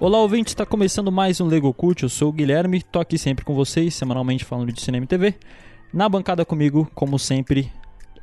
[0.00, 2.02] Olá, ouvinte, está começando mais um Lego Cult.
[2.02, 5.34] Eu sou o Guilherme, tô aqui sempre com vocês, semanalmente falando de cinema e TV.
[5.92, 7.70] Na bancada comigo, como sempre,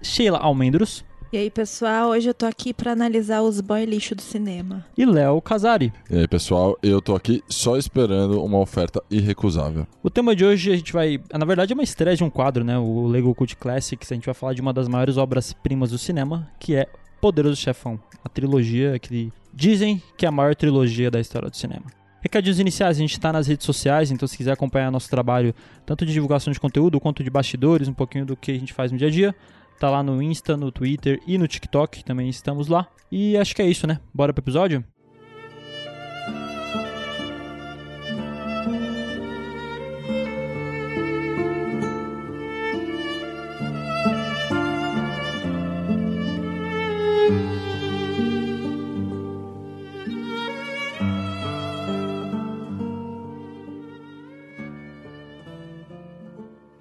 [0.02, 4.24] Sheila Almendros E aí, pessoal, hoje eu tô aqui pra analisar os boy lixo do
[4.24, 4.86] cinema.
[4.98, 5.94] e Léo Casari.
[6.10, 9.86] E aí, pessoal, eu tô aqui só esperando uma oferta irrecusável.
[10.02, 11.20] O tema de hoje a gente vai.
[11.32, 12.80] Na verdade, é uma estreia de um quadro, né?
[12.80, 14.12] O Lego Cult Classics.
[14.12, 16.88] A gente vai falar de uma das maiores obras-primas do cinema, que é
[17.22, 18.00] Poderoso Chefão.
[18.24, 21.86] A trilogia que dizem que é a maior trilogia da história do cinema.
[22.22, 26.06] Recadinhos iniciais, a gente tá nas redes sociais, então se quiser acompanhar nosso trabalho, tanto
[26.06, 28.98] de divulgação de conteúdo quanto de bastidores, um pouquinho do que a gente faz no
[29.00, 29.36] dia a dia,
[29.80, 32.88] tá lá no Insta, no Twitter e no TikTok, também estamos lá.
[33.12, 34.00] E acho que é isso, né?
[34.14, 34.84] Bora pro episódio?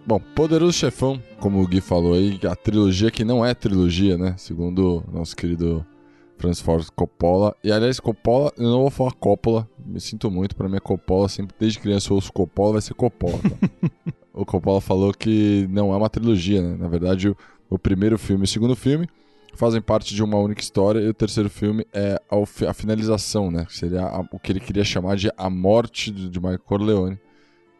[0.06, 4.36] Bom, Poderoso Chefão, como o Gui falou aí, a trilogia que não é trilogia, né?
[4.38, 5.84] Segundo nosso querido
[6.38, 7.56] Francis Ford Coppola.
[7.64, 11.28] E aliás, Coppola, eu não vou falar Coppola, me sinto muito, pra mim é Coppola,
[11.28, 13.36] sempre desde criança eu ouço Coppola, vai ser Coppola.
[13.36, 14.12] Tá?
[14.32, 16.76] o Coppola falou que não é uma trilogia, né?
[16.78, 17.36] Na verdade, o,
[17.68, 19.08] o primeiro filme e o segundo filme
[19.54, 23.66] fazem parte de uma única história e o terceiro filme é a, a finalização, né?
[23.68, 27.18] Seria a, o que ele queria chamar de a morte de, de Michael Corleone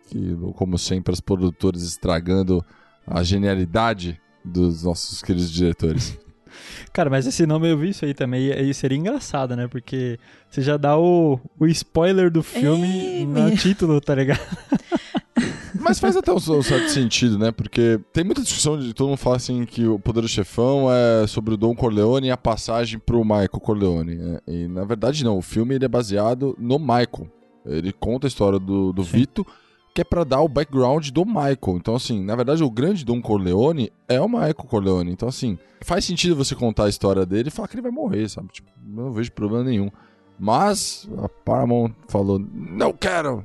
[0.07, 2.65] que, como sempre, os produtores estragando
[3.07, 6.19] a genialidade dos nossos queridos diretores.
[6.93, 9.69] Cara, mas esse nome eu vi isso aí também, e aí seria engraçado, né?
[9.69, 10.19] Porque
[10.49, 13.57] você já dá o, o spoiler do filme Ei, no meu.
[13.57, 14.41] título, tá ligado?
[15.79, 17.53] Mas faz até um, um certo sentido, né?
[17.53, 21.27] Porque tem muita discussão de todo mundo fala assim que o Poder do Chefão é
[21.29, 24.17] sobre o Dom Corleone e a passagem pro Michael Corleone.
[24.17, 24.41] né?
[24.49, 27.31] E na verdade não, o filme ele é baseado no Michael.
[27.65, 29.11] Ele conta a história do, do Sim.
[29.11, 29.47] Vito,
[29.97, 31.57] que é pra dar o background do Michael.
[31.77, 35.11] Então assim, na verdade o grande Dom Corleone é o Michael Corleone.
[35.11, 38.29] Então assim, faz sentido você contar a história dele e falar que ele vai morrer,
[38.29, 38.49] sabe?
[38.53, 39.91] Tipo, eu não vejo problema nenhum.
[40.39, 43.43] Mas a Paramount falou, não quero!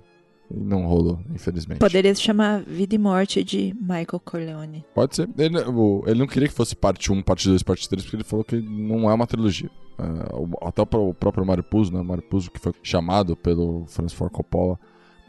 [0.54, 1.80] E não rolou, infelizmente.
[1.80, 4.84] Poderia se chamar Vida e Morte de Michael Corleone.
[4.94, 5.30] Pode ser.
[5.38, 5.58] Ele,
[6.06, 8.58] ele não queria que fosse parte 1, parte 2, parte 3, porque ele falou que
[8.60, 9.70] não é uma trilogia.
[9.98, 12.02] É, até o, pró- o próprio Mário Puzo, né?
[12.02, 14.78] O Mário Puzo que foi chamado pelo Francis Ford Coppola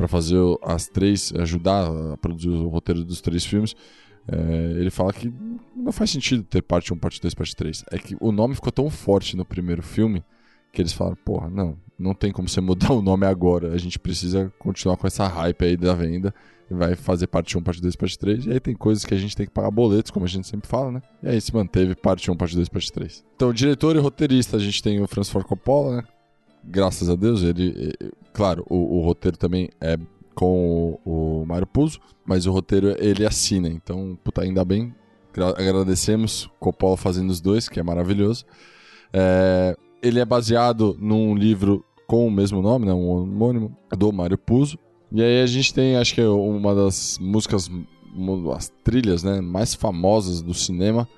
[0.02, 3.76] para fazer as três, ajudar a produzir o roteiro dos três filmes.
[4.26, 5.32] é, ele fala que
[5.76, 7.84] não faz sentido ter parte 1, parte 2, parte 3.
[7.92, 10.24] É que o nome ficou tão forte no primeiro filme
[10.72, 13.72] que eles falaram, porra, não, não tem como você mudar o nome agora.
[13.72, 16.34] A gente precisa continuar com essa hype aí da venda
[16.68, 18.46] vai fazer parte 1, parte 2, parte 3.
[18.46, 20.68] E aí tem coisas que a gente tem que pagar boletos, como a gente sempre
[20.68, 21.02] fala, né?
[21.22, 23.24] E aí se manteve parte 1, parte 2, parte 3.
[23.36, 26.04] Então, diretor e roteirista, a gente tem o Francis Ford Coppola, né?
[26.64, 27.92] Graças a Deus, ele.
[28.32, 29.96] Claro, o, o roteiro também é
[30.34, 33.68] com o, o Mário Puzo, mas o roteiro ele assina.
[33.68, 34.94] Então, puta, ainda bem.
[35.34, 38.44] Gra- agradecemos Coppola fazendo os dois, que é maravilhoso.
[39.12, 44.36] É, ele é baseado num livro com o mesmo nome, né, um homônimo, do Mário
[44.36, 44.78] Puzo.
[45.10, 47.70] E aí a gente tem, acho que é uma das músicas,
[48.14, 51.08] uma das trilhas né, mais famosas do cinema,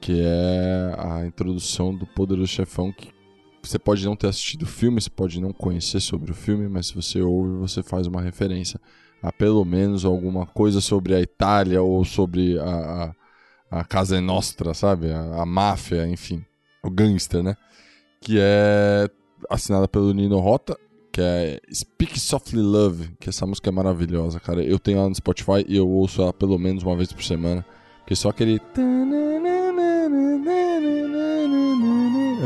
[0.00, 3.08] que é a introdução do Poderoso Chefão, que
[3.68, 6.88] você pode não ter assistido o filme, você pode não conhecer sobre o filme, mas
[6.88, 8.80] se você ouve, você faz uma referência
[9.24, 13.14] a pelo menos alguma coisa sobre a Itália ou sobre a,
[13.70, 15.10] a, a Casa Nostra, sabe?
[15.10, 16.44] A, a máfia, enfim,
[16.82, 17.56] o gangster, né?
[18.20, 19.08] Que é
[19.48, 20.78] assinada pelo Nino Rota,
[21.10, 24.62] que é Speak Softly Love, que essa música é maravilhosa, cara.
[24.62, 27.64] Eu tenho ela no Spotify e eu ouço ela pelo menos uma vez por semana.
[28.00, 28.60] Porque só aquele.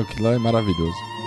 [0.00, 1.17] Aquilo lá é maravilhoso.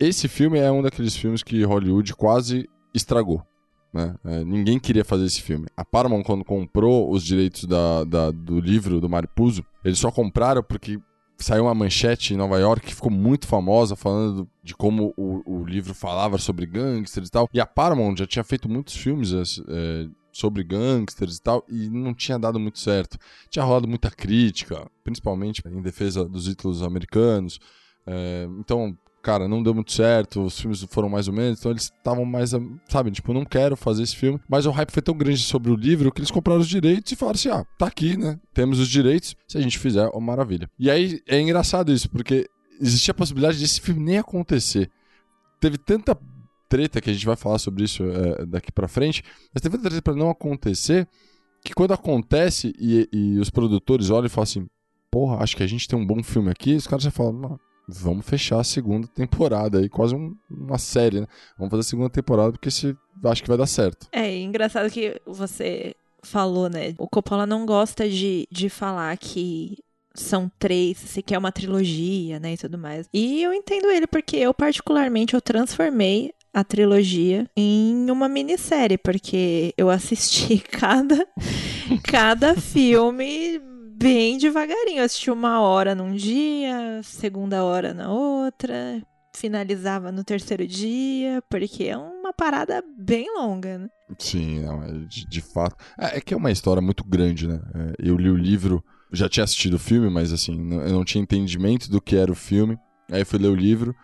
[0.00, 3.42] Esse filme é um daqueles filmes que Hollywood quase estragou.
[3.92, 4.14] Né?
[4.24, 5.66] É, ninguém queria fazer esse filme.
[5.76, 10.10] A Paramount, quando comprou os direitos da, da- do livro do Mário Puzo, eles só
[10.10, 11.00] compraram porque
[11.38, 15.64] saiu uma manchete em Nova York que ficou muito famosa, falando de como o, o
[15.64, 17.48] livro falava sobre gangsters e tal.
[17.52, 22.12] E a Paramount já tinha feito muitos filmes é, sobre gangsters e tal, e não
[22.14, 23.16] tinha dado muito certo.
[23.50, 27.58] Tinha rolado muita crítica, principalmente em defesa dos títulos americanos.
[28.06, 31.84] É, então, cara, não deu muito certo, os filmes foram mais ou menos, então eles
[31.84, 32.52] estavam mais,
[32.88, 34.40] sabe, tipo, não quero fazer esse filme.
[34.48, 37.16] Mas o hype foi tão grande sobre o livro que eles compraram os direitos e
[37.16, 38.38] falaram assim: ah, tá aqui, né?
[38.54, 40.68] Temos os direitos, se a gente fizer, uma maravilha.
[40.78, 42.48] E aí é engraçado isso, porque
[42.80, 44.90] existia a possibilidade desse filme nem acontecer.
[45.60, 46.16] Teve tanta
[46.68, 49.22] treta que a gente vai falar sobre isso é, daqui para frente,
[49.52, 51.08] mas teve treta para não acontecer
[51.64, 54.66] que quando acontece e, e, os produtores olham e falam assim,
[55.10, 58.26] porra, acho que a gente tem um bom filme aqui, os caras já falam, vamos
[58.26, 61.26] fechar a segunda temporada aí, quase um, uma série, né?
[61.56, 62.94] Vamos fazer a segunda temporada porque se,
[63.24, 64.06] acho que vai dar certo.
[64.12, 66.94] É, engraçado que você falou, né?
[66.98, 69.78] O Coppola não gosta de, de falar que
[70.14, 73.08] são três, se quer uma trilogia, né, e tudo mais.
[73.14, 79.72] E eu entendo ele, porque eu, particularmente, eu transformei a trilogia em uma minissérie, porque
[79.76, 81.26] eu assisti cada,
[82.02, 83.60] cada filme
[83.98, 84.98] bem devagarinho.
[84.98, 89.02] Eu assisti uma hora num dia, segunda hora na outra,
[89.34, 93.88] finalizava no terceiro dia, porque é uma parada bem longa, né?
[94.18, 95.76] Sim, não, é de, de, fato.
[95.98, 97.60] É, é, que é uma história muito grande, né?
[97.74, 101.22] É, eu li o livro, já tinha assistido o filme, mas assim, eu não tinha
[101.22, 102.78] entendimento do que era o filme.
[103.10, 103.94] Aí fui ler o livro.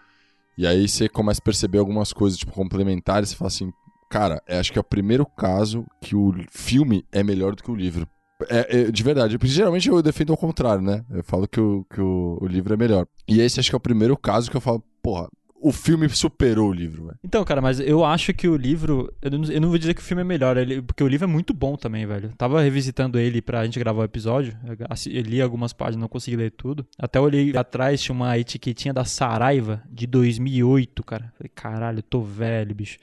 [0.59, 3.73] E aí você começa a perceber algumas coisas, tipo, complementares, você fala assim,
[4.11, 7.71] cara, é, acho que é o primeiro caso que o filme é melhor do que
[7.71, 8.09] o livro.
[8.49, 11.05] É, é, de verdade, porque geralmente eu defendo ao contrário, né?
[11.11, 13.07] Eu falo que, o, que o, o livro é melhor.
[13.29, 15.29] E esse acho que é o primeiro caso que eu falo, porra,
[15.65, 17.19] o filme superou o livro, velho.
[17.25, 19.11] Então, cara, mas eu acho que o livro.
[19.23, 21.25] Eu não, eu não vou dizer que o filme é melhor, ele, porque o livro
[21.25, 22.33] é muito bom também, velho.
[22.37, 24.55] Tava revisitando ele pra gente gravar o episódio.
[24.63, 24.77] Eu,
[25.11, 26.87] eu li algumas páginas, não consegui ler tudo.
[26.99, 31.33] Até olhei atrás, tinha uma etiquetinha da Saraiva de 2008, cara.
[31.39, 32.99] Falei, caralho, eu tô velho, bicho.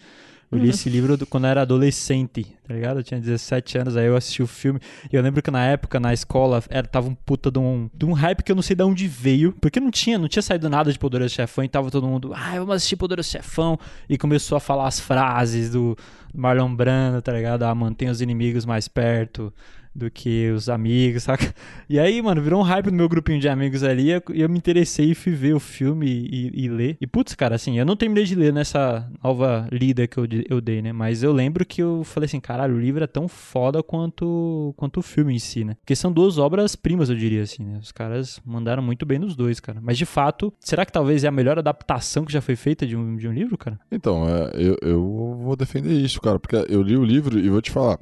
[0.52, 3.00] Eu li esse livro quando eu era adolescente, tá ligado?
[3.00, 4.82] Eu tinha 17 anos, aí eu assisti o filme.
[5.12, 8.06] E eu lembro que na época, na escola, era, tava um puta de um, de
[8.06, 9.54] um hype que eu não sei de onde veio.
[9.62, 12.52] Porque não tinha, não tinha saído nada de Poderoso Chefão e tava todo mundo, ah,
[12.56, 13.80] vamos assistir Poderoso Chefão.
[14.10, 15.98] E começou a falar as frases do
[16.34, 17.64] Marlon Brando, tá ligado?
[17.64, 19.54] Ah, mantenha os inimigos mais perto
[19.94, 21.54] do que os amigos, saca?
[21.90, 24.58] E aí, mano, virou um hype no meu grupinho de amigos ali e eu me
[24.58, 26.98] interessei e fui ver o filme e, e, ler.
[27.00, 30.62] E putz, cara, assim, eu não terminei de ler nessa nova lida que eu, eu
[30.62, 30.92] dei, né?
[30.92, 35.00] Mas eu lembro que eu falei assim, caralho, o livro é tão foda quanto, quanto
[35.00, 35.76] o filme em si, né?
[35.76, 37.80] Porque são duas obras-primas, eu diria assim, né?
[37.82, 39.80] Os caras mandaram muito bem nos dois, cara.
[39.82, 42.96] Mas de fato, será que talvez é a melhor adaptação que já foi feita de
[42.96, 43.80] um, de um livro, cara?
[43.92, 47.62] Então, é, eu, eu vou defender isso, cara, porque eu li o livro e vou
[47.62, 48.00] te falar.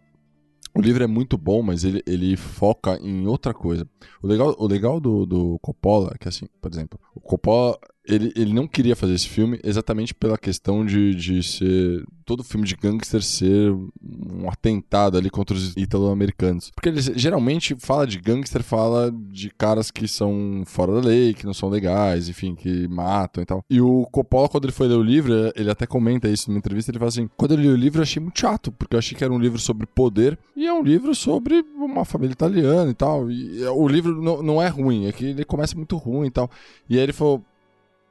[0.74, 3.88] O livro é muito bom, mas ele, ele foca em outra coisa.
[4.22, 7.78] O legal, o legal do, do Coppola é que, assim, por exemplo, o Coppola
[8.10, 12.04] ele, ele não queria fazer esse filme exatamente pela questão de, de ser.
[12.26, 16.72] Todo filme de gangster ser um atentado ali contra os italo-americanos.
[16.76, 21.46] Porque ele geralmente fala de gangster, fala de caras que são fora da lei, que
[21.46, 23.64] não são legais, enfim, que matam e tal.
[23.68, 26.92] E o Coppola, quando ele foi ler o livro, ele até comenta isso numa entrevista,
[26.92, 29.18] ele fala assim: quando eu li o livro, eu achei muito chato, porque eu achei
[29.18, 32.94] que era um livro sobre poder, e é um livro sobre uma família italiana e
[32.94, 33.32] tal.
[33.32, 36.50] E o livro não, não é ruim, é que ele começa muito ruim e tal.
[36.88, 37.44] E aí ele falou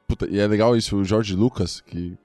[0.09, 2.17] Puta, e é legal isso, o George Lucas, que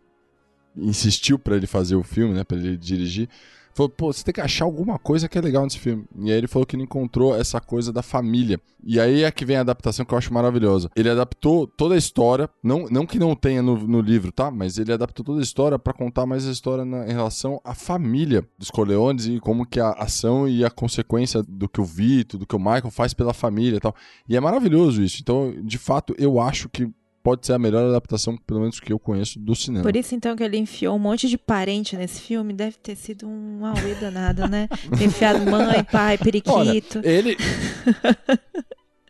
[0.75, 3.29] insistiu para ele fazer o filme, né, para ele dirigir,
[3.75, 6.07] falou, pô, você tem que achar alguma coisa que é legal nesse filme.
[6.19, 8.59] E aí ele falou que não encontrou essa coisa da família.
[8.83, 10.91] E aí é que vem a adaptação que eu acho maravilhosa.
[10.97, 14.51] Ele adaptou toda a história, não, não que não tenha no, no livro, tá?
[14.51, 17.75] Mas ele adaptou toda a história para contar mais a história na, em relação à
[17.75, 22.39] família dos Corleones e como que a ação e a consequência do que o Vito,
[22.39, 23.95] do que o Michael faz pela família e tal.
[24.27, 25.19] E é maravilhoso isso.
[25.21, 26.89] Então, de fato, eu acho que
[27.25, 29.83] pode ser a melhor adaptação, pelo menos que eu conheço, do cinema.
[29.83, 33.27] Por isso, então, que ele enfiou um monte de parente nesse filme, deve ter sido
[33.27, 34.69] um auê danado, né?
[35.03, 36.53] Enfiado mãe, pai, periquito.
[36.53, 37.37] Olha, ele...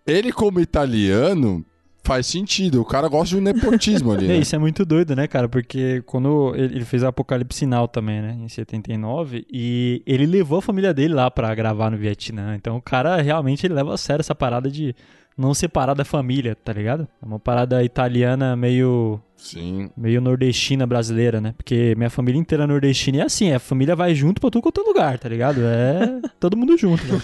[0.06, 1.66] ele, como italiano,
[2.04, 2.80] faz sentido.
[2.80, 4.28] O cara gosta de um nepotismo ali.
[4.28, 4.36] Né?
[4.36, 5.48] É, isso é muito doido, né, cara?
[5.48, 10.94] Porque quando ele fez Apocalipse Sinal também, né, em 79, e ele levou a família
[10.94, 12.54] dele lá para gravar no Vietnã.
[12.54, 14.94] Então o cara realmente ele leva a sério essa parada de
[15.36, 17.08] não separar da família, tá ligado?
[17.20, 19.20] É uma parada italiana meio.
[19.36, 19.90] Sim.
[19.96, 21.54] Meio nordestina brasileira, né?
[21.56, 24.84] Porque minha família inteira nordestina é assim, a família vai junto pra tudo quanto é
[24.84, 25.60] lugar, tá ligado?
[25.62, 27.04] É todo mundo junto.
[27.04, 27.18] Né?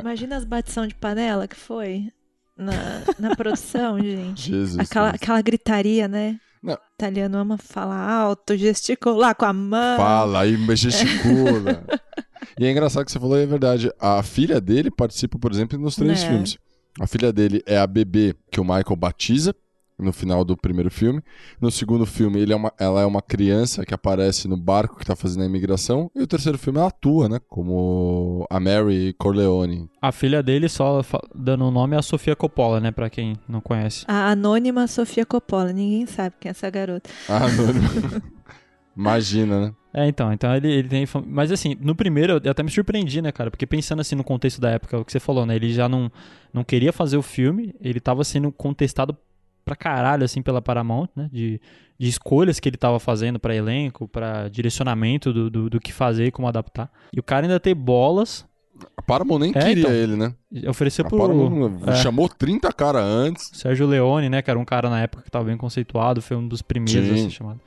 [0.00, 2.10] Imagina as batição de panela que foi
[2.56, 4.50] na, na produção, gente.
[4.50, 6.38] Jesus aquela, aquela gritaria, né?
[6.62, 6.74] Não.
[6.74, 9.96] O italiano ama falar alto, gesticular com a mão.
[9.96, 11.84] Fala e gesticula.
[12.58, 13.90] e é engraçado que você falou, é verdade.
[13.98, 16.28] A filha dele participa, por exemplo, nos três é.
[16.28, 16.58] filmes.
[16.98, 19.54] A filha dele é a bebê que o Michael batiza
[20.00, 21.22] no final do primeiro filme.
[21.60, 25.04] No segundo filme, ele é uma, ela é uma criança que aparece no barco que
[25.04, 26.10] tá fazendo a imigração.
[26.14, 27.38] E o terceiro filme ela atua, né?
[27.48, 29.88] Como a Mary Corleone.
[30.00, 31.02] A filha dele, só
[31.34, 32.90] dando o nome, é a Sofia Coppola, né?
[32.90, 34.04] Pra quem não conhece.
[34.08, 37.10] A anônima Sofia Coppola, ninguém sabe quem é essa garota.
[37.28, 38.22] Ah, anônimo.
[38.96, 39.74] Imagina, né?
[39.92, 41.04] É, então, então ele, ele tem.
[41.26, 43.50] Mas assim, no primeiro eu até me surpreendi, né, cara?
[43.50, 45.56] Porque pensando assim no contexto da época, o que você falou, né?
[45.56, 46.10] Ele já não,
[46.52, 49.16] não queria fazer o filme, ele tava sendo contestado
[49.64, 51.28] pra caralho, assim, pela Paramount, né?
[51.32, 51.60] De,
[51.98, 56.26] de escolhas que ele tava fazendo pra elenco, pra direcionamento do, do, do que fazer
[56.26, 56.90] e como adaptar.
[57.12, 58.46] E o cara ainda tem bolas,
[58.96, 59.92] A Paramount nem É, queria então.
[59.92, 60.34] ele, né?
[60.68, 61.96] ofereceu A pro Paramount é.
[61.96, 63.50] chamou 30 cara antes.
[63.54, 64.42] Sérgio Leone, né?
[64.42, 67.14] Que era um cara na época que tava bem conceituado, foi um dos primeiros Sim.
[67.14, 67.60] a ser chamado.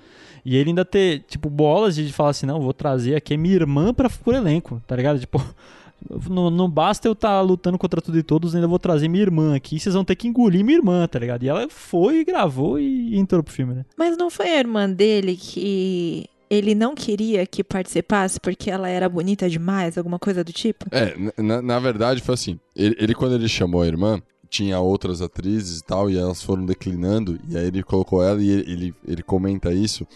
[0.46, 3.56] E ele ainda ter, tipo, bolas de falar assim, não, vou trazer aqui a minha
[3.56, 5.18] irmã pra, pro elenco, tá ligado?
[5.20, 5.42] Tipo,
[6.30, 9.56] não, não basta eu estar lutando contra tudo e todos, ainda vou trazer minha irmã
[9.56, 11.44] aqui, vocês vão ter que engolir minha irmã, tá ligado?
[11.44, 13.86] E ela foi, gravou e entrou pro filme, né?
[13.98, 19.10] Mas não foi a irmã dele que ele não queria que participasse porque ela era
[19.10, 20.86] bonita demais, alguma coisa do tipo?
[20.92, 22.60] É, na, na verdade foi assim.
[22.76, 26.66] Ele, ele, quando ele chamou a irmã, tinha outras atrizes e tal, e elas foram
[26.66, 30.08] declinando, e aí ele colocou ela e ele, ele, ele comenta isso,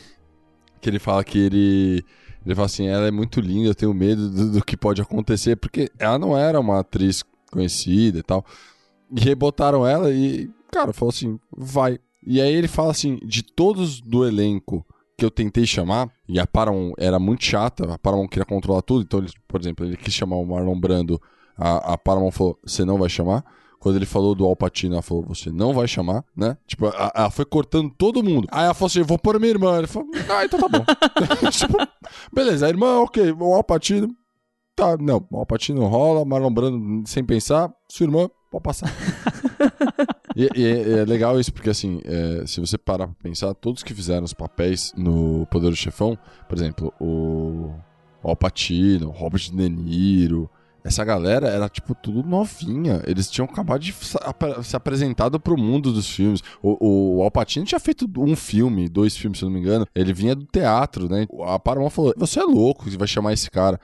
[0.79, 2.03] que ele fala que ele...
[2.45, 5.57] Ele fala assim, ela é muito linda, eu tenho medo do, do que pode acontecer,
[5.57, 8.45] porque ela não era uma atriz conhecida e tal.
[9.11, 11.99] E aí botaram ela e, cara, falou assim, vai.
[12.25, 14.85] E aí ele fala assim, de todos do elenco
[15.17, 19.01] que eu tentei chamar, e a Paramount era muito chata, a Paramount queria controlar tudo,
[19.03, 21.19] então, ele, por exemplo, ele quis chamar o Marlon Brando,
[21.57, 23.43] a, a Paramount falou, você não vai chamar.
[23.79, 26.57] Quando ele falou do Al Pacino, ela falou, você não vai chamar, né?
[26.65, 28.47] Tipo, a- ela foi cortando todo mundo.
[28.51, 29.77] Aí ela falou assim, vou pôr minha irmã.
[29.77, 30.83] Ele falou, ah, então tá bom.
[31.51, 31.77] tipo,
[32.33, 34.09] beleza, a irmã, ok, o Al Pacino,
[34.75, 38.91] tá, não, o Al Pacino rola, Marlon Brando sem pensar, sua irmã, pode passar.
[40.37, 43.81] E, e é, é legal isso, porque assim, é, se você parar pra pensar, todos
[43.81, 46.15] que fizeram os papéis no Poder do Chefão,
[46.47, 47.73] por exemplo, o,
[48.23, 50.47] Al Pacino, Robert De Niro,
[50.83, 53.01] essa galera era, tipo, tudo novinha.
[53.05, 53.91] Eles tinham acabado de
[54.63, 56.41] se apresentado pro mundo dos filmes.
[56.61, 59.87] O, o Al Pacino tinha feito um filme, dois filmes, se não me engano.
[59.93, 61.25] Ele vinha do teatro, né?
[61.45, 63.79] A Paramount falou, você é louco que vai chamar esse cara.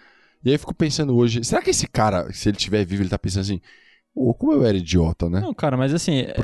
[0.46, 3.10] E aí eu fico pensando hoje, será que esse cara, se ele estiver vivo, ele
[3.10, 3.60] tá pensando assim,
[4.14, 5.40] Pô, como eu era idiota, né?
[5.40, 6.20] Não, cara, mas assim.
[6.20, 6.36] é-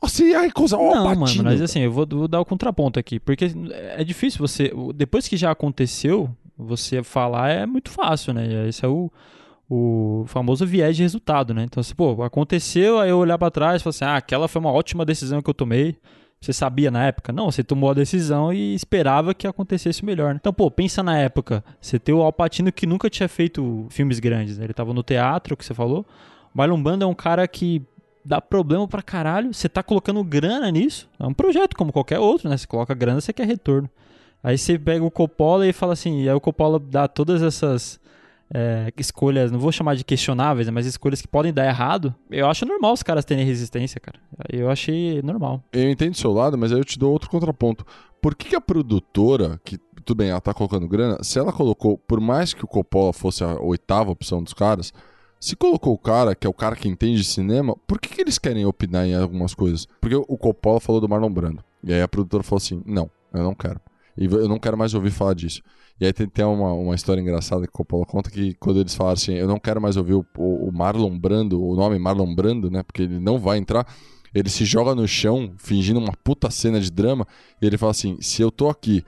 [0.00, 3.18] você ia recusar o Não, mano, mas assim, eu vou, vou dar o contraponto aqui.
[3.18, 3.50] Porque
[3.96, 4.72] é difícil você.
[4.94, 8.68] Depois que já aconteceu, você falar é muito fácil, né?
[8.68, 9.10] Esse é o,
[9.68, 11.64] o famoso viés de resultado, né?
[11.64, 14.60] Então, assim, pô, aconteceu, aí eu olhar pra trás e falar assim: ah, aquela foi
[14.60, 15.96] uma ótima decisão que eu tomei.
[16.40, 17.32] Você sabia na época?
[17.32, 20.34] Não, você tomou a decisão e esperava que acontecesse melhor.
[20.34, 20.38] né?
[20.38, 21.64] Então, pô, pensa na época.
[21.80, 24.64] Você tem o Alpatino que nunca tinha feito filmes grandes, né?
[24.64, 26.04] Ele tava no teatro, que você falou.
[26.54, 27.82] Marlon Brando é um cara que
[28.24, 29.52] dá problema pra caralho.
[29.52, 31.10] Você tá colocando grana nisso.
[31.18, 32.56] É um projeto como qualquer outro, né?
[32.56, 33.90] Você coloca grana, você quer retorno.
[34.42, 37.98] Aí você pega o Coppola e fala assim, e aí o Coppola dá todas essas
[38.52, 42.14] é, escolhas, não vou chamar de questionáveis, né, mas escolhas que podem dar errado.
[42.30, 44.18] Eu acho normal os caras terem resistência, cara.
[44.52, 45.62] Eu achei normal.
[45.72, 47.86] Eu entendo o seu lado, mas aí eu te dou outro contraponto.
[48.20, 51.96] Por que, que a produtora, que tudo bem, ela tá colocando grana, se ela colocou,
[51.96, 54.92] por mais que o Coppola fosse a oitava opção dos caras,
[55.44, 58.20] se colocou o cara, que é o cara que entende de cinema, por que, que
[58.22, 59.86] eles querem opinar em algumas coisas?
[60.00, 61.62] Porque o Coppola falou do Marlon Brando.
[61.82, 63.78] E aí a produtora falou assim: não, eu não quero.
[64.16, 65.60] E eu não quero mais ouvir falar disso.
[66.00, 68.94] E aí tem, tem uma, uma história engraçada que o Coppola conta que quando eles
[68.94, 72.70] falaram assim, eu não quero mais ouvir o, o, Marlon Brando, o nome Marlon Brando,
[72.70, 72.82] né?
[72.82, 73.86] Porque ele não vai entrar.
[74.34, 77.26] Ele se joga no chão, fingindo uma puta cena de drama,
[77.60, 79.04] e ele fala assim: se eu tô aqui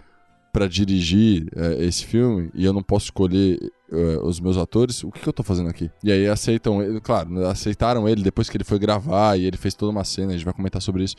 [0.52, 3.58] pra dirigir eh, esse filme e eu não posso escolher
[3.90, 5.90] eh, os meus atores, o que, que eu tô fazendo aqui?
[6.02, 9.74] E aí aceitam ele, claro, aceitaram ele depois que ele foi gravar e ele fez
[9.74, 11.16] toda uma cena, a gente vai comentar sobre isso.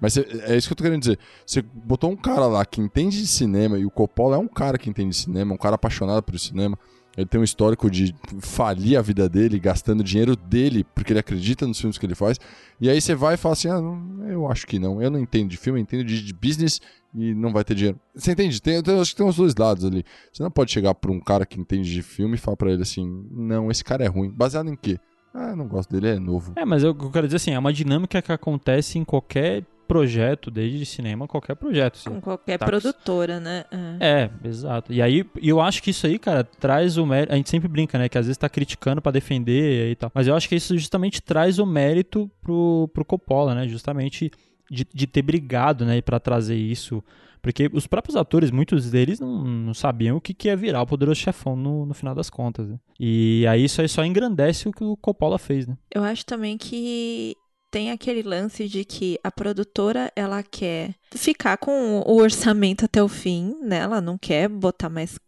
[0.00, 1.18] Mas é, é isso que eu tô querendo dizer.
[1.44, 4.78] Você botou um cara lá que entende de cinema, e o Coppola é um cara
[4.78, 6.78] que entende de cinema, um cara apaixonado por cinema.
[7.18, 11.66] Ele tem um histórico de falir a vida dele, gastando dinheiro dele, porque ele acredita
[11.66, 12.38] nos filmes que ele faz.
[12.80, 15.02] E aí você vai e fala assim: ah, não, eu acho que não.
[15.02, 16.80] Eu não entendo de filme, eu entendo de, business
[17.12, 17.98] e não vai ter dinheiro.
[18.14, 18.62] Você entende?
[18.62, 20.04] Tem, acho que tem os dois lados ali.
[20.32, 22.82] Você não pode chegar pra um cara que entende de filme e falar pra ele
[22.82, 24.30] assim: não, esse cara é ruim.
[24.30, 24.96] Baseado em quê?
[25.34, 26.52] Ah, não gosto dele, é novo.
[26.54, 30.50] É, mas eu, eu quero dizer assim, é uma dinâmica que acontece em qualquer projeto,
[30.50, 31.96] desde cinema, qualquer projeto.
[31.96, 32.10] assim.
[32.10, 32.66] Com qualquer Tá.
[32.66, 33.64] produtora, né?
[33.98, 34.30] É.
[34.44, 34.92] É, exato.
[34.92, 37.32] E aí, eu acho que isso aí, cara, traz o mérito.
[37.32, 38.08] A gente sempre brinca, né?
[38.08, 40.12] Que às vezes tá criticando pra defender e tal.
[40.14, 43.66] Mas eu acho que isso justamente traz o mérito pro, pro Coppola, né?
[43.66, 44.30] Justamente
[44.70, 46.00] de, de ter brigado, né?
[46.02, 47.02] Pra trazer isso.
[47.40, 50.86] Porque os próprios atores, muitos deles não, não sabiam o que, que ia virar o
[50.86, 52.68] Poderoso Chefão no, no final das contas.
[52.68, 52.76] Né?
[52.98, 55.76] E aí isso aí só engrandece o que o Coppola fez, né?
[55.94, 57.36] Eu acho também que
[57.70, 63.08] tem aquele lance de que a produtora ela quer ficar com o orçamento até o
[63.08, 63.78] fim, né?
[63.78, 65.18] Ela não quer botar mais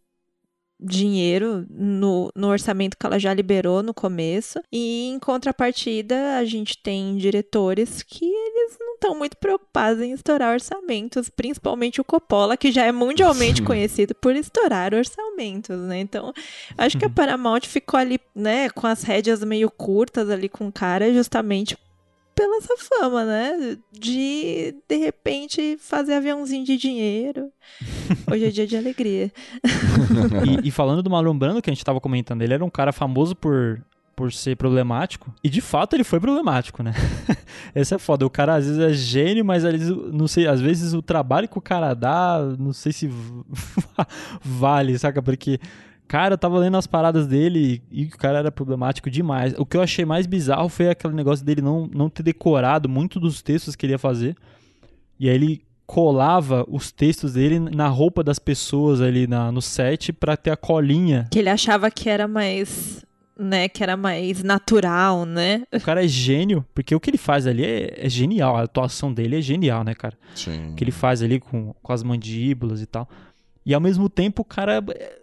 [0.81, 4.59] dinheiro no, no orçamento que ela já liberou no começo.
[4.71, 10.53] E em contrapartida, a gente tem diretores que eles não estão muito preocupados em estourar
[10.53, 15.99] orçamentos, principalmente o Coppola, que já é mundialmente conhecido por estourar orçamentos, né?
[15.99, 16.33] Então,
[16.77, 17.13] acho que a uhum.
[17.13, 21.77] Paramount ficou ali, né, com as rédeas meio curtas ali com o cara, justamente
[22.35, 23.77] pela essa fama, né?
[23.91, 27.49] De, de repente, fazer aviãozinho de dinheiro.
[28.31, 29.31] Hoje é dia de alegria.
[30.63, 32.91] e, e, falando do Marlon Brando, que a gente tava comentando, ele era um cara
[32.91, 33.81] famoso por,
[34.15, 35.33] por ser problemático.
[35.43, 36.93] E de fato ele foi problemático, né?
[37.75, 38.25] Esse é foda.
[38.25, 39.63] O cara às vezes é gênio, mas
[40.13, 43.09] não sei, às vezes o trabalho que o cara dá, não sei se
[44.41, 45.21] vale, saca?
[45.21, 45.59] Porque
[46.11, 49.53] Cara, eu tava lendo as paradas dele e, o cara era problemático demais.
[49.57, 53.17] O que eu achei mais bizarro foi aquele negócio dele não, não ter decorado muito
[53.17, 54.35] dos textos que ele ia fazer.
[55.17, 60.11] E aí ele colava os textos dele na roupa das pessoas ali na, no set
[60.11, 61.29] pra ter a colinha.
[61.31, 63.05] Que ele achava que era mais.
[63.39, 65.63] Né, que era mais natural, né?
[65.73, 69.13] O cara é gênio, porque o que ele faz ali é, é genial, a atuação
[69.13, 70.17] dele é genial, né, cara?
[70.35, 70.73] Sim.
[70.73, 73.07] O que ele faz ali com, com as mandíbulas e tal.
[73.65, 75.20] E ao mesmo tempo o cara é,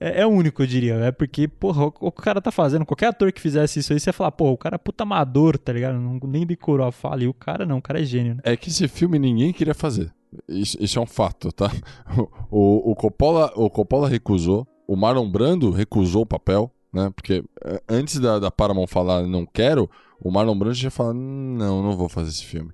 [0.00, 0.94] é, único, eu diria.
[0.94, 2.86] É porque, porra, o, o, cara tá fazendo.
[2.86, 5.58] Qualquer ator que fizesse isso aí, você ia falar, porra, o cara é puta amador,
[5.58, 5.98] tá ligado?
[5.98, 7.22] Não, nem decorou a fala.
[7.22, 8.40] E o cara não, o cara é gênio, né?
[8.44, 10.12] É que esse filme ninguém queria fazer.
[10.48, 11.70] Isso, isso é um fato, tá?
[12.50, 14.66] O, o, Coppola, o Coppola recusou.
[14.86, 17.10] O Marlon Brando recusou o papel, né?
[17.14, 19.88] Porque é, antes da, da Paramount falar não quero,
[20.20, 22.72] o Marlon Brando já falou, não, não vou fazer esse filme.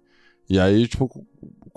[0.51, 1.25] E aí, tipo,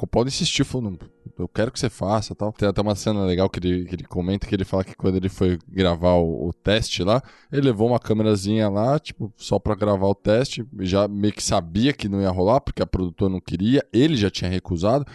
[0.01, 1.00] o Coppola insistiu, falou, não,
[1.38, 2.51] eu quero que você faça tal.
[2.51, 5.15] Tem até uma cena legal que ele, que ele comenta que ele fala que quando
[5.15, 9.75] ele foi gravar o, o teste lá, ele levou uma câmerazinha lá, tipo, só para
[9.75, 10.66] gravar o teste.
[10.79, 14.31] Já meio que sabia que não ia rolar, porque a produtora não queria, ele já
[14.31, 15.05] tinha recusado.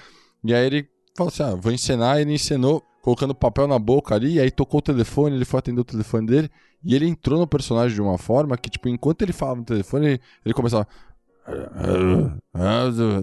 [0.45, 2.21] E aí ele falou assim: ah, vou encenar.
[2.21, 5.81] Ele encenou colocando papel na boca ali, e aí tocou o telefone, ele foi atender
[5.81, 6.51] o telefone dele,
[6.83, 10.07] e ele entrou no personagem de uma forma que, tipo, enquanto ele falava no telefone,
[10.07, 10.87] ele, ele começava.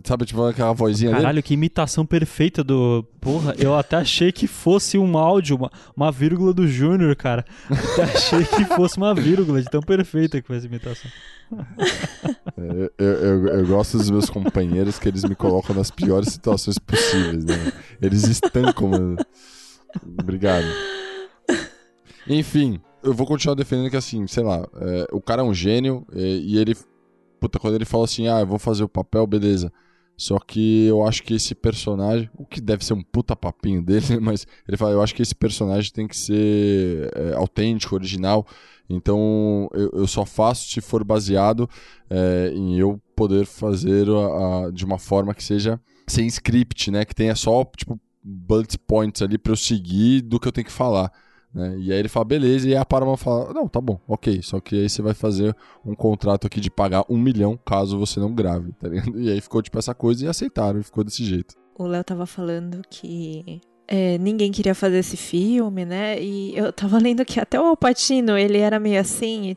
[0.03, 1.41] Sabe, tipo aquela vozinha Caralho, dele?
[1.41, 3.03] que imitação perfeita do.
[3.19, 7.43] Porra, eu até achei que fosse um áudio, uma, uma vírgula do Júnior, cara.
[7.69, 11.11] Até achei que fosse uma vírgula, de tão perfeita que foi essa imitação.
[12.57, 16.77] É, eu, eu, eu, gosto dos meus companheiros que eles me colocam nas piores situações
[16.79, 17.73] possíveis, né?
[18.01, 19.17] Eles estancam, mano.
[20.19, 20.65] Obrigado.
[22.27, 26.05] Enfim, eu vou continuar defendendo que, assim, sei lá, é, o cara é um gênio
[26.13, 26.75] e, e ele
[27.43, 29.69] puta, quando ele fala assim, ah, eu vou fazer o papel, beleza.
[30.15, 34.17] Só que eu acho que esse personagem, o que deve ser um puta papinho dele,
[34.21, 38.47] mas ele fala, eu acho que esse personagem tem que ser é, autêntico, original.
[38.89, 41.69] Então eu, eu, só faço se for baseado
[42.09, 47.03] é, em eu poder fazer a, a, de uma forma que seja sem script, né?
[47.03, 50.71] Que tenha só, tipo, bullet points ali para eu seguir do que eu tenho que
[50.71, 51.11] falar.
[51.53, 51.77] Né?
[51.79, 54.75] E aí ele fala, beleza, e a Paramount fala, não, tá bom, ok, só que
[54.75, 58.71] aí você vai fazer um contrato aqui de pagar um milhão caso você não grave,
[58.73, 59.13] tá ligado?
[59.23, 61.55] E aí ficou tipo essa coisa e aceitaram, ficou desse jeito.
[61.77, 63.61] O Léo tava falando que
[63.95, 66.19] é, ninguém queria fazer esse filme, né?
[66.19, 69.55] E eu tava lendo que até o Alpatino, ele era meio assim,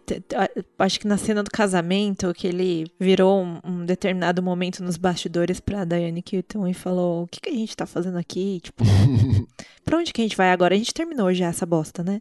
[0.78, 5.58] acho que na cena do casamento, que ele virou um, um determinado momento nos bastidores
[5.58, 8.60] pra Diane Keaton e falou, o que, que a gente tá fazendo aqui?
[8.62, 8.84] Tipo,
[9.82, 10.74] pra onde que a gente vai agora?
[10.74, 12.20] A gente terminou já essa bosta, né?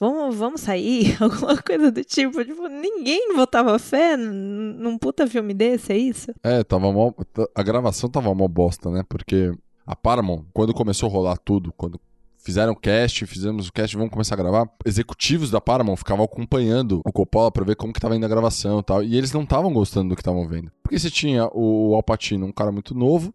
[0.00, 1.16] Vamos, vamos sair?
[1.22, 2.44] Alguma coisa do tipo.
[2.44, 6.34] Tipo, ninguém botava fé num puta filme desse, é isso?
[6.42, 7.12] É, tava mó,
[7.54, 9.04] a gravação tava mó bosta, né?
[9.08, 9.52] Porque
[9.86, 12.00] a Paramount, quando começou a rolar tudo, quando
[12.38, 14.68] fizeram o cast, fizemos o cast, vamos começar a gravar.
[14.84, 18.80] Executivos da Paramount ficavam acompanhando o Coppola para ver como que tava indo a gravação
[18.80, 20.70] e tal, e eles não estavam gostando do que estavam vendo.
[20.82, 23.32] Porque você tinha o Alpatino, um cara muito novo,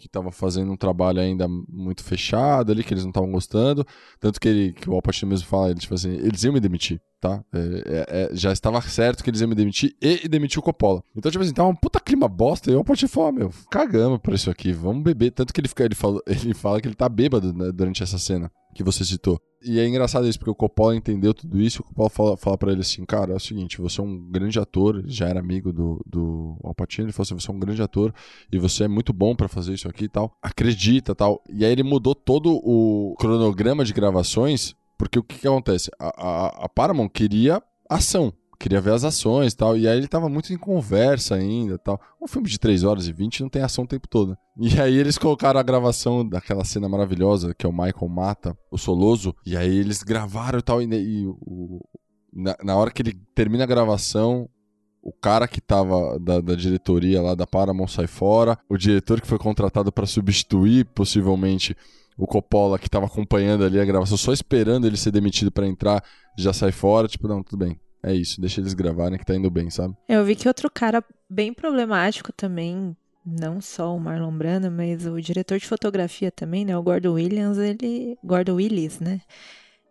[0.00, 3.86] que estava fazendo um trabalho ainda muito fechado ali, que eles não estavam gostando.
[4.18, 7.00] Tanto que, ele, que o Alpatino mesmo fala, ele, tipo assim, eles iam me demitir,
[7.20, 7.44] tá?
[7.52, 10.62] É, é, é, já estava certo que eles iam me demitir e, e demitir o
[10.62, 11.04] Coppola.
[11.14, 14.34] Então, tipo assim, tava um puta clima bosta e o Alpatino falou, meu, cagamos por
[14.34, 15.30] isso aqui, vamos beber.
[15.30, 18.18] Tanto que ele, fica, ele, fala, ele fala que ele tá bêbado né, durante essa
[18.18, 19.40] cena que você citou.
[19.62, 22.72] E é engraçado isso, porque o Coppola entendeu tudo isso, o Coppola fala, fala pra
[22.72, 26.00] ele assim, cara, é o seguinte, você é um grande ator, já era amigo do,
[26.06, 28.14] do Alpatino, ele falou assim, você é um grande ator,
[28.50, 31.42] e você é muito bom para fazer isso aqui e tal, acredita tal.
[31.50, 35.90] E aí ele mudou todo o cronograma de gravações, porque o que, que acontece?
[35.98, 39.76] A, a, a Paramount queria ação, queria ver as ações e tal.
[39.76, 41.98] E aí ele tava muito em conversa ainda tal.
[42.20, 44.36] Um filme de 3 horas e 20 não tem ação o tempo todo.
[44.58, 48.76] E aí eles colocaram a gravação daquela cena maravilhosa que é o Michael mata o
[48.76, 49.34] Soloso.
[49.46, 50.82] E aí eles gravaram e tal.
[50.82, 51.80] E, e o,
[52.30, 54.46] na, na hora que ele termina a gravação,
[55.02, 59.26] o cara que tava da, da, diretoria lá da Paramount sai fora, o diretor que
[59.26, 61.74] foi contratado para substituir possivelmente
[62.18, 66.04] o Coppola que tava acompanhando ali a gravação, só esperando ele ser demitido para entrar,
[66.36, 67.80] já sai fora, tipo, não, tudo bem.
[68.02, 69.94] É isso, deixa eles gravarem que tá indo bem, sabe?
[70.08, 75.20] Eu vi que outro cara bem problemático também, não só o Marlon Brando, mas o
[75.20, 79.20] diretor de fotografia também, né, o Gordon Williams, ele, Gordon Willis, né?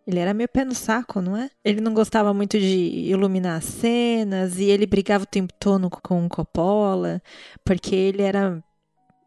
[0.07, 1.51] Ele era meio pé no saco, não é?
[1.63, 6.25] Ele não gostava muito de iluminar as cenas e ele brigava o tempo todo com
[6.25, 7.21] o Coppola,
[7.63, 8.63] porque ele era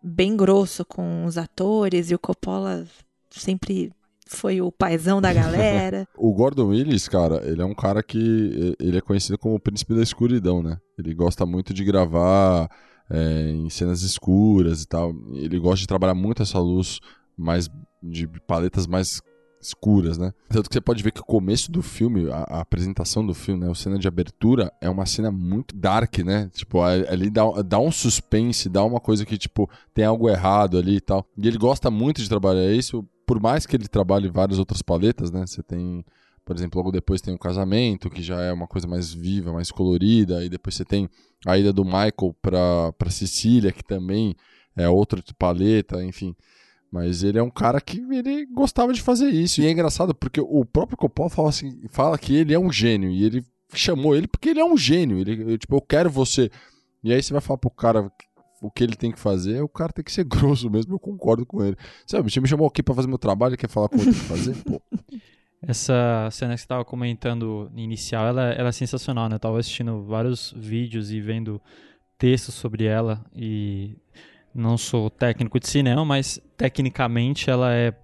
[0.03, 2.85] bem grosso com os atores e o Coppola
[3.31, 3.93] sempre
[4.33, 6.07] foi o paizão da galera.
[6.17, 9.95] o Gordon Willis, cara, ele é um cara que ele é conhecido como o príncipe
[9.95, 10.79] da escuridão, né?
[10.99, 12.69] Ele gosta muito de gravar
[13.11, 15.13] é, em cenas escuras e tal.
[15.35, 16.99] Ele gosta de trabalhar muito essa luz
[17.37, 17.69] mais
[18.03, 19.21] de paletas mais
[19.63, 20.33] escuras, né?
[20.49, 23.65] Tanto que você pode ver que o começo do filme, a, a apresentação do filme,
[23.65, 26.51] né, a cena de abertura, é uma cena muito dark, né?
[26.53, 30.97] Tipo, ali dá, dá um suspense, dá uma coisa que, tipo, tem algo errado ali
[30.97, 31.25] e tal.
[31.39, 35.31] E ele gosta muito de trabalhar isso, por mais que ele trabalhe várias outras paletas,
[35.31, 35.47] né?
[35.47, 36.05] Você tem,
[36.45, 39.71] por exemplo, logo depois tem o casamento, que já é uma coisa mais viva, mais
[39.71, 41.09] colorida, e depois você tem
[41.47, 44.35] a ida do Michael pra, pra Sicília, que também
[44.77, 46.35] é outra paleta, enfim.
[46.91, 49.63] Mas ele é um cara que ele gostava de fazer isso.
[49.63, 53.11] E é engraçado porque o próprio Coppola fala, assim, fala que ele é um gênio.
[53.11, 55.19] E ele chamou ele porque ele é um gênio.
[55.19, 56.51] Ele, tipo, eu quero você.
[57.03, 58.13] E aí você vai falar pro cara
[58.63, 61.45] o que ele tem que fazer, o cara tem que ser grosso mesmo, eu concordo
[61.45, 61.77] com ele.
[62.07, 64.29] Sabe, você me chamou aqui para fazer meu trabalho, quer falar como eu tenho que
[64.29, 64.57] fazer?
[64.65, 64.81] Pô.
[65.65, 69.37] Essa cena que você estava comentando inicial, ela, ela é sensacional, né?
[69.37, 71.63] Eu tava assistindo vários vídeos e vendo
[72.19, 73.97] textos sobre ela e
[74.53, 77.95] não sou técnico de cinema, mas tecnicamente ela é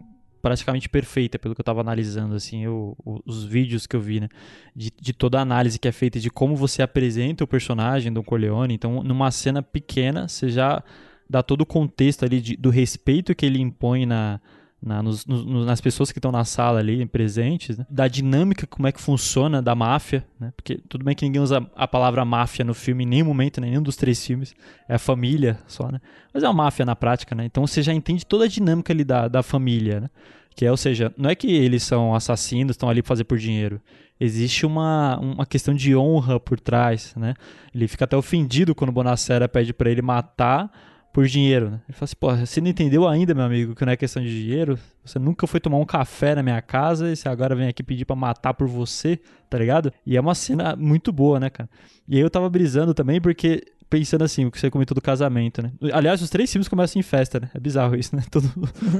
[0.40, 2.96] praticamente perfeita, pelo que eu estava analisando, assim, eu,
[3.26, 4.28] os vídeos que eu vi, né,
[4.74, 8.22] de, de, toda a análise que é feita de como você apresenta o personagem do
[8.22, 8.74] Corleone.
[8.74, 10.82] Então, numa cena pequena, você já
[11.28, 14.40] dá todo o contexto ali de, do respeito que ele impõe na,
[14.80, 17.86] na, nos, nas pessoas que estão na sala ali, presentes, né?
[17.90, 20.52] da dinâmica, como é que funciona da máfia, né?
[20.56, 23.68] Porque tudo bem que ninguém usa a palavra máfia no filme em nenhum momento, né?
[23.68, 24.54] nenhum dos três filmes,
[24.88, 26.00] é a família só, né?
[26.32, 27.44] Mas é uma máfia na prática, né?
[27.44, 30.10] Então você já entende toda a dinâmica ali da, da família, né?
[30.54, 33.38] Que é, ou seja, não é que eles são assassinos, estão ali para fazer por
[33.38, 33.80] dinheiro.
[34.20, 37.34] Existe uma, uma questão de honra por trás, né?
[37.72, 40.70] Ele fica até ofendido quando Bonacera pede para ele matar
[41.12, 41.80] por dinheiro, né?
[41.88, 44.28] Ele fala assim, pô, você não entendeu ainda, meu amigo, que não é questão de
[44.28, 44.78] dinheiro?
[45.04, 48.04] Você nunca foi tomar um café na minha casa e você agora vem aqui pedir
[48.04, 49.18] para matar por você,
[49.48, 49.92] tá ligado?
[50.06, 51.68] E é uma cena muito boa, né, cara?
[52.06, 55.62] E aí eu tava brisando também porque pensando assim, o que você comentou do casamento,
[55.62, 55.72] né?
[55.92, 57.50] Aliás, os três filmes começam em festa, né?
[57.54, 58.22] É bizarro isso, né?
[58.30, 58.50] Todo...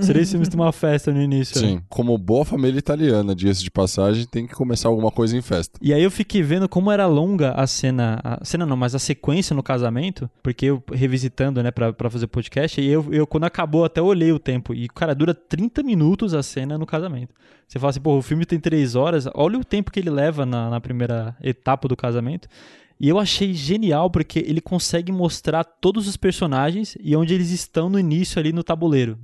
[0.01, 1.59] os três filmes têm uma festa no início.
[1.59, 1.83] Sim, né?
[1.88, 5.79] como boa família italiana, diga-se de passagem, tem que começar alguma coisa em festa.
[5.83, 8.98] E aí eu fiquei vendo como era longa a cena, a cena não, mas a
[8.98, 13.44] sequência no casamento, porque eu revisitando, né, pra, pra fazer podcast, e eu, eu quando
[13.44, 17.35] acabou até olhei o tempo, e cara, dura 30 minutos a cena no casamento.
[17.66, 20.46] Você fala assim, pô, o filme tem três horas, olha o tempo que ele leva
[20.46, 22.48] na, na primeira etapa do casamento.
[23.00, 27.88] E eu achei genial porque ele consegue mostrar todos os personagens e onde eles estão
[27.88, 29.18] no início ali no tabuleiro.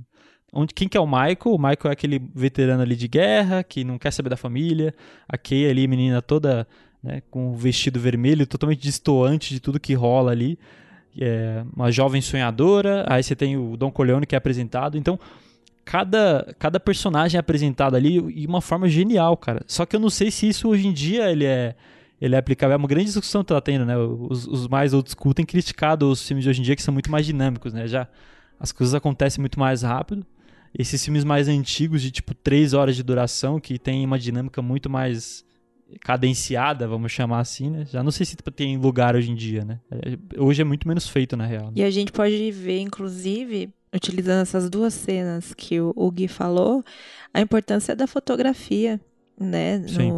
[0.53, 1.37] Onde, quem que é o Michael?
[1.43, 4.95] O Michael é aquele veterano ali de guerra, que não quer saber da família.
[5.27, 6.65] A Kay ali, menina toda
[7.03, 10.57] né, com o vestido vermelho, totalmente distoante de tudo que rola ali.
[11.19, 13.05] É uma jovem sonhadora.
[13.09, 14.97] Aí você tem o Don Corleone que é apresentado.
[14.97, 15.19] Então,
[15.83, 19.61] cada, cada personagem é apresentado ali de uma forma genial, cara.
[19.67, 21.75] Só que eu não sei se isso hoje em dia ele é
[22.25, 22.73] ele é aplicável.
[22.73, 23.95] É uma grande discussão que tá tendo, né?
[23.97, 26.93] Os, os mais old school têm criticado os filmes de hoje em dia que são
[26.93, 27.87] muito mais dinâmicos, né?
[27.87, 28.07] Já
[28.59, 30.25] as coisas acontecem muito mais rápido.
[30.77, 34.89] Esses filmes mais antigos, de tipo três horas de duração, que tem uma dinâmica muito
[34.89, 35.45] mais
[36.01, 37.85] cadenciada, vamos chamar assim, né?
[37.85, 39.79] Já não sei se tem lugar hoje em dia, né?
[39.91, 41.67] É, hoje é muito menos feito, na real.
[41.67, 41.73] Né?
[41.75, 46.83] E a gente pode ver, inclusive, utilizando essas duas cenas que o, Gui falou,
[47.31, 48.99] a importância da fotografia,
[49.39, 49.87] né?
[49.87, 50.11] Sim.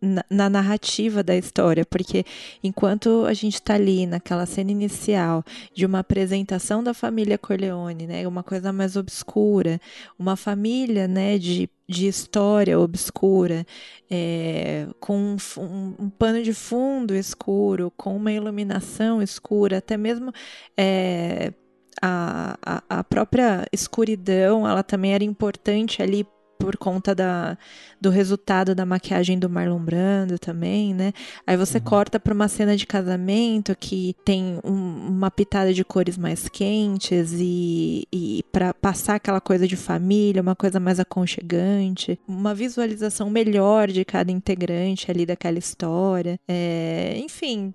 [0.00, 2.24] Na, na, narrativa da história, porque
[2.62, 8.28] enquanto a gente está ali naquela cena inicial de uma apresentação da família Corleone, né,
[8.28, 9.80] uma coisa mais obscura,
[10.16, 13.66] uma família, né, de, de história obscura,
[14.08, 20.32] é, com um, um, um, pano de fundo escuro, com uma iluminação escura, até mesmo
[20.76, 21.52] é,
[22.00, 26.26] a, a, a própria escuridão, ela também era importante ali
[26.58, 27.56] por conta da,
[28.00, 31.12] do resultado da maquiagem do Marlon Brando também, né?
[31.46, 31.84] Aí você uhum.
[31.84, 37.32] corta para uma cena de casamento que tem um, uma pitada de cores mais quentes
[37.38, 43.88] e, e para passar aquela coisa de família, uma coisa mais aconchegante, uma visualização melhor
[43.88, 46.38] de cada integrante ali daquela história.
[46.48, 47.72] É, enfim,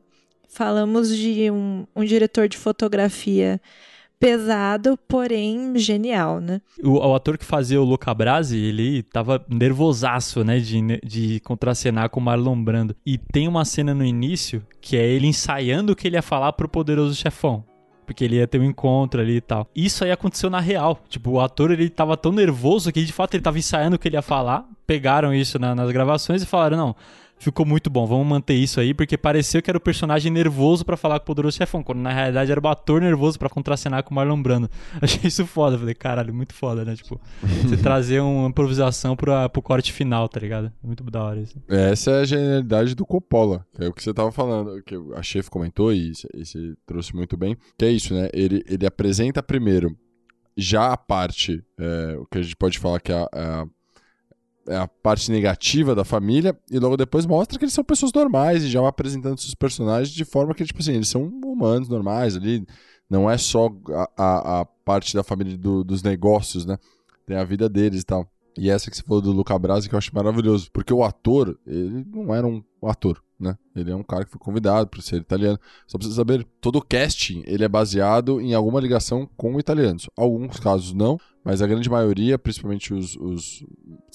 [0.50, 3.62] falamos de um, um diretor de fotografia
[4.20, 6.62] pesado, porém genial, né?
[6.82, 12.10] O, o, ator que fazia o Luca Brasi, ele tava nervosaço, né, de, de contracenar
[12.10, 12.96] com o Marlon Brando.
[13.06, 16.54] E tem uma cena no início que é ele ensaiando o que ele ia falar
[16.54, 17.66] pro poderoso chefão
[18.06, 19.68] porque ele ia ter um encontro ali e tal.
[19.76, 21.02] Isso aí aconteceu na real.
[21.10, 24.08] Tipo, o ator ele tava tão nervoso que de fato ele tava ensaiando o que
[24.08, 24.68] ele ia falar.
[24.86, 26.96] Pegaram isso na, nas gravações e falaram: não,
[27.44, 28.06] ficou muito bom.
[28.06, 31.28] Vamos manter isso aí, porque pareceu que era o personagem nervoso para falar com o
[31.28, 34.70] Poderoso Chefão, quando na realidade era o ator nervoso para contracenar com o Marlon Brando.
[35.02, 35.78] Achei isso foda.
[35.78, 36.96] Falei, caralho, muito foda, né?
[36.96, 40.72] Tipo, você trazer uma improvisação pra, pro corte final, tá ligado?
[40.84, 41.62] Muito da hora isso.
[41.68, 45.22] Essa é a genialidade do Coppola, que é o que você tava falando, que a
[45.22, 48.30] chef comentou e você trouxe muito bem, que é isso, né?
[48.34, 49.96] Ele, ele apresenta primeiro
[50.56, 53.83] já a parte, é, o que a gente pode falar que é a, a é
[54.68, 58.70] a parte negativa da família e logo depois mostra que eles são pessoas normais e
[58.70, 62.66] já apresentando seus personagens de forma que, tipo assim, eles são humanos normais ali.
[63.10, 66.78] Não é só a, a, a parte da família do, dos negócios, né?
[67.26, 68.28] Tem a vida deles e tal.
[68.58, 71.58] E essa que você falou do Luca Brasi que eu acho maravilhoso, porque o ator,
[71.66, 73.58] ele não era um ator, né?
[73.76, 75.60] Ele é um cara que foi convidado para ser italiano.
[75.86, 80.10] Só precisa saber, todo o casting, ele é baseado em alguma ligação com italianos.
[80.18, 83.64] Alguns casos não, mas a grande maioria, principalmente os, os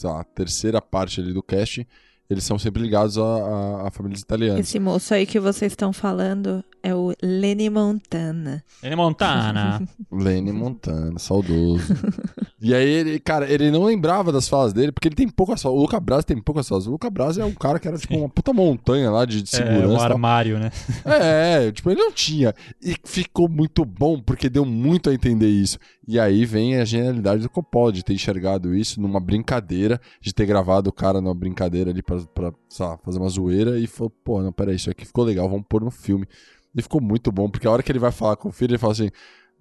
[0.02, 1.86] lá, a terceira parte ali do casting,
[2.30, 4.60] eles são sempre ligados a, a, a, famílias italianas.
[4.60, 8.62] Esse moço aí que vocês estão falando é o Lenny Montana.
[8.82, 9.82] Lenny Montana.
[10.12, 11.82] Lenny Montana, saudoso.
[12.60, 15.78] e aí, ele, cara, ele não lembrava das falas dele, porque ele tem poucas falas.
[15.78, 16.86] O Luca Brasi tem poucas falas.
[16.86, 19.48] O Luca Brasi é um cara que era tipo uma puta montanha lá de, de
[19.48, 19.84] segurança.
[19.84, 20.70] É, um armário, né?
[21.06, 22.54] é, tipo, ele não tinha.
[22.82, 25.78] E ficou muito bom, porque deu muito a entender isso.
[26.10, 30.46] E aí vem a genialidade do Coppola de ter enxergado isso numa brincadeira, de ter
[30.46, 34.40] gravado o cara numa brincadeira ali pra, pra lá, fazer uma zoeira e falou, pô,
[34.40, 36.26] não, peraí, isso aqui ficou legal, vamos pôr no filme.
[36.74, 38.78] E ficou muito bom, porque a hora que ele vai falar com o filho, ele
[38.78, 39.10] fala assim,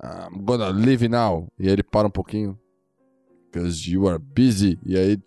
[0.02, 1.52] I'm gonna live now.
[1.60, 2.58] E aí ele para um pouquinho,
[3.52, 4.80] because you are busy.
[4.86, 5.22] E aí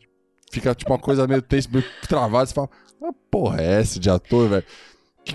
[0.51, 2.71] fica tipo uma coisa meio tensa, meio travada, você fala,
[3.03, 4.65] ah, porra é essa de ator, velho?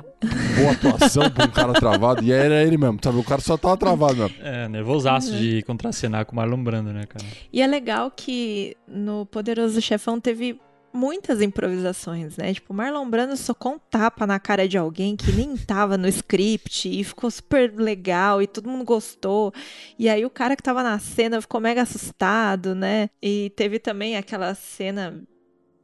[0.02, 0.28] Que
[0.60, 2.24] boa atuação pra um cara travado.
[2.24, 3.18] E era ele mesmo, sabe?
[3.18, 4.36] O cara só tava travado mesmo.
[4.42, 5.38] É, nervosaço uhum.
[5.38, 7.26] de contracenar com o Marlon Brando, né, cara?
[7.52, 10.60] E é legal que no Poderoso Chefão teve
[10.96, 12.54] muitas improvisações, né?
[12.54, 16.88] Tipo, Marlon Brando socou um tapa na cara de alguém que nem tava no script
[16.88, 19.54] e ficou super legal e todo mundo gostou.
[20.00, 23.10] E aí o cara que tava na cena ficou mega assustado, né?
[23.22, 25.22] E teve também aquela cena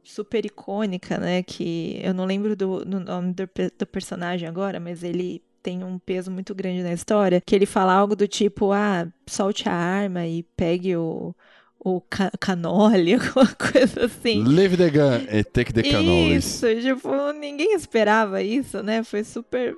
[0.02, 1.42] super icônica, né?
[1.42, 5.98] Que eu não lembro do, do nome do, do personagem agora, mas ele tem um
[5.98, 10.26] peso muito grande na história, que ele fala algo do tipo, ah, solte a arma
[10.26, 11.34] e pegue o,
[11.78, 14.42] o ca canole, alguma coisa assim.
[14.42, 16.36] Leave the gun and take the cannoli.
[16.36, 19.04] Isso, tipo, ninguém esperava isso, né?
[19.04, 19.76] Foi super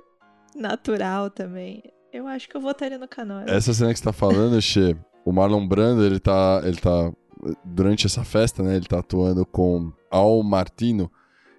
[0.56, 1.82] natural também.
[2.12, 3.50] Eu acho que eu votaria no canole.
[3.50, 7.12] Essa cena que você tá falando, Xê, o Marlon Brando, ele tá, ele tá
[7.64, 11.10] durante essa festa, né, ele tá atuando com Al Martino,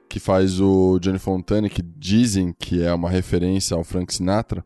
[0.07, 4.65] que faz o Johnny Fontana, que dizem que é uma referência ao Frank Sinatra.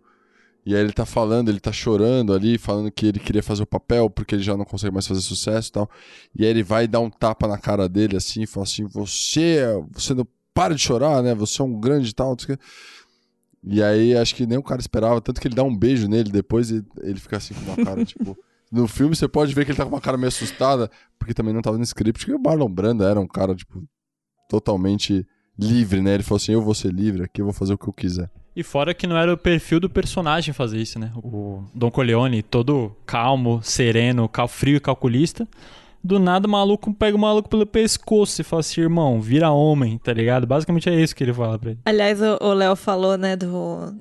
[0.65, 3.67] E aí ele tá falando, ele tá chorando ali, falando que ele queria fazer o
[3.67, 5.89] papel porque ele já não consegue mais fazer sucesso e tal.
[6.38, 9.62] E aí ele vai dar um tapa na cara dele assim, e fala assim: "Você,
[9.91, 11.34] você não para de chorar, né?
[11.34, 12.36] Você é um grande tal".
[13.63, 16.30] E aí acho que nem o cara esperava, tanto que ele dá um beijo nele
[16.32, 18.38] depois e ele fica assim com uma cara tipo
[18.71, 21.53] no filme você pode ver que ele tá com uma cara meio assustada, porque também
[21.53, 23.84] não tava no script, que o Marlon Brando era um cara, tipo,
[24.49, 25.25] totalmente
[25.58, 26.13] livre, né?
[26.13, 28.29] Ele falou assim, eu vou ser livre aqui, eu vou fazer o que eu quiser.
[28.55, 31.12] E fora que não era o perfil do personagem fazer isso, né?
[31.15, 35.47] O Don Corleone, todo calmo, sereno, frio e calculista.
[36.01, 39.97] Do nada o maluco pega o maluco pelo pescoço e fala assim, irmão, vira homem,
[39.97, 40.47] tá ligado?
[40.47, 41.79] Basicamente é isso que ele fala pra ele.
[41.86, 43.93] Aliás, o Léo falou, né, do,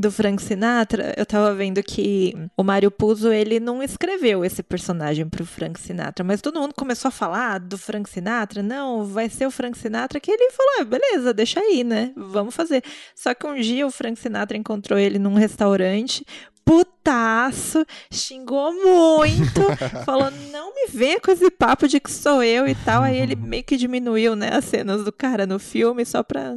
[0.00, 5.28] do Frank Sinatra, eu tava vendo que o Mário Puzo, ele não escreveu esse personagem
[5.28, 9.46] pro Frank Sinatra, mas todo mundo começou a falar do Frank Sinatra, não, vai ser
[9.46, 12.82] o Frank Sinatra, que ele falou, ah, beleza, deixa aí, né, vamos fazer.
[13.14, 16.24] Só que um dia o Frank Sinatra encontrou ele num restaurante,
[16.70, 19.60] putaço, xingou muito,
[20.06, 23.02] falou: não me venha com esse papo de que sou eu e tal.
[23.02, 26.54] Aí ele meio que diminuiu, né, as cenas do cara no filme, só pra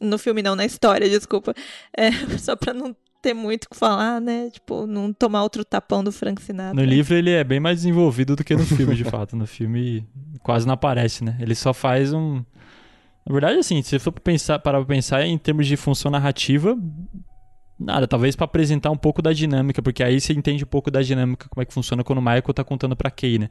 [0.00, 1.54] no filme não, na história, desculpa.
[1.96, 4.50] É, só pra não ter muito o que falar, né?
[4.50, 6.74] Tipo, não tomar outro tapão do Frank Sinatra.
[6.74, 9.36] No livro ele é bem mais desenvolvido do que no filme, de fato.
[9.36, 10.06] No filme
[10.42, 11.36] quase não aparece, né?
[11.40, 12.42] Ele só faz um.
[13.26, 16.76] Na verdade, assim, se for pensar, parar pra pensar em termos de função narrativa,
[17.78, 21.02] nada, talvez para apresentar um pouco da dinâmica, porque aí você entende um pouco da
[21.02, 23.50] dinâmica, como é que funciona quando o Michael tá contando pra Kay, né?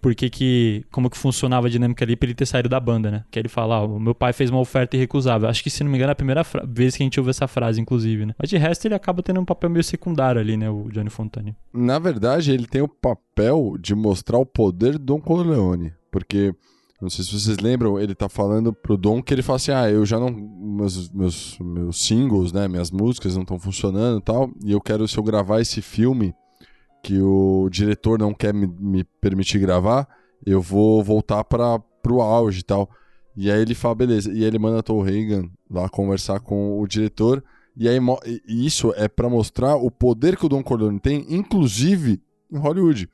[0.00, 3.24] Porque que como que funcionava a dinâmica ali pra ele ter saído da banda, né?
[3.30, 5.48] Que ele fala, ó, o meu pai fez uma oferta irrecusável.
[5.48, 7.46] Acho que, se não me engano, é a primeira vez que a gente ouve essa
[7.46, 8.34] frase, inclusive, né?
[8.38, 10.70] Mas de resto, ele acaba tendo um papel meio secundário ali, né?
[10.70, 11.54] O Johnny Fontane.
[11.72, 15.92] Na verdade, ele tem o papel de mostrar o poder do Don Corleone.
[16.10, 16.54] Porque,
[17.00, 19.90] não sei se vocês lembram, ele tá falando pro Don que ele fala assim, ah,
[19.90, 20.30] eu já não...
[20.30, 22.66] Meus, meus, meus singles, né?
[22.66, 24.50] Minhas músicas não estão funcionando e tal.
[24.64, 26.34] E eu quero, se eu gravar esse filme
[27.02, 30.08] que o diretor não quer me, me permitir gravar,
[30.46, 32.88] eu vou voltar para pro auge e tal.
[33.36, 34.32] E aí ele fala, beleza.
[34.32, 37.42] E ele manda Tom Reagan lá conversar com o diretor.
[37.76, 37.98] E aí
[38.46, 43.08] isso é para mostrar o poder que o Don Corleone tem, inclusive em Hollywood.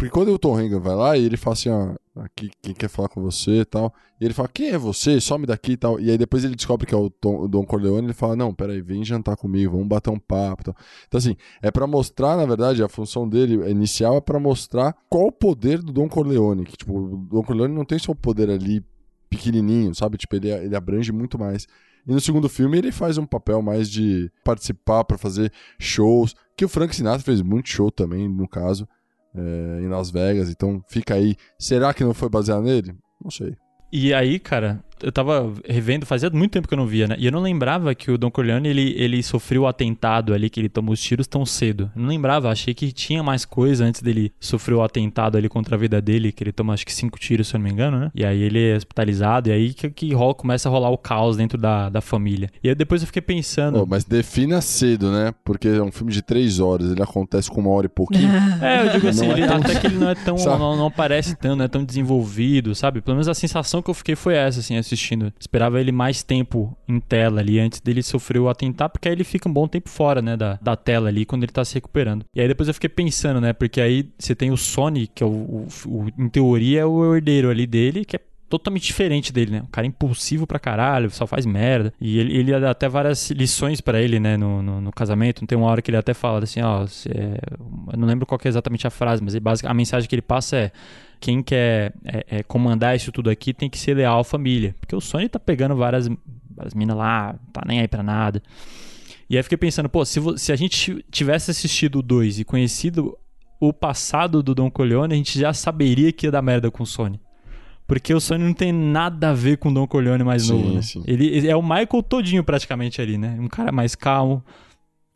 [0.00, 2.88] Porque quando o Tom Reagan vai lá e ele fala assim, ó, aqui quem quer
[2.88, 3.92] falar com você e tal.
[4.18, 5.20] E ele fala, quem é você?
[5.20, 6.00] Some daqui e tal.
[6.00, 8.54] E aí depois ele descobre que é o, Tom, o Don Corleone ele fala, não,
[8.54, 10.64] peraí, vem jantar comigo, vamos bater um papo.
[10.64, 10.76] Tal.
[11.06, 15.26] Então assim, é para mostrar, na verdade, a função dele inicial é para mostrar qual
[15.26, 16.64] o poder do Don Corleone.
[16.64, 18.82] Que tipo, o Don Corleone não tem só o poder ali
[19.28, 20.16] pequenininho, sabe?
[20.16, 21.68] Tipo, ele, ele abrange muito mais.
[22.06, 26.64] E no segundo filme ele faz um papel mais de participar para fazer shows, que
[26.64, 28.88] o Frank Sinatra fez muito show também, no caso
[29.34, 30.48] é, em Las Vegas.
[30.50, 31.36] Então fica aí.
[31.58, 32.94] Será que não foi baseado nele?
[33.22, 33.56] Não sei.
[33.92, 37.16] E aí, cara, eu tava revendo, fazia muito tempo que eu não via, né?
[37.18, 40.60] E eu não lembrava que o Don Corleone, ele, ele sofreu o atentado ali, que
[40.60, 41.90] ele tomou os tiros tão cedo.
[41.94, 45.76] Eu não lembrava, achei que tinha mais coisa antes dele sofrer o atentado ali contra
[45.76, 47.98] a vida dele, que ele toma acho que cinco tiros, se eu não me engano,
[47.98, 48.10] né?
[48.14, 51.36] E aí ele é hospitalizado, e aí que, que rola, começa a rolar o caos
[51.36, 52.48] dentro da, da família.
[52.62, 53.82] E aí depois eu fiquei pensando...
[53.82, 55.32] Oh, mas defina cedo, né?
[55.44, 58.30] Porque é um filme de três horas, ele acontece com uma hora e pouquinho.
[58.62, 59.56] é, eu digo assim, é ele, tão...
[59.56, 60.36] até que ele não é tão...
[60.58, 63.00] não, não parece tão, não é tão desenvolvido, sabe?
[63.00, 65.32] Pelo menos a sensação que eu fiquei foi essa, assim, assistindo.
[65.38, 69.24] Esperava ele mais tempo em tela ali antes dele sofrer o atentado, porque aí ele
[69.24, 72.24] fica um bom tempo fora, né, da, da tela ali quando ele tá se recuperando.
[72.34, 75.26] E aí depois eu fiquei pensando, né, porque aí você tem o Sony, que é
[75.26, 79.52] o, o, o em teoria é o herdeiro ali dele, que é totalmente diferente dele,
[79.52, 79.62] né?
[79.62, 81.94] Um cara impulsivo pra caralho, só faz merda.
[82.00, 85.46] E ele, ele dá até várias lições para ele, né, no, no, no, casamento.
[85.46, 87.38] Tem uma hora que ele até fala assim, ó, é...
[87.92, 90.56] eu não lembro qual é exatamente a frase, mas ele, a mensagem que ele passa
[90.56, 90.72] é
[91.20, 94.74] quem quer é, é, comandar isso tudo aqui tem que ser leal à família.
[94.80, 96.08] Porque o Sony tá pegando várias,
[96.56, 98.42] várias minas lá, tá nem aí pra nada.
[99.28, 103.16] E aí fiquei pensando, pô, se, se a gente tivesse assistido o 2 e conhecido
[103.60, 106.86] o passado do Don Corleone, a gente já saberia que ia dar merda com o
[106.86, 107.20] Sony.
[107.86, 110.74] Porque o Sony não tem nada a ver com o Don Corleone mais sim, novo,
[110.74, 110.80] né?
[111.06, 113.36] Ele, ele é o Michael todinho praticamente ali, né?
[113.38, 114.42] Um cara mais calmo,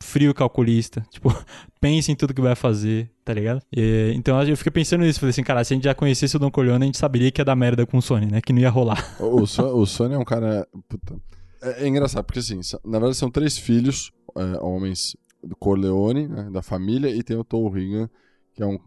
[0.05, 1.05] frio calculista.
[1.11, 1.35] Tipo,
[1.81, 3.61] pensa em tudo que vai fazer, tá ligado?
[3.75, 5.19] E, então eu fiquei pensando nisso.
[5.19, 7.41] Falei assim, cara, se a gente já conhecesse o Don Corleone, a gente saberia que
[7.41, 8.41] ia dar merda com o Sony, né?
[8.41, 9.03] Que não ia rolar.
[9.19, 10.67] O, o Sony é um cara.
[10.87, 11.15] Puta.
[11.61, 16.49] É, é, engraçado, porque assim, na verdade são três filhos, é, homens do Corleone, né,
[16.51, 18.09] da família, e tem o Tom Regan,
[18.53, 18.79] que é um.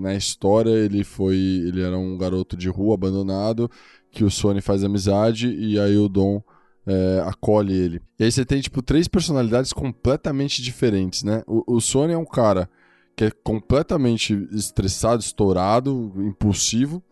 [0.00, 1.36] Na história, ele foi.
[1.36, 3.70] Ele era um garoto de rua abandonado,
[4.10, 6.42] que o Sony faz amizade, e aí o Dom
[6.88, 8.00] é, acolhe ele.
[8.18, 11.42] E aí você tem, tipo, três personalidades completamente diferentes, né?
[11.46, 12.68] O, o Sony é um cara
[13.14, 17.02] que é completamente estressado, estourado, impulsivo.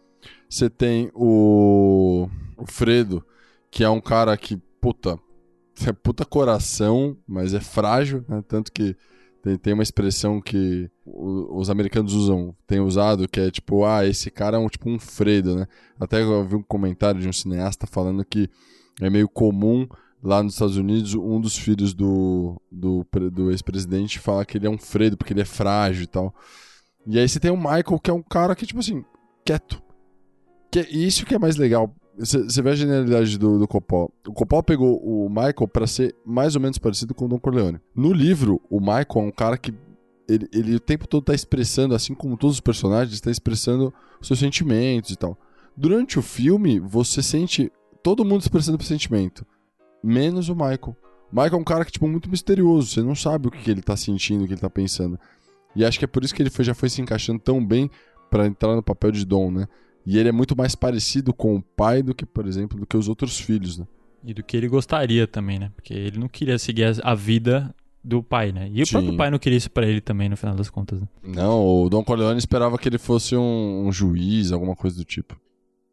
[0.49, 3.23] Você tem o, o Fredo,
[3.71, 5.19] que é um cara que, puta,
[5.87, 8.43] é puta coração, mas é frágil, né?
[8.49, 8.97] Tanto que
[9.43, 14.31] tem, tem uma expressão que os americanos usam, tem usado, que é tipo, ah, esse
[14.31, 15.67] cara é um tipo um Fredo, né?
[16.01, 18.49] Até eu vi um comentário de um cineasta falando que
[19.01, 19.87] é meio comum
[20.23, 24.71] lá nos Estados Unidos um dos filhos do, do, do ex-presidente falar que ele é
[24.71, 26.35] um Fredo porque ele é frágil e tal.
[27.07, 29.05] E aí você tem o Michael, que é um cara que, tipo assim,
[29.45, 29.81] quieto.
[30.71, 31.95] Que é isso que é mais legal.
[32.19, 34.09] Você vê a genialidade do, do Coppola.
[34.27, 37.79] O Coppola pegou o Michael para ser mais ou menos parecido com o Don Corleone.
[37.95, 39.73] No livro, o Michael é um cara que
[40.29, 44.39] ele, ele o tempo todo tá expressando, assim como todos os personagens, está expressando seus
[44.39, 45.39] sentimentos e tal.
[45.77, 47.71] Durante o filme, você sente
[48.07, 49.45] todo mundo expressando sentimento,
[50.01, 50.97] menos o Michael.
[51.33, 53.83] O Michael é um cara que, tipo, muito misterioso, você não sabe o que ele
[53.83, 55.19] tá sentindo, o que ele tá pensando.
[55.75, 57.91] E acho que é por isso que ele foi, já foi se encaixando tão bem
[58.31, 59.67] para entrar no papel de Dom, né?
[60.07, 62.97] E ele é muito mais parecido com o pai do que, por exemplo, do que
[62.97, 63.89] os outros filhos, né?
[64.23, 65.73] E do que ele gostaria também, né?
[65.75, 68.71] Porque ele não queria seguir a vida do pai, né?
[68.73, 68.83] E Sim.
[68.83, 71.01] o próprio pai não queria isso para ele também, no final das contas.
[71.01, 71.09] Né?
[71.25, 75.37] Não, o Dom Corleone esperava que ele fosse um, um juiz, alguma coisa do tipo.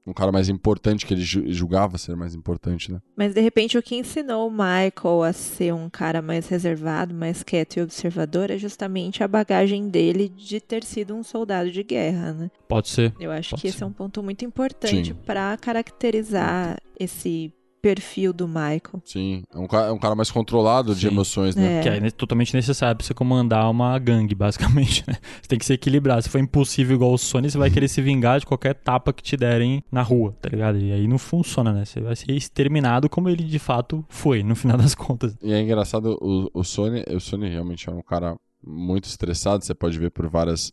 [0.05, 2.99] Um cara mais importante, que ele julgava ser mais importante, né?
[3.15, 7.41] Mas de repente o que ensinou o Michael a ser um cara mais reservado, mais
[7.41, 12.33] quieto e observador é justamente a bagagem dele de ter sido um soldado de guerra,
[12.33, 12.51] né?
[12.67, 13.13] Pode ser.
[13.19, 13.75] Eu acho Pode que ser.
[13.75, 17.53] esse é um ponto muito importante para caracterizar esse
[17.83, 19.01] perfil do Michael.
[19.03, 21.07] Sim, é um cara, é um cara mais controlado de Sim.
[21.07, 21.79] emoções, né?
[21.79, 21.81] É.
[21.81, 25.17] Que é totalmente necessário pra você comandar uma gangue, basicamente, né?
[25.41, 26.23] Você tem que se equilibrar.
[26.23, 29.21] Se for impossível igual o Sony, você vai querer se vingar de qualquer tapa que
[29.21, 30.77] te derem na rua, tá ligado?
[30.77, 31.83] E aí não funciona, né?
[31.83, 35.35] Você vai ser exterminado como ele de fato foi, no final das contas.
[35.43, 39.75] E é engraçado, o, o Sony, o Sony realmente é um cara muito estressado, você
[39.75, 40.71] pode ver por várias.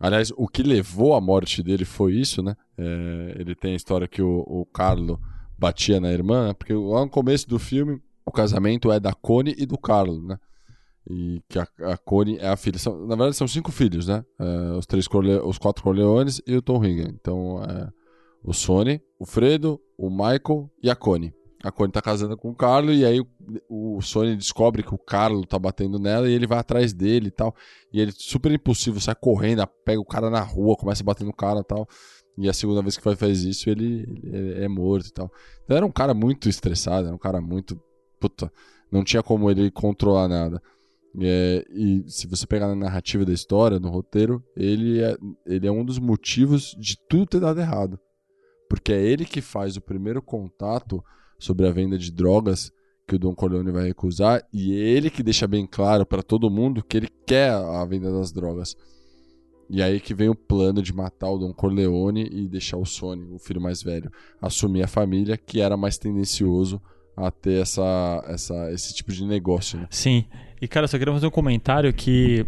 [0.00, 2.56] Aliás, o que levou à morte dele foi isso, né?
[2.78, 5.20] É, ele tem a história que o, o Carlo
[5.58, 9.66] batia na irmã, porque lá no começo do filme, o casamento é da Connie e
[9.66, 10.38] do Carlo, né?
[11.10, 12.78] E que a, a Connie é a filha.
[12.78, 14.24] São- na verdade, são cinco filhos, né?
[14.38, 17.08] É, os, três Corle- os quatro Corleones e o Tom Higgin.
[17.18, 17.88] Então, é,
[18.44, 21.32] o Sony, o Fredo, o Michael e a Connie.
[21.64, 23.20] A Connie tá casando com o Carlo e aí
[23.68, 27.28] o, o Sony descobre que o Carlo tá batendo nela e ele vai atrás dele
[27.28, 27.54] e tal.
[27.92, 31.32] E ele, super impulsivo, sai correndo, pega o cara na rua, começa a bater no
[31.32, 31.88] cara e tal.
[32.38, 35.30] E a segunda vez que faz isso, ele, ele é morto e tal.
[35.64, 37.80] Então era um cara muito estressado, era um cara muito.
[38.20, 38.52] Puta,
[38.92, 40.62] não tinha como ele controlar nada.
[41.20, 45.16] É, e se você pegar na narrativa da história, no roteiro, ele é,
[45.46, 47.98] ele é um dos motivos de tudo ter dado errado.
[48.68, 51.02] Porque é ele que faz o primeiro contato
[51.40, 52.72] sobre a venda de drogas
[53.06, 56.50] que o Don Corleone vai recusar e é ele que deixa bem claro para todo
[56.50, 58.76] mundo que ele quer a venda das drogas.
[59.70, 63.26] E aí que vem o plano de matar o Don Corleone e deixar o Sony,
[63.34, 64.10] o filho mais velho,
[64.40, 66.80] assumir a família, que era mais tendencioso
[67.16, 69.78] a ter essa, essa, esse tipo de negócio.
[69.80, 69.86] Né?
[69.90, 70.24] Sim.
[70.62, 72.46] E, cara, só queria fazer um comentário que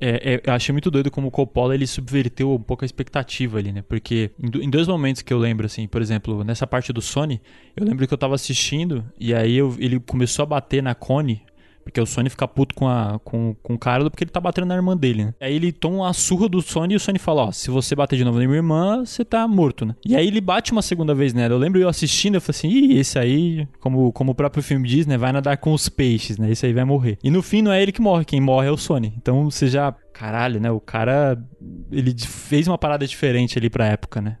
[0.00, 3.58] é, é, eu achei muito doido como o Coppola ele subverteu um pouco a expectativa
[3.58, 3.82] ali, né?
[3.82, 7.40] Porque em, em dois momentos que eu lembro, assim, por exemplo, nessa parte do Sony,
[7.76, 11.42] eu lembro que eu tava assistindo e aí eu- ele começou a bater na Connie.
[11.82, 14.66] Porque o Sony fica puto com, a, com, com o Carlo porque ele tá batendo
[14.66, 15.34] na irmã dele, né?
[15.40, 18.16] Aí ele toma uma surra do Sony e o Sony fala, ó, se você bater
[18.16, 19.94] de novo na minha irmã, você tá morto, né?
[20.04, 21.54] E aí ele bate uma segunda vez nela.
[21.54, 24.88] Eu lembro eu assistindo, eu falei assim, ih, esse aí, como, como o próprio filme
[24.88, 25.18] diz, né?
[25.18, 26.50] Vai nadar com os peixes, né?
[26.50, 27.18] Esse aí vai morrer.
[27.22, 29.12] E no fim não é ele que morre, quem morre é o Sony.
[29.16, 29.94] Então você já...
[30.12, 30.70] Caralho, né?
[30.70, 31.42] O cara...
[31.90, 34.36] Ele fez uma parada diferente ali pra época, né?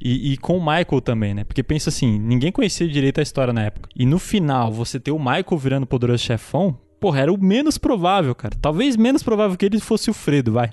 [0.00, 1.44] E, e com o Michael também, né?
[1.44, 3.88] Porque pensa assim, ninguém conhecia direito a história na época.
[3.94, 8.34] E no final, você ter o Michael virando poderoso chefão, porra, era o menos provável,
[8.34, 8.56] cara.
[8.60, 10.72] Talvez menos provável que ele fosse o Fredo, vai.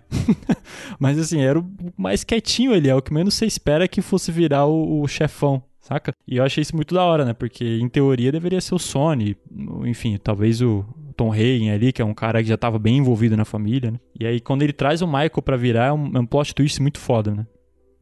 [1.00, 1.66] Mas assim, era o
[1.98, 5.64] mais quietinho ali, é o que menos você espera que fosse virar o, o chefão.
[5.82, 6.16] Saca?
[6.26, 7.34] E eu achei isso muito da hora, né?
[7.34, 9.36] Porque em teoria deveria ser o Sony,
[9.86, 10.86] enfim, talvez o
[11.18, 14.00] Tom Hagen ali, que é um cara que já tava bem envolvido na família, né?
[14.18, 16.82] E aí quando ele traz o Michael pra virar, é um, é um plot twist
[16.82, 17.46] muito foda, né?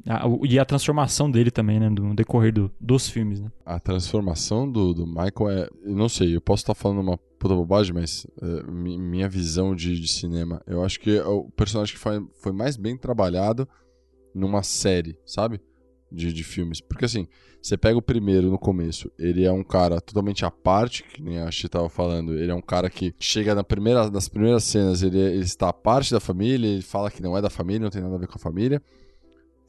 [0.08, 1.90] A- e a transformação dele também, né?
[1.90, 3.52] No decorrer do- dos filmes, né?
[3.66, 5.70] A transformação do, do Michael é.
[5.86, 10.00] Não sei, eu posso estar falando uma puta bobagem, mas é, mi- minha visão de,
[10.00, 13.68] de cinema, eu acho que é o personagem que foi, foi mais bem trabalhado
[14.34, 15.60] numa série, sabe?
[16.12, 16.82] De, de filmes.
[16.82, 17.28] Porque assim,
[17.62, 21.40] você pega o primeiro no começo, ele é um cara totalmente à parte, que nem
[21.40, 22.34] a Chi tava falando.
[22.34, 25.74] Ele é um cara que chega na primeira, nas primeiras cenas, ele, ele está à
[25.74, 28.28] parte da família, ele fala que não é da família, não tem nada a ver
[28.28, 28.82] com a família.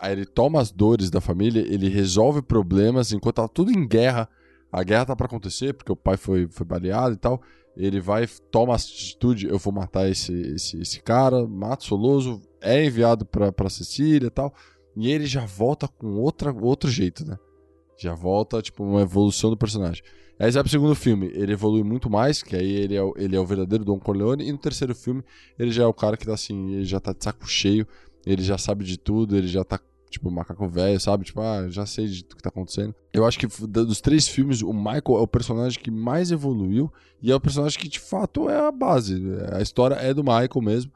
[0.03, 4.28] Aí ele toma as dores da família, ele resolve problemas enquanto tá tudo em guerra.
[4.72, 7.40] A guerra tá pra acontecer, porque o pai foi, foi baleado e tal.
[7.76, 12.84] Ele vai, toma a atitude, eu vou matar esse, esse, esse cara, mata Soloso, é
[12.84, 14.53] enviado pra, pra Sicília e tal.
[14.96, 17.38] E ele já volta com outra, outro jeito, né?
[17.96, 20.03] Já volta, tipo, uma evolução do personagem.
[20.36, 23.36] Aí vai pro segundo filme, ele evolui muito mais, que aí ele é, o- ele
[23.36, 24.44] é o verdadeiro Don Corleone.
[24.48, 25.22] E no terceiro filme,
[25.57, 27.86] ele já é o cara que tá assim, ele já tá de saco cheio,
[28.26, 29.78] ele já sabe de tudo, ele já tá,
[30.13, 31.25] tipo, macaco velho, sabe?
[31.25, 32.95] Tipo, ah, já sei tudo que tá acontecendo.
[33.13, 37.31] Eu acho que dos três filmes, o Michael é o personagem que mais evoluiu e
[37.31, 39.21] é o personagem que, de fato, é a base.
[39.53, 40.93] A história é do Michael mesmo.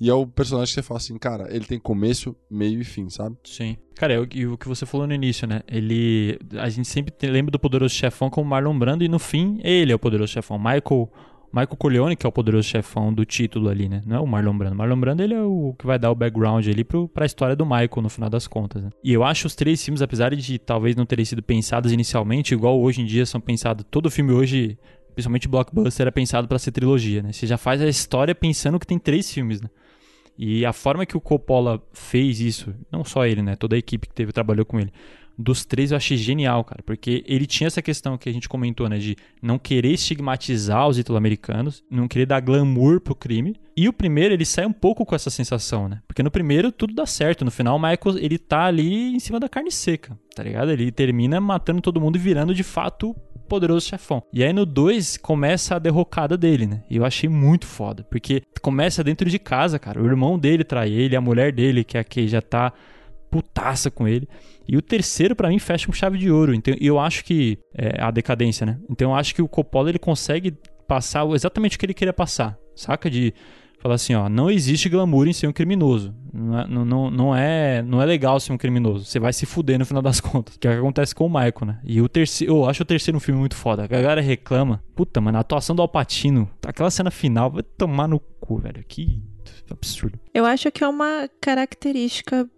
[0.00, 3.10] E é o personagem que você fala assim, cara, ele tem começo, meio e fim,
[3.10, 3.36] sabe?
[3.44, 3.76] Sim.
[3.96, 5.62] Cara, é o, e o que você falou no início, né?
[5.66, 6.38] Ele.
[6.56, 9.94] A gente sempre lembra do poderoso chefão como Marlon Brando e no fim ele é
[9.94, 10.56] o poderoso chefão.
[10.56, 11.10] Michael.
[11.52, 14.02] Michael Corleone, que é o poderoso chefão do título ali, né?
[14.06, 14.76] Não é o Marlon Brando.
[14.76, 17.64] Marlon Brando, ele é o que vai dar o background ali pro, pra história do
[17.64, 18.90] Michael, no final das contas, né?
[19.02, 22.80] E eu acho os três filmes, apesar de talvez não terem sido pensados inicialmente, igual
[22.80, 23.84] hoje em dia são pensados...
[23.90, 24.78] Todo filme hoje,
[25.14, 27.32] principalmente blockbuster, é pensado pra ser trilogia, né?
[27.32, 29.68] Você já faz a história pensando que tem três filmes, né?
[30.36, 33.56] E a forma que o Coppola fez isso, não só ele, né?
[33.56, 34.92] Toda a equipe que teve trabalhou com ele.
[35.38, 38.88] Dos três eu achei genial, cara, porque ele tinha essa questão que a gente comentou,
[38.88, 43.54] né, de não querer estigmatizar os italo-americanos, não querer dar glamour pro crime.
[43.76, 46.00] E o primeiro, ele sai um pouco com essa sensação, né?
[46.08, 49.38] Porque no primeiro tudo dá certo, no final o Michael, ele tá ali em cima
[49.38, 50.72] da carne seca, tá ligado?
[50.72, 53.14] Ele termina matando todo mundo e virando de fato
[53.48, 54.22] poderoso chefão.
[54.32, 56.82] E aí no 2 começa a derrocada dele, né?
[56.90, 60.02] E eu achei muito foda, porque começa dentro de casa, cara.
[60.02, 62.72] O irmão dele trai ele, a mulher dele, que é a que já tá
[63.30, 64.28] putaça com ele.
[64.68, 66.54] E o terceiro, para mim, fecha com chave de ouro.
[66.54, 67.58] Então, eu acho que.
[67.74, 68.78] É a decadência, né?
[68.90, 70.54] Então eu acho que o Coppola ele consegue
[70.86, 72.58] passar exatamente o que ele queria passar.
[72.74, 73.10] Saca?
[73.10, 73.32] De
[73.80, 76.12] Fala assim, ó, não existe glamour em ser um criminoso.
[76.32, 79.04] Não é, não, não, é, não é legal ser um criminoso.
[79.04, 80.56] Você vai se fuder no final das contas.
[80.56, 81.80] Que é o que acontece com o Michael, né?
[81.84, 83.84] E o terceiro, eu acho o terceiro filme muito foda.
[83.84, 84.82] A galera reclama.
[84.96, 88.84] Puta, mano, a atuação do Alpatino, aquela cena final, vai tomar no cu, velho.
[88.86, 89.22] Que
[89.70, 90.18] absurdo.
[90.34, 92.48] Eu acho que é uma característica,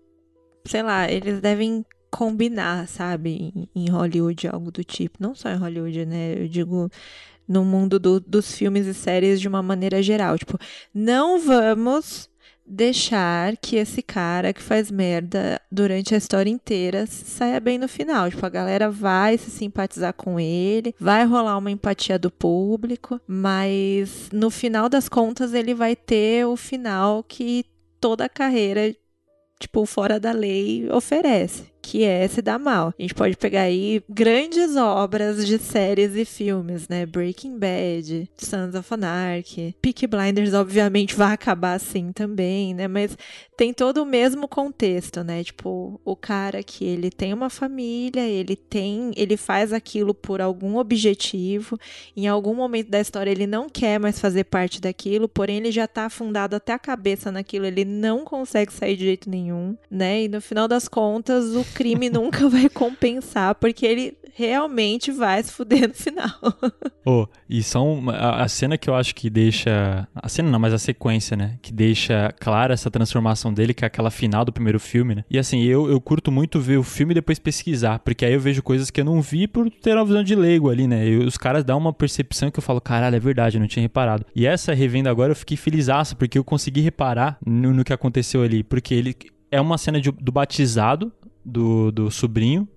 [0.64, 5.18] sei lá, eles devem combinar, sabe, em, Hollywood, algo do tipo.
[5.20, 6.34] Não só em Hollywood, né?
[6.36, 6.90] Eu digo
[7.46, 10.38] no mundo do, dos filmes e séries de uma maneira geral.
[10.38, 10.58] Tipo,
[10.94, 12.28] não vamos
[12.66, 18.30] deixar que esse cara que faz merda durante a história inteira saia bem no final.
[18.30, 24.28] Tipo, a galera vai se simpatizar com ele, vai rolar uma empatia do público, mas
[24.32, 27.64] no final das contas ele vai ter o final que
[28.00, 28.94] toda a carreira,
[29.58, 32.94] tipo, fora da lei oferece que é se dar mal.
[32.98, 37.06] A gente pode pegar aí grandes obras de séries e filmes, né?
[37.06, 42.86] Breaking Bad, Sons of Anarchy, Peaky Blinders, obviamente, vai acabar assim também, né?
[42.86, 43.16] Mas
[43.56, 45.44] tem todo o mesmo contexto, né?
[45.44, 50.78] Tipo, o cara que ele tem uma família, ele tem, ele faz aquilo por algum
[50.78, 51.78] objetivo,
[52.16, 55.86] em algum momento da história ele não quer mais fazer parte daquilo, porém ele já
[55.86, 60.22] tá afundado até a cabeça naquilo, ele não consegue sair de jeito nenhum, né?
[60.22, 65.52] E no final das contas, o crime nunca vai compensar, porque ele realmente vai se
[65.52, 66.30] fuder no final.
[67.04, 70.08] oh, e são a, a, cena que eu acho que deixa.
[70.14, 71.58] A cena não, mas a sequência, né?
[71.60, 75.24] Que deixa clara essa transformação dele, que é aquela final do primeiro filme, né?
[75.30, 78.40] E assim, eu, eu curto muito ver o filme e depois pesquisar, porque aí eu
[78.40, 81.06] vejo coisas que eu não vi por ter uma visão de leigo ali, né?
[81.06, 83.82] E os caras dão uma percepção que eu falo, caralho, é verdade, eu não tinha
[83.82, 84.24] reparado.
[84.34, 88.42] E essa revenda agora eu fiquei felizaço, porque eu consegui reparar no, no que aconteceu
[88.42, 89.14] ali, porque ele
[89.50, 91.12] é uma cena de, do batizado
[91.44, 92.68] do, do sobrinho.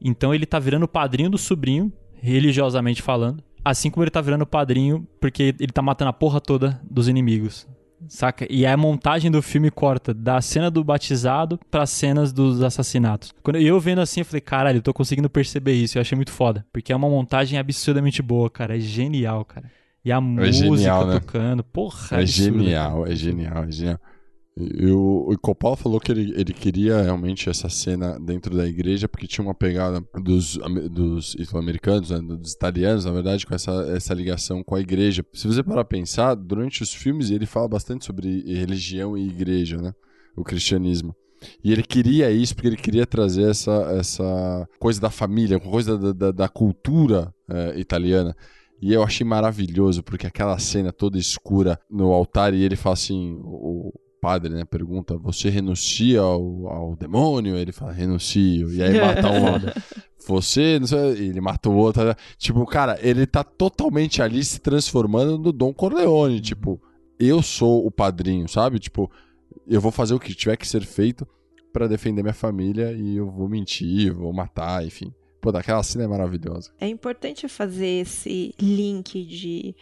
[0.00, 3.42] Então ele tá virando padrinho do sobrinho, religiosamente falando.
[3.64, 7.66] Assim como ele tá virando padrinho porque ele tá matando a porra toda dos inimigos.
[8.06, 8.46] Saca?
[8.48, 13.34] E a montagem do filme corta da cena do batizado para cenas dos assassinatos.
[13.42, 15.98] Quando eu vendo assim, eu falei, caralho, eu tô conseguindo perceber isso.
[15.98, 16.64] Eu achei muito foda.
[16.72, 18.76] Porque é uma montagem absurdamente boa, cara.
[18.76, 19.70] É genial, cara.
[20.04, 21.18] E a é música genial, né?
[21.18, 21.64] tocando.
[21.64, 24.00] Porra, é, é genial, é genial, é genial.
[24.60, 29.08] E o, o Coppola falou que ele, ele queria realmente essa cena dentro da igreja
[29.08, 30.58] porque tinha uma pegada dos,
[30.90, 35.24] dos italo-americanos, né, dos italianos, na verdade, com essa, essa ligação com a igreja.
[35.32, 39.76] Se você parar pra pensar, durante os filmes ele fala bastante sobre religião e igreja,
[39.76, 39.92] né?
[40.36, 41.14] O cristianismo.
[41.62, 46.12] E ele queria isso porque ele queria trazer essa, essa coisa da família, coisa da,
[46.12, 48.36] da, da cultura é, italiana.
[48.82, 53.38] E eu achei maravilhoso, porque aquela cena toda escura no altar e ele fala assim:
[53.42, 57.56] o, padre, né, pergunta: Você renuncia ao, ao demônio?
[57.56, 58.72] Ele fala: Renuncio.
[58.72, 59.98] E aí mata um.
[60.26, 62.02] Você, não sei, ele mata o outro.
[62.36, 66.34] Tipo, cara, ele tá totalmente ali se transformando no Dom Corleone.
[66.34, 66.40] Uhum.
[66.40, 66.82] Tipo,
[67.18, 68.78] eu sou o padrinho, sabe?
[68.78, 69.10] Tipo,
[69.66, 71.26] eu vou fazer o que tiver que ser feito
[71.72, 75.12] para defender minha família e eu vou mentir, vou matar, enfim.
[75.40, 76.72] Pô, daquela cena é maravilhosa.
[76.80, 79.74] É importante fazer esse link de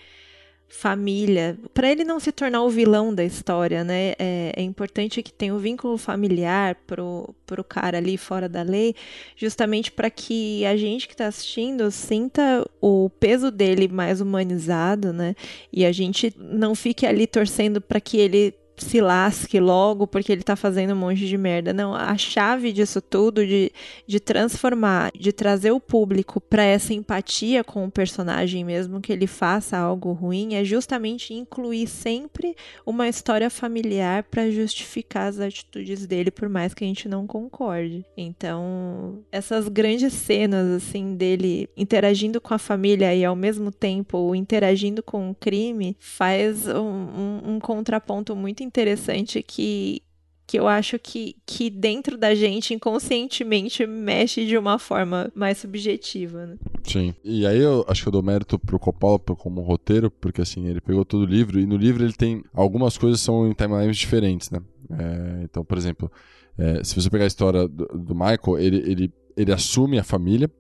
[0.69, 4.15] família, para ele não se tornar o vilão da história, né?
[4.19, 8.63] É, é, importante que tenha o um vínculo familiar pro, pro cara ali fora da
[8.63, 8.95] lei,
[9.37, 15.35] justamente para que a gente que está assistindo sinta o peso dele mais humanizado, né?
[15.73, 20.43] E a gente não fique ali torcendo para que ele se lasque logo porque ele
[20.43, 21.73] tá fazendo um monte de merda.
[21.73, 23.73] Não, a chave disso tudo, de,
[24.07, 29.27] de transformar, de trazer o público para essa empatia com o personagem, mesmo que ele
[29.27, 32.55] faça algo ruim, é justamente incluir sempre
[32.85, 38.05] uma história familiar para justificar as atitudes dele, por mais que a gente não concorde.
[38.17, 45.03] Então, essas grandes cenas, assim, dele interagindo com a família e ao mesmo tempo interagindo
[45.03, 50.03] com o crime, faz um, um, um contraponto muito interessante que,
[50.47, 56.47] que eu acho que, que dentro da gente, inconscientemente, mexe de uma forma mais subjetiva.
[56.47, 56.57] Né?
[56.85, 57.15] Sim.
[57.25, 60.81] E aí eu acho que eu dou mérito pro Coppola como roteiro, porque assim, ele
[60.81, 62.43] pegou todo o livro, e no livro ele tem.
[62.53, 64.61] Algumas coisas são em timelines diferentes, né?
[64.91, 66.11] É, então, por exemplo,
[66.59, 70.51] é, se você pegar a história do, do Michael, ele, ele ele assume a família,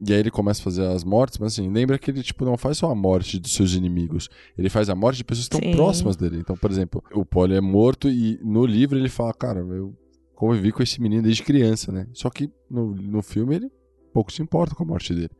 [0.00, 2.56] e aí ele começa a fazer as mortes, mas assim, lembra que ele tipo não
[2.56, 5.70] faz só a morte dos seus inimigos, ele faz a morte de pessoas que estão
[5.70, 5.76] Sim.
[5.76, 6.38] próximas dele.
[6.38, 9.94] Então, por exemplo, o Polly é morto e no livro ele fala, cara, eu
[10.34, 12.06] convivi com esse menino desde criança, né?
[12.12, 13.70] Só que no, no filme ele
[14.12, 15.30] pouco se importa com a morte dele.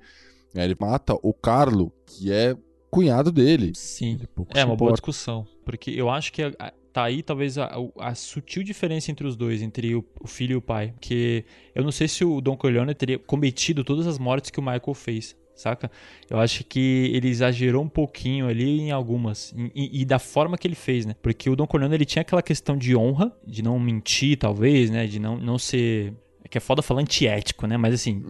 [0.54, 2.57] Aí ele mata o Carlo, que é
[2.90, 3.72] cunhado dele.
[3.74, 4.18] Sim.
[4.54, 5.46] É uma boa discussão.
[5.64, 9.36] Porque eu acho que a- a- tá aí talvez a, a- sutil diferença entre os
[9.36, 10.92] dois, entre o, o filho e o pai.
[10.99, 11.44] Porque
[11.74, 14.94] eu não sei se o Don Corleone teria cometido todas as mortes que o Michael
[14.94, 15.36] fez.
[15.55, 15.90] Saca?
[16.28, 19.55] Eu acho que ele exagerou um pouquinho ali em algumas.
[19.74, 21.14] E, e- e da forma que ele fez, né?
[21.22, 25.07] Porque o Don Corleone ele tinha aquela questão de honra, de não mentir, talvez, né?
[25.07, 26.12] De não, não ser.
[26.47, 27.76] É que é foda falar antiético, né?
[27.76, 28.22] Mas assim,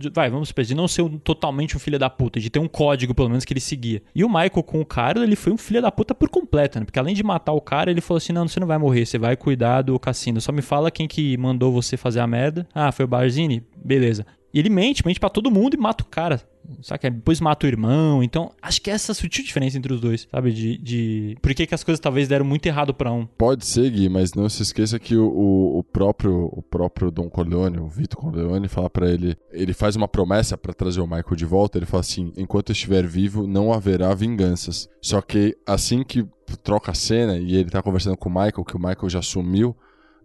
[0.08, 2.58] de- vai, vamos supor, de não ser um- totalmente um filho da puta, de ter
[2.58, 4.02] um código, pelo menos, que ele seguia.
[4.14, 6.86] E o Michael com o cara, ele foi um filho da puta por completo, né?
[6.86, 9.18] Porque além de matar o cara, ele falou assim: não, você não vai morrer, você
[9.18, 10.40] vai cuidar do cassino.
[10.40, 12.66] Só me fala quem que mandou você fazer a merda.
[12.74, 13.62] Ah, foi o Barzini?
[13.84, 14.24] Beleza.
[14.52, 16.40] E ele mente, mente pra todo mundo e mata o cara.
[16.82, 17.10] Saca?
[17.10, 18.22] Depois mata o irmão.
[18.22, 20.52] Então, acho que é essa sutil diferença entre os dois, sabe?
[20.52, 20.78] De.
[20.78, 21.36] de...
[21.40, 23.26] Por que, que as coisas talvez deram muito errado pra um?
[23.26, 27.78] Pode ser, Gui, mas não se esqueça que o, o, próprio o próprio Don Corleone,
[27.78, 31.44] o Vitor Corleone, fala pra ele, ele faz uma promessa pra trazer o Michael de
[31.44, 34.88] volta, ele fala assim, enquanto eu estiver vivo, não haverá vinganças.
[35.00, 36.26] Só que assim que
[36.62, 39.76] troca a cena e ele tá conversando com o Michael, que o Michael já assumiu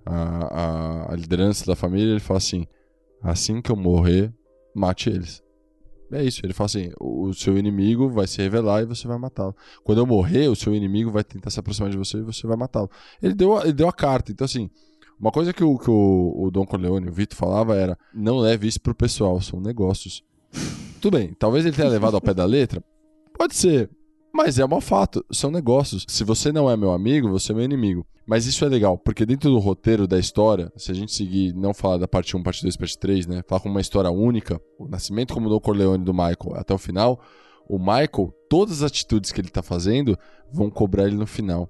[0.06, 2.68] a, a, a liderança da família, ele fala assim,
[3.22, 4.34] assim que eu morrer,
[4.74, 5.44] mate eles.
[6.12, 9.54] É isso, ele fala assim, o seu inimigo vai se revelar e você vai matá-lo.
[9.84, 12.56] Quando eu morrer, o seu inimigo vai tentar se aproximar de você e você vai
[12.56, 12.90] matá-lo.
[13.22, 14.32] Ele deu, ele deu a carta.
[14.32, 14.70] Então, assim,
[15.20, 18.68] uma coisa que o, que o, o Don Corleone, o Vitor, falava era: não leve
[18.68, 20.24] isso pro pessoal, são negócios.
[21.02, 22.82] Tudo bem, talvez ele tenha levado ao pé da letra.
[23.38, 23.90] Pode ser.
[24.34, 26.06] Mas é um fato, são negócios.
[26.08, 28.06] Se você não é meu amigo, você é meu inimigo.
[28.28, 31.74] Mas isso é legal, porque dentro do roteiro da história, se a gente seguir, não
[31.74, 33.42] falar da parte 1, parte 2, parte 3, né?
[33.48, 37.22] Falar como uma história única, o nascimento como do Corleone do Michael até o final,
[37.70, 40.18] o Michael, todas as atitudes que ele tá fazendo
[40.52, 41.70] vão cobrar ele no final.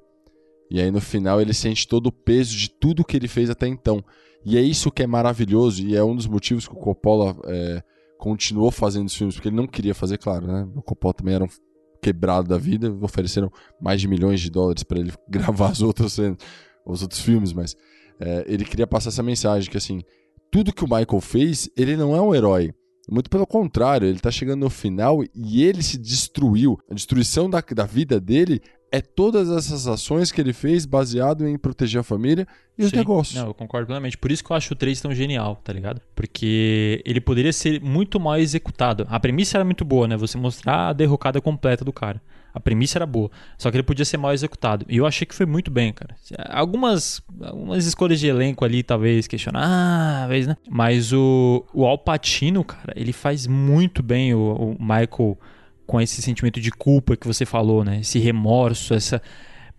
[0.70, 3.68] E aí no final ele sente todo o peso de tudo que ele fez até
[3.68, 4.04] então.
[4.44, 7.84] E é isso que é maravilhoso e é um dos motivos que o Coppola é,
[8.18, 10.68] continuou fazendo os filmes, porque ele não queria fazer, claro, né?
[10.76, 11.50] O Coppola também era um
[12.08, 13.52] quebrado da vida, ofereceram
[13.82, 16.38] mais de milhões de dólares para ele gravar as outras cenas,
[16.86, 17.76] os outros filmes, mas
[18.20, 20.02] é, ele queria passar essa mensagem que assim,
[20.50, 22.74] tudo que o Michael fez, ele não é um herói.
[23.10, 26.78] Muito pelo contrário, ele tá chegando no final e ele se destruiu.
[26.90, 31.58] A destruição da, da vida dele é todas essas ações que ele fez baseado em
[31.58, 32.98] proteger a família e os Sim.
[32.98, 33.36] negócios.
[33.36, 34.18] Não, eu concordo plenamente.
[34.18, 36.02] Por isso que eu acho o 3 tão genial, tá ligado?
[36.16, 39.06] Porque ele poderia ser muito mal executado.
[39.10, 40.16] A premissa era muito boa, né?
[40.16, 42.22] Você mostrar a derrocada completa do cara.
[42.54, 43.30] A premissa era boa.
[43.58, 44.86] Só que ele podia ser mal executado.
[44.90, 46.16] E eu achei que foi muito bem, cara.
[46.50, 50.58] Algumas, algumas escolhas de elenco ali, talvez, questionáveis, né?
[50.70, 55.38] Mas o, o Al Pacino, cara, ele faz muito bem o, o Michael
[55.88, 58.02] com esse sentimento de culpa que você falou, né?
[58.02, 59.22] Esse remorso, essa.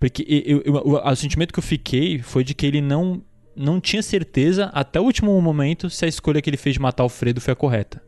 [0.00, 3.22] Porque eu, eu- o, sentimento que eu fiquei foi de que ele não,
[3.54, 7.04] não tinha certeza até o último momento se a escolha que ele fez de matar
[7.04, 8.02] o Fredo foi a correta.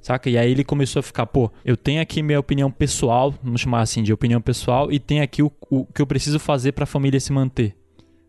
[0.00, 0.28] Saca?
[0.28, 3.80] E aí ele começou a ficar, pô, eu tenho aqui minha opinião pessoal, vamos chamar
[3.80, 7.18] assim de opinião pessoal, e tem aqui o, o que eu preciso fazer pra família
[7.18, 7.74] se manter.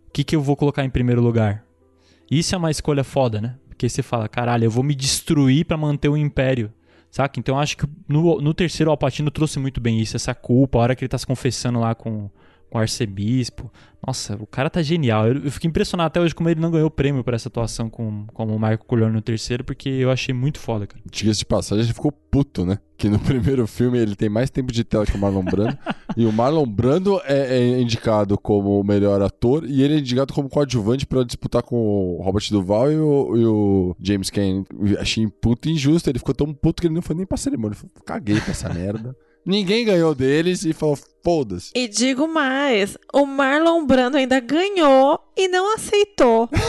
[0.08, 1.66] O que, que eu vou colocar em primeiro lugar?
[2.32, 3.56] Isso é uma escolha foda, né?
[3.68, 6.72] Porque você fala, caralho, eu vou me destruir pra manter o império.
[7.16, 7.40] Saca?
[7.40, 10.82] Então acho que no, no terceiro o Alpatino trouxe muito bem isso, essa culpa, a
[10.82, 12.30] hora que ele tá se confessando lá com
[12.78, 13.72] o arcebispo.
[14.06, 15.28] Nossa, o cara tá genial.
[15.28, 17.90] Eu, eu fico impressionado até hoje como ele não ganhou o prêmio por essa atuação
[17.90, 21.02] com, como o Michael Corleone no terceiro, porque eu achei muito foda, cara.
[21.10, 22.78] Diga-se de passagem, ele ficou puto, né?
[22.98, 25.78] Que no primeiro filme ele tem mais tempo de tela que o Marlon Brando.
[26.16, 30.34] e o Marlon Brando é, é indicado como o melhor ator e ele é indicado
[30.34, 34.66] como coadjuvante pra disputar com o Robert Duval e o, e o James Cain.
[35.00, 36.10] Achei puto injusto.
[36.10, 37.76] Ele ficou tão puto que ele não foi nem pra cerimônia.
[37.76, 39.16] Ele falou, caguei pra essa merda.
[39.46, 41.72] Ninguém ganhou deles e falou, foda-se.
[41.76, 46.50] E digo mais, o Marlon Brando ainda ganhou e não aceitou.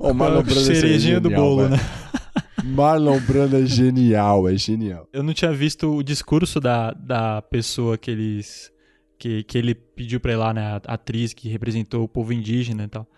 [0.00, 1.76] O Marlon Brando é Cerejinha do genial, bolo, né?
[2.64, 5.08] Marlon Brando é genial, é genial.
[5.12, 8.70] Eu não tinha visto o discurso da, da pessoa que eles.
[9.18, 10.80] Que, que ele pediu pra ir lá, né?
[10.86, 13.08] A atriz que representou o povo indígena e tal.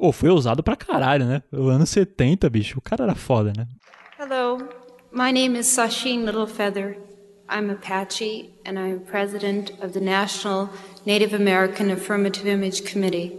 [0.00, 1.42] Ô, foi ousado pra caralho, né?
[1.52, 2.78] O ano 70, bicho.
[2.78, 3.68] O cara era foda, né?
[4.18, 4.58] Hello,
[5.12, 7.05] my name is Sasheen Littlefeather.
[7.48, 10.68] I'm Apache, and I am president of the National
[11.04, 13.38] Native American Affirmative Image Committee.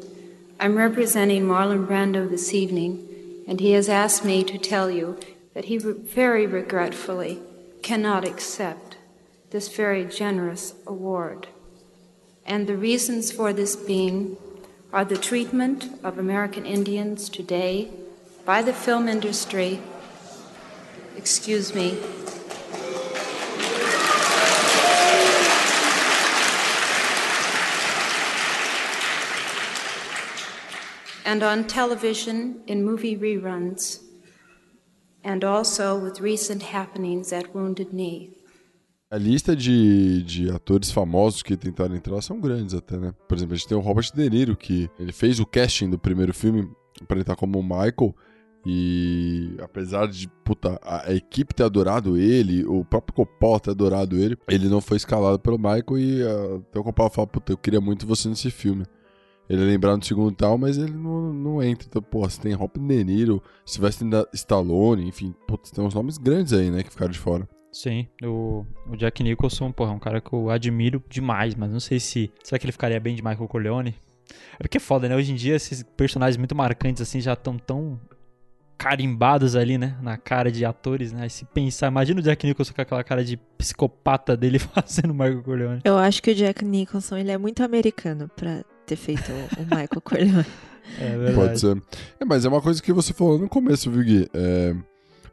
[0.60, 5.20] I'm representing Marlon Brando this evening, and he has asked me to tell you
[5.54, 7.40] that he very regretfully
[7.82, 8.96] cannot accept
[9.50, 11.48] this very generous award.
[12.46, 14.38] And the reasons for this being
[14.94, 17.92] are the treatment of American Indians today
[18.46, 19.82] by the film industry
[21.18, 21.98] excuse me.
[31.28, 34.00] And on television in movie reruns,
[35.26, 38.32] and also with recent happenings at Wounded Knee.
[39.12, 43.14] A lista de, de atores famosos que tentaram entrar são grandes até, né?
[43.28, 46.00] Por exemplo, a gente tem o Robert De Niro, que ele fez o casting do
[46.00, 46.70] primeiro filme
[47.10, 48.16] para entrar como Michael.
[48.66, 54.18] E apesar de, puta, a, a, equipe ter adorado ele, o próprio Coppola ter adorado
[54.18, 57.58] ele, ele não foi escalado pelo Michael e uh, até o Coppola fala, puta, eu
[57.58, 58.86] queria muito você nesse filme.
[59.50, 61.88] Ele é lembrado no segundo tal, mas ele não, não entra.
[61.88, 66.54] Então, pô, você tem Robert De Niro, Sylvester Stallone, enfim, putz, tem uns nomes grandes
[66.54, 67.48] aí, né, que ficaram de fora.
[67.72, 71.80] Sim, o, o Jack Nicholson, porra, é um cara que eu admiro demais, mas não
[71.80, 72.32] sei se.
[72.44, 73.96] Será que ele ficaria bem de Michael Corleone?
[74.54, 75.16] É porque é foda, né?
[75.16, 78.00] Hoje em dia esses personagens muito marcantes assim já estão tão
[78.78, 79.98] carimbados ali, né?
[80.02, 81.28] Na cara de atores, né?
[81.30, 85.82] se pensar, imagina o Jack Nicholson com aquela cara de psicopata dele fazendo Michael Corleone.
[85.84, 90.02] Eu acho que o Jack Nicholson, ele é muito americano pra ter feito o Michael
[90.04, 90.46] Corleone.
[91.02, 91.36] É verdade.
[91.36, 91.84] Pode ser.
[92.18, 94.26] É, mas é uma coisa que você falou no começo, viu, Gui?
[94.34, 94.74] É,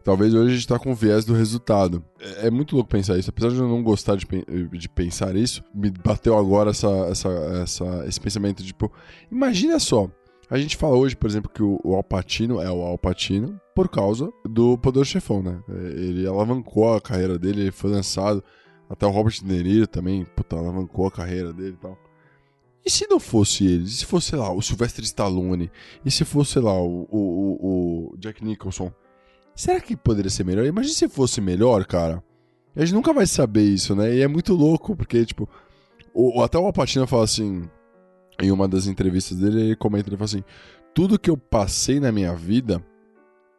[0.02, 2.04] talvez hoje a gente tá com o viés do resultado.
[2.20, 3.30] É, é, muito louco pensar isso.
[3.30, 4.26] Apesar de eu não gostar de,
[4.72, 7.28] de pensar isso, me bateu agora essa, essa,
[7.62, 8.90] essa, esse pensamento de, tipo,
[9.30, 10.10] imagina só.
[10.50, 14.28] A gente fala hoje, por exemplo, que o, o Alpatino é o Alpatino por causa
[14.44, 15.60] do Poder Chefão, né?
[15.68, 18.42] É, ele alavancou a carreira dele, ele foi lançado.
[18.90, 22.03] Até o Robert De Niro também, puta, alavancou a carreira dele e tal.
[22.84, 23.92] E se não fosse eles?
[23.92, 25.70] E se fosse, sei lá, o Sylvester Stallone?
[26.04, 28.92] E se fosse, sei lá, o, o, o Jack Nicholson?
[29.54, 30.66] Será que poderia ser melhor?
[30.66, 32.22] Imagina se fosse melhor, cara.
[32.76, 34.14] A gente nunca vai saber isso, né?
[34.14, 35.48] E é muito louco, porque, tipo,
[36.12, 37.68] o, até o Alpatino fala assim,
[38.42, 40.44] em uma das entrevistas dele, ele comenta, ele fala assim,
[40.92, 42.84] tudo que eu passei na minha vida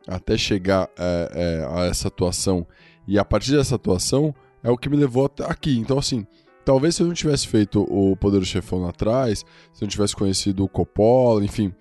[0.07, 2.67] até chegar é, é, a essa atuação
[3.07, 5.77] e a partir dessa atuação é o que me levou até aqui.
[5.77, 6.25] Então, assim,
[6.65, 9.39] talvez se eu não tivesse feito o Poder do Chefão lá atrás,
[9.71, 11.73] se eu não tivesse conhecido o Coppola, enfim,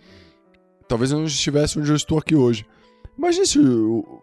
[0.87, 2.67] talvez eu não estivesse onde eu estou aqui hoje.
[3.17, 3.59] Imagina se,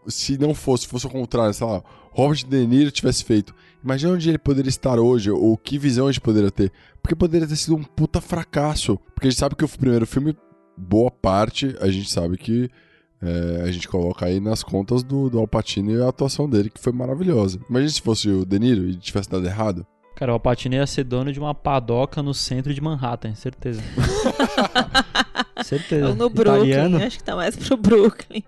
[0.07, 1.81] se não fosse, fosse o contrário, sei lá,
[2.11, 3.53] Robert De Niro tivesse feito.
[3.83, 6.71] Imagina onde ele poderia estar hoje, ou que visão a gente poderia ter.
[7.01, 8.97] Porque poderia ter sido um puta fracasso.
[9.15, 10.37] Porque a gente sabe que o primeiro filme,
[10.77, 12.69] boa parte, a gente sabe que
[13.21, 16.81] é, a gente coloca aí nas contas do, do Alpatino e a atuação dele, que
[16.81, 17.59] foi maravilhosa.
[17.69, 19.87] Imagina se fosse o De Niro e tivesse dado errado.
[20.15, 23.81] Cara, o Alpatino ia ser dono de uma padoca no centro de Manhattan, certeza.
[25.63, 26.09] certeza.
[26.09, 26.97] Ou no Brooklyn, Italiano.
[27.03, 28.43] acho que tá mais pro Brooklyn.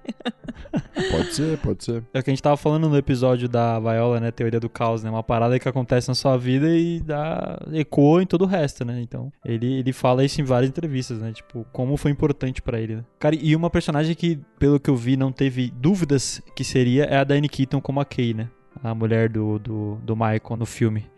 [1.12, 2.04] pode ser, pode ser.
[2.14, 5.04] É o que a gente tava falando no episódio da Viola, né, Teoria do Caos,
[5.04, 8.84] né, uma parada que acontece na sua vida e dá ecoa em todo o resto,
[8.86, 12.80] né, então ele, ele fala isso em várias entrevistas, né, tipo, como foi importante para
[12.80, 13.06] ele, né.
[13.20, 17.18] Cara, e uma personagem que, pelo que eu vi, não teve dúvidas que seria é
[17.18, 18.50] a Diane Keaton como a Kay, né,
[18.84, 21.12] a mulher do, do, do Michael no filme.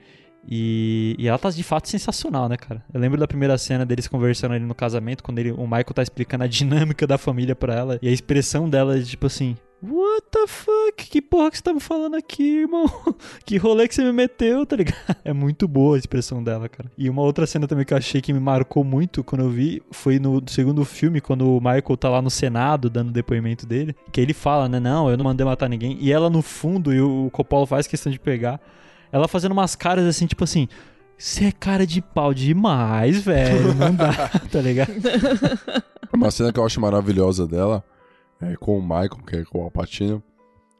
[0.47, 2.83] E, e, ela tá de fato sensacional, né, cara?
[2.93, 6.03] Eu lembro da primeira cena deles conversando ali no casamento, quando ele, o Michael tá
[6.03, 7.99] explicando a dinâmica da família para ela.
[8.01, 11.09] E a expressão dela é tipo assim: What the fuck?
[11.09, 12.85] Que porra que você tá me falando aqui, irmão?
[13.45, 15.15] que rolê que você me meteu, tá ligado?
[15.23, 16.89] É muito boa a expressão dela, cara.
[16.97, 19.83] E uma outra cena também que eu achei que me marcou muito quando eu vi
[19.91, 23.95] foi no segundo filme, quando o Michael tá lá no Senado dando depoimento dele.
[24.11, 24.79] Que ele fala, né?
[24.79, 25.97] Não, eu não mandei matar ninguém.
[25.99, 28.59] E ela no fundo, e o Coppola faz questão de pegar
[29.11, 30.67] ela fazendo umas caras assim, tipo assim.
[31.17, 33.73] Você é cara de pau demais, velho.
[33.73, 34.11] Não dá,
[34.51, 34.91] tá ligado?
[36.13, 37.83] Uma cena que eu acho maravilhosa dela
[38.41, 40.21] é com o Michael, que é com o Alpatino.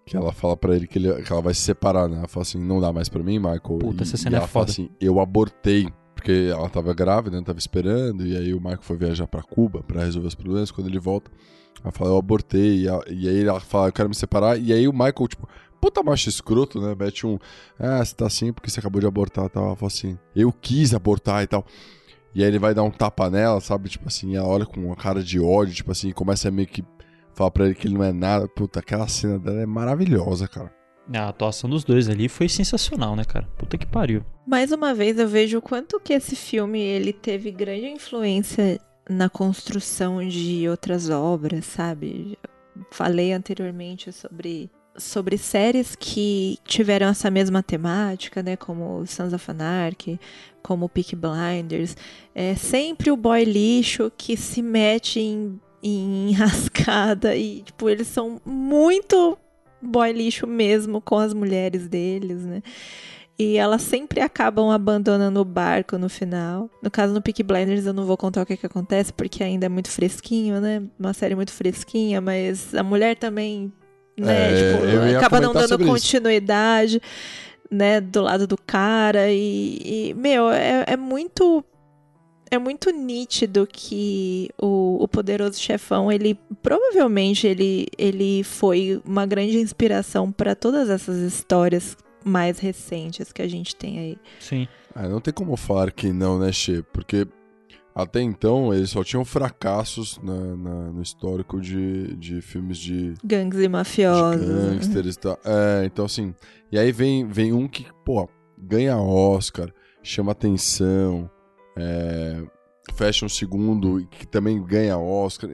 [0.05, 2.17] Que ela fala pra ele que, ele que, ela vai se separar, né?
[2.17, 3.59] Ela fala assim: não dá mais pra mim, Michael.
[3.59, 4.65] Puta, e, essa cena e é ela foda.
[4.67, 5.87] fala assim: eu abortei.
[6.13, 7.43] Porque ela tava grávida, né?
[7.43, 8.25] Tava esperando.
[8.25, 10.71] E aí o Michael foi viajar pra Cuba pra resolver os problemas.
[10.71, 11.31] Quando ele volta,
[11.81, 12.85] ela fala: eu abortei.
[12.85, 14.59] E, e aí ela fala: eu quero me separar.
[14.59, 15.49] E aí o Michael, tipo,
[15.85, 16.95] puta macho escroto, né?
[16.97, 17.37] Mete um.
[17.79, 19.67] Ah, você tá assim porque você acabou de abortar e tal.
[19.67, 21.63] Ela fala assim: eu quis abortar e tal.
[22.33, 23.87] E aí ele vai dar um tapa nela, sabe?
[23.87, 26.83] Tipo assim, ela olha com uma cara de ódio, tipo assim, começa a meio que
[27.35, 28.47] falar pra ele que ele não é nada.
[28.47, 30.73] Puta, aquela cena dela é maravilhosa, cara.
[31.13, 33.47] A atuação dos dois ali foi sensacional, né, cara?
[33.55, 34.25] Puta que pariu.
[34.47, 39.29] Mais uma vez eu vejo o quanto que esse filme ele teve grande influência na
[39.29, 42.39] construção de outras obras, sabe?
[42.89, 50.19] Falei anteriormente sobre sobre séries que tiveram essa mesma temática, né, como Sons of Anarchy,
[50.61, 51.95] como Peak Blinders,
[52.33, 58.41] é sempre o boy lixo que se mete em, em enrascada e, tipo, eles são
[58.45, 59.37] muito
[59.81, 62.63] boy lixo mesmo com as mulheres deles, né?
[63.37, 66.69] E elas sempre acabam abandonando o barco no final.
[66.81, 69.65] No caso, no Peak Blinders, eu não vou contar o que, que acontece, porque ainda
[69.65, 70.81] é muito fresquinho, né?
[70.97, 73.73] Uma série muito fresquinha, mas a mulher também
[74.17, 74.51] né?
[74.51, 75.93] É, tipo, eu ia acaba não dando sobre isso.
[75.93, 77.01] continuidade,
[77.69, 79.31] né, do lado do cara.
[79.31, 81.63] E, e, meu, é, é muito.
[82.51, 89.57] É muito nítido que o, o poderoso chefão, ele provavelmente ele, ele foi uma grande
[89.57, 94.17] inspiração para todas essas histórias mais recentes que a gente tem aí.
[94.39, 94.67] Sim.
[94.93, 96.83] Ah, não tem como falar que não, né, Che?
[96.93, 97.27] Porque
[97.95, 103.59] até então eles só tinham fracassos na- na- no histórico de, de filmes de, Gangues
[103.61, 104.45] e mafiosos.
[104.45, 105.39] gangsters e tal.
[105.45, 106.35] É, então assim.
[106.71, 108.27] E aí vem, vem um que, pô,
[108.57, 109.71] ganha Oscar,
[110.03, 111.29] chama atenção,
[111.77, 112.43] é,
[112.95, 115.49] fecha um segundo e que também ganha Oscar.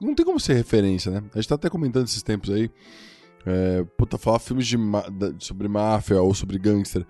[0.00, 1.24] Não tem como ser referência, né?
[1.34, 2.70] A gente tá até comentando esses tempos aí.
[3.46, 4.76] É, puta, falar filmes de
[5.40, 7.04] sobre máfia ou sobre gangster.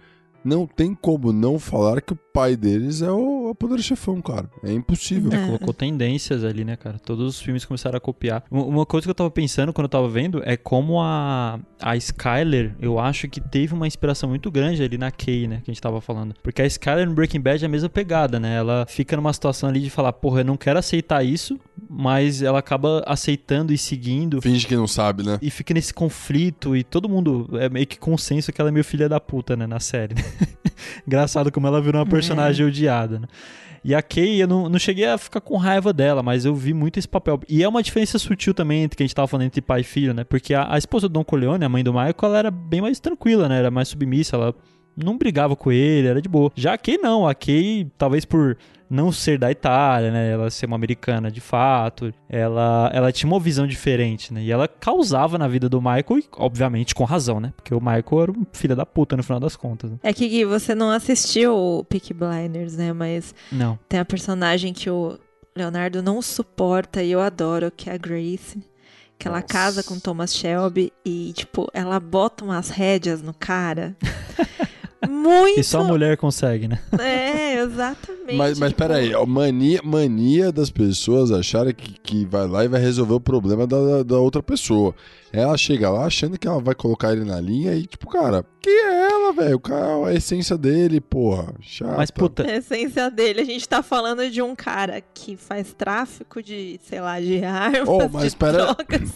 [0.44, 4.20] Não tem como não falar que o pai deles é o, é o Poder Chefão,
[4.20, 4.48] cara.
[4.62, 5.32] É impossível.
[5.32, 5.46] É.
[5.46, 6.98] Colocou tendências ali, né, cara?
[6.98, 8.44] Todos os filmes começaram a copiar.
[8.50, 11.96] Um- Uma coisa que eu tava pensando quando eu tava vendo é como a, a
[11.96, 15.74] Skyler, eu acho que teve uma inspiração muito grande ali na Kay, né, que a
[15.74, 16.34] gente tava falando.
[16.42, 18.56] Porque a Skyler no Breaking Bad é a mesma pegada, né?
[18.56, 22.58] Ela fica numa situação ali de falar, porra, eu não quero aceitar isso, mas ela
[22.58, 24.40] acaba aceitando e seguindo.
[24.42, 25.38] Finge que não sabe, né?
[25.42, 28.84] E fica nesse conflito e todo mundo é meio que consenso que ela é meio
[28.84, 30.14] filha da puta, né, na série.
[30.14, 30.22] né?
[31.06, 33.26] Engraçado como ela virou uma personagem odiada, né?
[33.84, 36.72] E a Kay, eu não, não cheguei a ficar com raiva dela, mas eu vi
[36.72, 37.38] muito esse papel.
[37.46, 39.84] E é uma diferença sutil também entre que a gente tava falando entre pai e
[39.84, 40.24] filho, né?
[40.24, 42.98] Porque a, a esposa do Don Corleone, a mãe do Michael, ela era bem mais
[42.98, 43.58] tranquila, né?
[43.58, 44.54] Era mais submissa, ela
[44.96, 46.50] não brigava com ele, era de boa.
[46.54, 48.56] Já a Kay não, a Kay, talvez por
[48.88, 50.30] não ser da Itália, né?
[50.32, 54.42] Ela ser uma americana de fato, ela, ela tinha uma visão diferente, né?
[54.42, 57.52] E ela causava na vida do Michael, e obviamente com razão, né?
[57.56, 59.90] Porque o Michael era um filho da puta no final das contas.
[59.90, 59.98] né?
[60.02, 62.92] É que Gui, você não assistiu o Peaky Blinders, né?
[62.92, 63.78] Mas Não.
[63.88, 65.18] tem a personagem que o
[65.56, 68.62] Leonardo não suporta e eu adoro, que é a Grace.
[69.16, 69.46] Que ela Nossa.
[69.48, 73.96] casa com Thomas Shelby e, tipo, ela bota umas rédeas no cara.
[75.08, 75.60] Muito.
[75.60, 76.78] E só a mulher consegue, né?
[76.98, 78.34] É, exatamente.
[78.36, 82.68] Mas, mas tipo, peraí, ó, mania, mania das pessoas acharem que, que vai lá e
[82.68, 84.94] vai resolver o problema da, da outra pessoa.
[85.32, 88.70] Ela chega lá achando que ela vai colocar ele na linha e, tipo, cara, que
[88.70, 89.56] é ela, velho?
[89.56, 91.52] O cara, a essência dele, porra.
[91.60, 91.94] Chata.
[91.96, 96.40] Mas, puta, A essência dele, a gente tá falando de um cara que faz tráfico
[96.42, 99.10] de, sei lá, de armas, Oh, mas de pera- drogas.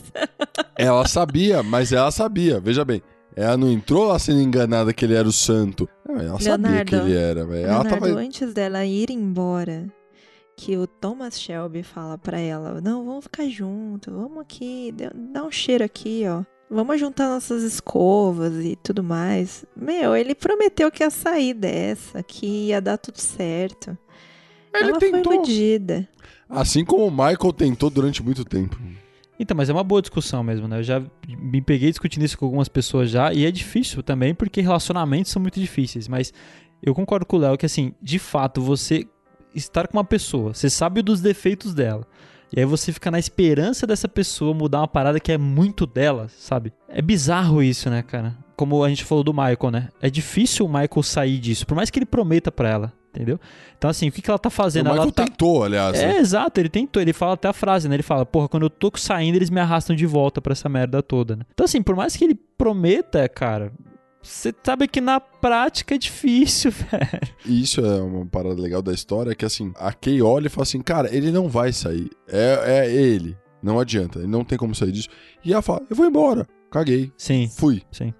[0.77, 3.01] Ela sabia, mas ela sabia, veja bem.
[3.37, 5.89] Ela não entrou lá sendo enganada que ele era o santo.
[6.07, 7.67] Não, ela sabia Leonardo, que ele era, velho.
[7.67, 8.07] Ela tava.
[8.07, 9.87] antes dela ir embora,
[10.57, 14.93] que o Thomas Shelby fala pra ela, não, vamos ficar junto, vamos aqui,
[15.33, 16.43] dá um cheiro aqui, ó.
[16.71, 19.65] Vamos juntar nossas escovas e tudo mais.
[19.75, 23.97] Meu, ele prometeu que ia sair dessa, que ia dar tudo certo.
[24.75, 25.25] Ele ela tentou.
[25.25, 26.07] foi iludida.
[26.49, 28.79] Assim como o Michael tentou durante muito tempo.
[29.39, 30.79] Então, mas é uma boa discussão mesmo, né?
[30.79, 34.61] Eu já me peguei discutindo isso com algumas pessoas já, e é difícil também, porque
[34.61, 36.09] relacionamentos são muito difíceis.
[36.09, 36.33] Mas
[36.83, 39.07] eu concordo com o Léo que, assim, de fato, você
[39.55, 42.07] estar com uma pessoa, você sabe dos defeitos dela,
[42.55, 46.29] e aí você fica na esperança dessa pessoa mudar uma parada que é muito dela,
[46.29, 46.73] sabe?
[46.89, 48.37] É bizarro isso, né, cara?
[48.57, 49.89] Como a gente falou do Michael, né?
[50.01, 53.39] É difícil o Michael sair disso, por mais que ele prometa pra ela, entendeu?
[53.77, 54.87] Então, assim, o que, que ela tá O fazendo?
[54.87, 55.25] Michael ela tá...
[55.25, 55.93] tentou, aliás.
[55.93, 56.17] né?
[56.17, 57.97] É, exato, ele tentou, ele fala até a frase, né?
[57.97, 61.03] Ele fala, porra, quando eu tô saindo, eles me arrastam de volta pra essa merda
[61.03, 61.45] toda, né?
[61.53, 63.73] Então, assim, por mais que ele prometa, cara,
[64.23, 67.35] você sabe que na prática é difícil, velho.
[67.47, 70.65] E isso é uma parada legal da história, que assim, a Kay olha e fala
[70.65, 72.11] assim, cara, ele não vai sair.
[72.29, 73.37] É, é ele.
[73.63, 75.09] Não adianta, ele não tem como sair disso.
[75.45, 76.47] E ela fala, eu vou embora.
[76.71, 77.11] Caguei.
[77.17, 77.83] Sim, Fui.
[77.91, 78.13] sim.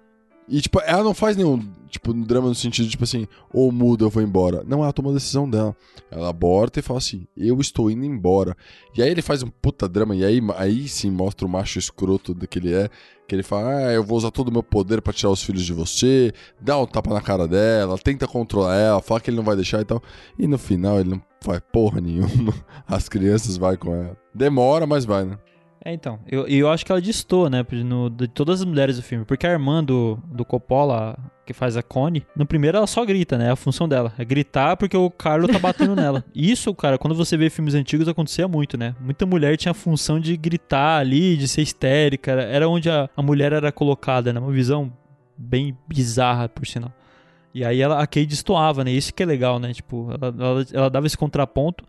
[0.49, 4.09] E, tipo, ela não faz nenhum, tipo, drama no sentido, tipo assim, ou muda, eu
[4.09, 4.63] vou embora.
[4.67, 5.75] Não, ela toma a decisão dela.
[6.09, 8.57] Ela aborta e fala assim, eu estou indo embora.
[8.97, 12.33] E aí ele faz um puta drama, e aí, aí sim mostra o macho escroto
[12.47, 12.89] que ele é.
[13.27, 15.63] Que ele fala, ah, eu vou usar todo o meu poder pra tirar os filhos
[15.63, 16.33] de você.
[16.59, 19.81] Dá um tapa na cara dela, tenta controlar ela, fala que ele não vai deixar
[19.81, 20.01] e tal.
[20.37, 22.53] E no final ele não faz porra nenhuma.
[22.87, 24.17] As crianças vai com ela.
[24.33, 25.37] Demora, mas vai, né?
[25.83, 28.97] É, então, eu, e eu acho que ela distou, né, no, de todas as mulheres
[28.97, 32.85] do filme, porque a irmã do, do Coppola, que faz a Connie, no primeiro ela
[32.85, 36.23] só grita, né, é a função dela, é gritar porque o Carlo tá batendo nela.
[36.35, 40.19] Isso, cara, quando você vê filmes antigos acontecia muito, né, muita mulher tinha a função
[40.19, 44.39] de gritar ali, de ser histérica, era- era onde a, a mulher era colocada, né,
[44.41, 44.91] uma visão
[45.37, 46.91] bem bizarra, por sinal.
[47.53, 50.65] E aí ela, a Kay destoava, né, isso que é legal, né, tipo, ela, ela,
[50.73, 51.85] ela dava esse contraponto,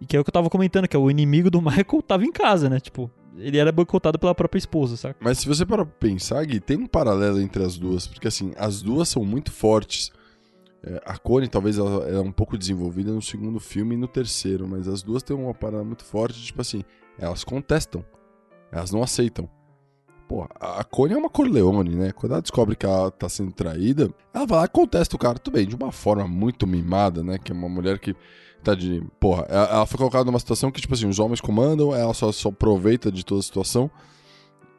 [0.00, 2.22] e que é o que eu tava comentando, que é o inimigo do Michael tava
[2.24, 2.78] em casa, né?
[2.78, 5.16] Tipo, ele era boicotado pela própria esposa, saca?
[5.20, 8.52] Mas se você parar pra pensar, Gui, tem um paralelo entre as duas, porque assim,
[8.56, 10.10] as duas são muito fortes.
[10.82, 14.06] É, a Connie talvez ela, ela é um pouco desenvolvida no segundo filme e no
[14.06, 16.82] terceiro, mas as duas têm uma parada muito forte, tipo assim,
[17.18, 18.04] elas contestam,
[18.70, 19.48] elas não aceitam.
[20.28, 22.10] Pô, a Connie é uma Corleone, né?
[22.10, 25.38] Quando ela descobre que ela tá sendo traída, ela vai lá e contesta o cara,
[25.38, 27.38] tudo bem, de uma forma muito mimada, né?
[27.38, 28.14] Que é uma mulher que
[28.62, 29.02] tá de.
[29.20, 32.48] Porra, ela, foi colocada numa situação que, tipo assim, os homens comandam, ela só, só
[32.48, 33.90] aproveita de toda a situação.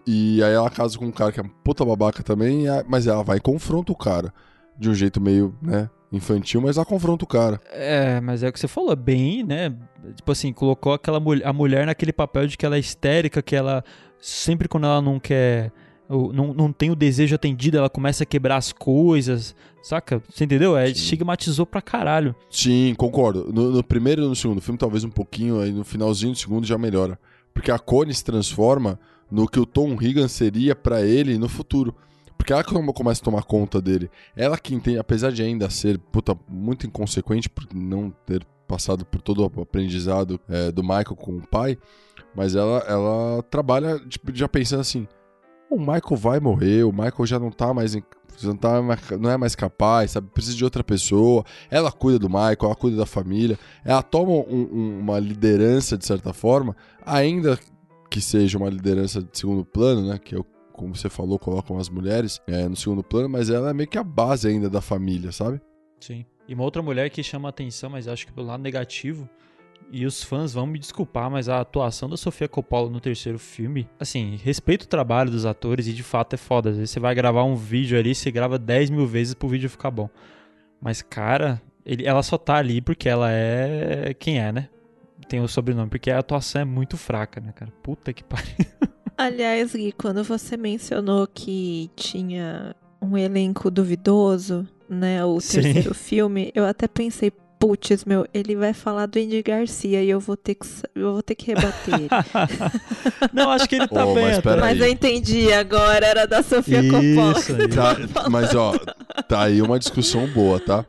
[0.05, 3.23] E aí ela casa com um cara que é um puta babaca também, mas ela
[3.23, 4.33] vai e confronta o cara.
[4.77, 7.59] De um jeito meio, né, infantil, mas ela confronta o cara.
[7.71, 9.75] É, mas é o que você falou, bem, né?
[10.15, 13.83] Tipo assim, colocou aquela a mulher naquele papel de que ela é histérica, que ela
[14.19, 15.71] sempre quando ela não quer.
[16.09, 19.53] Não, não tem o desejo atendido, ela começa a quebrar as coisas,
[19.83, 20.21] saca?
[20.29, 20.77] Você entendeu?
[20.77, 20.93] É, Sim.
[20.93, 22.33] estigmatizou pra caralho.
[22.49, 23.51] Sim, concordo.
[23.51, 26.65] No, no, primeiro e no segundo filme, talvez um pouquinho, aí no finalzinho do segundo
[26.65, 27.19] já melhora.
[27.53, 28.99] Porque a Connie se transforma
[29.29, 31.93] no que o Tom Higgins seria para ele no futuro.
[32.37, 34.09] Porque ela começa a tomar conta dele.
[34.35, 39.21] Ela que entende, apesar de ainda ser puta, muito inconsequente por não ter passado por
[39.21, 41.77] todo o aprendizado é, do Michael com o pai,
[42.35, 45.07] mas ela, ela trabalha tipo, já pensando assim:
[45.69, 47.95] o Michael vai morrer, o Michael já não tá mais.
[48.43, 48.79] Não, tá,
[49.19, 50.29] não é mais capaz, sabe?
[50.31, 51.43] Precisa de outra pessoa.
[51.71, 53.57] Ela cuida do Michael, ela cuida da família.
[53.83, 57.59] Ela toma um, um, uma liderança, de certa forma, ainda
[58.09, 60.19] que seja uma liderança de segundo plano, né?
[60.19, 60.45] Que é o
[60.77, 63.97] como você falou, colocam as mulheres é, no segundo plano, mas ela é meio que
[63.97, 65.59] a base ainda da família, sabe?
[65.99, 66.23] Sim.
[66.47, 69.27] E uma outra mulher que chama atenção, mas acho que pelo lado negativo,
[69.91, 73.87] e os fãs vão me desculpar, mas a atuação da Sofia Coppola no terceiro filme,
[73.99, 76.69] assim, respeito o trabalho dos atores e de fato é foda.
[76.69, 79.69] Às vezes você vai gravar um vídeo ali, você grava 10 mil vezes pro vídeo
[79.69, 80.09] ficar bom.
[80.81, 84.69] Mas, cara, ele, ela só tá ali porque ela é quem é, né?
[85.27, 87.71] Tem o sobrenome, porque a atuação é muito fraca, né, cara?
[87.81, 88.53] Puta que pariu.
[89.17, 95.23] Aliás, Gui, quando você mencionou que tinha um elenco duvidoso, né?
[95.25, 95.61] O Sim.
[95.61, 100.19] terceiro filme, eu até pensei, putz, meu, ele vai falar do Andy Garcia e eu
[100.19, 102.07] vou ter que, eu vou ter que rebater ele.
[103.33, 104.25] Não, acho que ele tá oh, bem.
[104.43, 108.07] Mas, mas, eu entendi, agora era da Sofia isso, Coppola.
[108.13, 108.73] Tá, mas ó,
[109.27, 110.85] tá aí uma discussão boa, tá?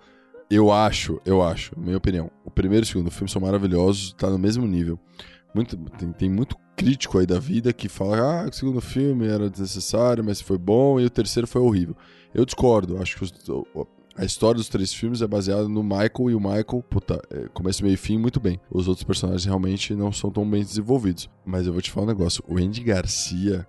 [0.51, 4.31] Eu acho, eu acho, minha opinião, o primeiro e o segundo filme são maravilhosos, tá
[4.31, 4.99] no mesmo nível.
[5.55, 9.51] Muito, tem, tem muito crítico aí da vida que fala, ah, o segundo filme era
[9.51, 11.97] desnecessário, mas foi bom, e o terceiro foi horrível.
[12.33, 13.33] Eu discordo, acho que os,
[14.19, 17.85] a história dos três filmes é baseada no Michael, e o Michael, puta, é, começo,
[17.85, 18.61] meio e fim, muito bem.
[18.69, 21.31] Os outros personagens realmente não são tão bem desenvolvidos.
[21.47, 23.65] Mas eu vou te falar um negócio, o Andy Garcia,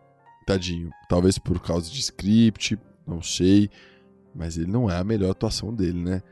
[0.48, 3.70] tadinho, talvez por causa de script, não sei,
[4.34, 6.24] mas ele não é a melhor atuação dele, né?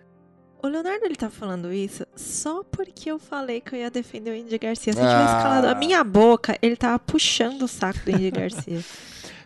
[0.63, 4.41] O Leonardo ele tá falando isso só porque eu falei que eu ia defender o
[4.41, 4.93] Andy Garcia.
[4.93, 5.43] Se eu tivesse ah.
[5.43, 8.83] calado a minha boca, ele tava puxando o saco do Andy Garcia.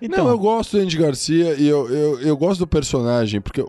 [0.02, 3.62] então, não, eu gosto do Andy Garcia e eu, eu, eu gosto do personagem, porque,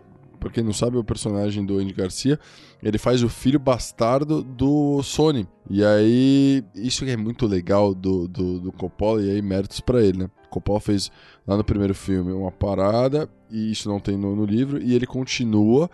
[0.43, 2.37] pra quem não sabe, o personagem do Andy Garcia,
[2.81, 5.47] ele faz o filho bastardo do Sony.
[5.69, 10.19] E aí, isso é muito legal do, do, do Coppola, e aí méritos para ele,
[10.19, 10.29] né?
[10.49, 11.09] Coppola fez
[11.47, 15.07] lá no primeiro filme uma parada, e isso não tem no, no livro, e ele
[15.07, 15.89] continua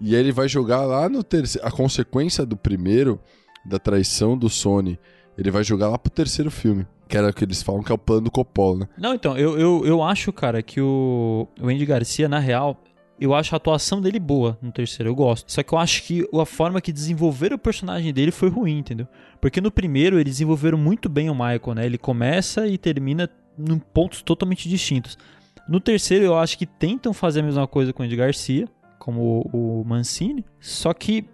[0.00, 1.66] e ele vai jogar lá no terceiro.
[1.66, 3.20] A consequência do primeiro,
[3.64, 4.98] da traição do Sony,
[5.38, 6.86] ele vai jogar lá pro terceiro filme.
[7.08, 8.88] Que era o que eles falam que é o plano do Coppola, né?
[8.98, 12.82] Não, então, eu, eu, eu acho, cara, que o, o Andy Garcia, na real,
[13.20, 15.50] eu acho a atuação dele boa no terceiro, eu gosto.
[15.50, 19.06] Só que eu acho que a forma que desenvolveram o personagem dele foi ruim, entendeu?
[19.40, 21.86] Porque no primeiro eles desenvolveram muito bem o Michael, né?
[21.86, 25.16] Ele começa e termina em pontos totalmente distintos.
[25.68, 29.42] No terceiro eu acho que tentam fazer a mesma coisa com o Andy Garcia, como
[29.52, 31.24] o Mancini, só que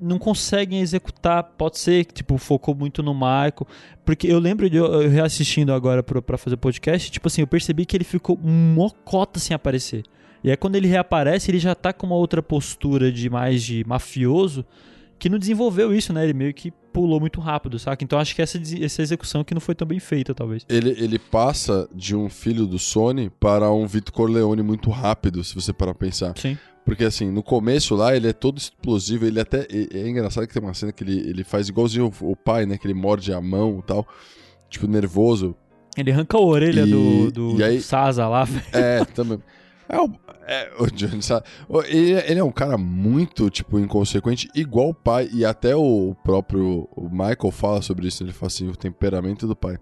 [0.00, 1.42] não conseguem executar.
[1.42, 3.66] Pode ser que tipo focou muito no Michael,
[4.04, 7.96] porque eu lembro de eu reassistindo agora para fazer podcast, tipo assim, eu percebi que
[7.96, 10.04] ele ficou mocota sem aparecer.
[10.46, 13.84] E aí quando ele reaparece, ele já tá com uma outra postura de mais de
[13.84, 14.64] mafioso,
[15.18, 16.22] que não desenvolveu isso, né?
[16.22, 18.04] Ele meio que pulou muito rápido, saca?
[18.04, 20.64] Então acho que essa, essa execução que não foi tão bem feita, talvez.
[20.68, 25.52] Ele, ele passa de um filho do Sony para um Vitor Corleone muito rápido, se
[25.52, 26.32] você parar pra pensar.
[26.38, 26.56] Sim.
[26.84, 29.66] Porque assim, no começo lá ele é todo explosivo, ele até.
[29.68, 32.78] É engraçado que tem uma cena que ele, ele faz igualzinho o, pai, né?
[32.78, 34.06] Que ele morde a mão e tal.
[34.70, 35.56] Tipo, nervoso.
[35.96, 39.40] Ele arranca a orelha e, do, do, aí, do Sasa lá, É, também.
[39.88, 40.10] É o,
[40.46, 41.20] é, o Johnny
[41.88, 45.28] ele, ele, é um cara muito, tipo, inconsequente, igual o pai.
[45.32, 48.22] E até o próprio Michael fala sobre isso.
[48.22, 49.78] Ele fala assim, o temperamento do pai.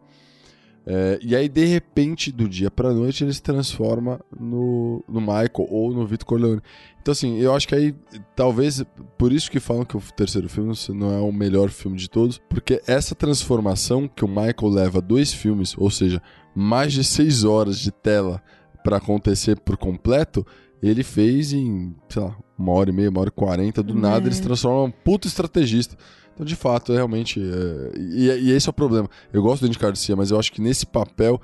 [0.86, 5.66] É, e aí, de repente, do dia pra noite, ele se transforma no, no Michael
[5.70, 6.60] ou no Vitor Corleone.
[7.00, 7.94] Então, assim, eu acho que aí,
[8.36, 8.84] talvez,
[9.16, 12.38] por isso que falam que o terceiro filme não é o melhor filme de todos,
[12.50, 16.20] porque essa transformação que o Michael leva dois filmes, ou seja,
[16.54, 18.42] mais de seis horas de tela
[18.84, 20.46] para acontecer por completo,
[20.82, 24.28] ele fez em, sei lá, uma hora e meia, uma hora e quarenta, do nada
[24.28, 25.96] ele se transforma em um puto estrategista.
[26.34, 27.40] Então, de fato, realmente.
[27.40, 27.98] É...
[27.98, 29.08] E, e, esse é o problema.
[29.32, 31.40] Eu gosto do Andy Garcia, mas eu acho que nesse papel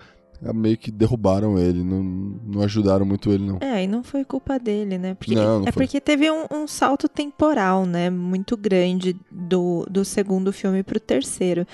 [0.55, 3.59] meio que derrubaram ele, não, não ajudaram muito ele, não.
[3.61, 5.15] É, e não foi culpa dele, né?
[5.15, 5.85] Porque, Não, não é foi.
[5.85, 8.09] porque teve um, um salto temporal, né?
[8.09, 11.67] Muito grande do, do segundo filme pro terceiro.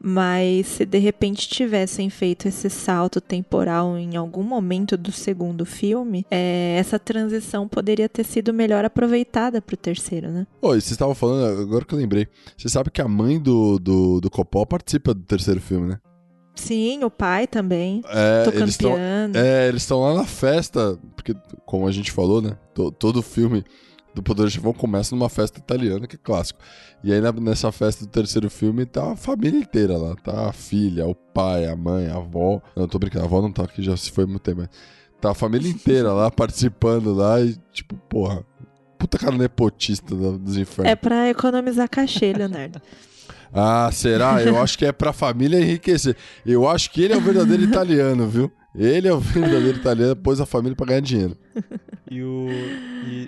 [0.00, 6.24] Mas se de repente tivessem feito esse salto temporal em algum momento do segundo filme,
[6.30, 10.46] é, essa transição poderia ter sido melhor aproveitada pro terceiro, né?
[10.60, 12.28] Oi, vocês estavam falando, agora que eu lembrei.
[12.56, 15.98] Você sabe que a mãe do, do, do Coppola participa do terceiro filme, né?
[16.54, 18.00] Sim, o pai também.
[18.08, 19.36] É, Tocando eles estão piano.
[19.36, 21.34] é, eles estão lá na festa, porque,
[21.66, 22.56] como a gente falou, né?
[22.74, 23.62] to- todo filme
[24.16, 26.58] do Poder Chefão começa numa festa italiana, que é clássico.
[27.04, 30.16] E aí nessa festa do terceiro filme tá a família inteira lá.
[30.16, 32.62] Tá a filha, o pai, a mãe, a avó.
[32.74, 34.62] Não, tô brincando, a avó não tá aqui, já se foi muito tempo.
[34.62, 34.70] Mas
[35.20, 38.42] tá a família inteira lá participando lá e, tipo, porra.
[38.98, 40.90] Puta cara nepotista dos infernos.
[40.90, 42.80] É pra economizar cachê, Leonardo.
[43.52, 44.42] Ah, será?
[44.42, 46.16] Eu acho que é pra família enriquecer.
[46.44, 48.50] Eu acho que ele é o verdadeiro italiano, viu?
[48.76, 51.36] Ele é o verdadeiro italiano, pôs a família pra ganhar dinheiro.
[52.08, 52.46] E, o,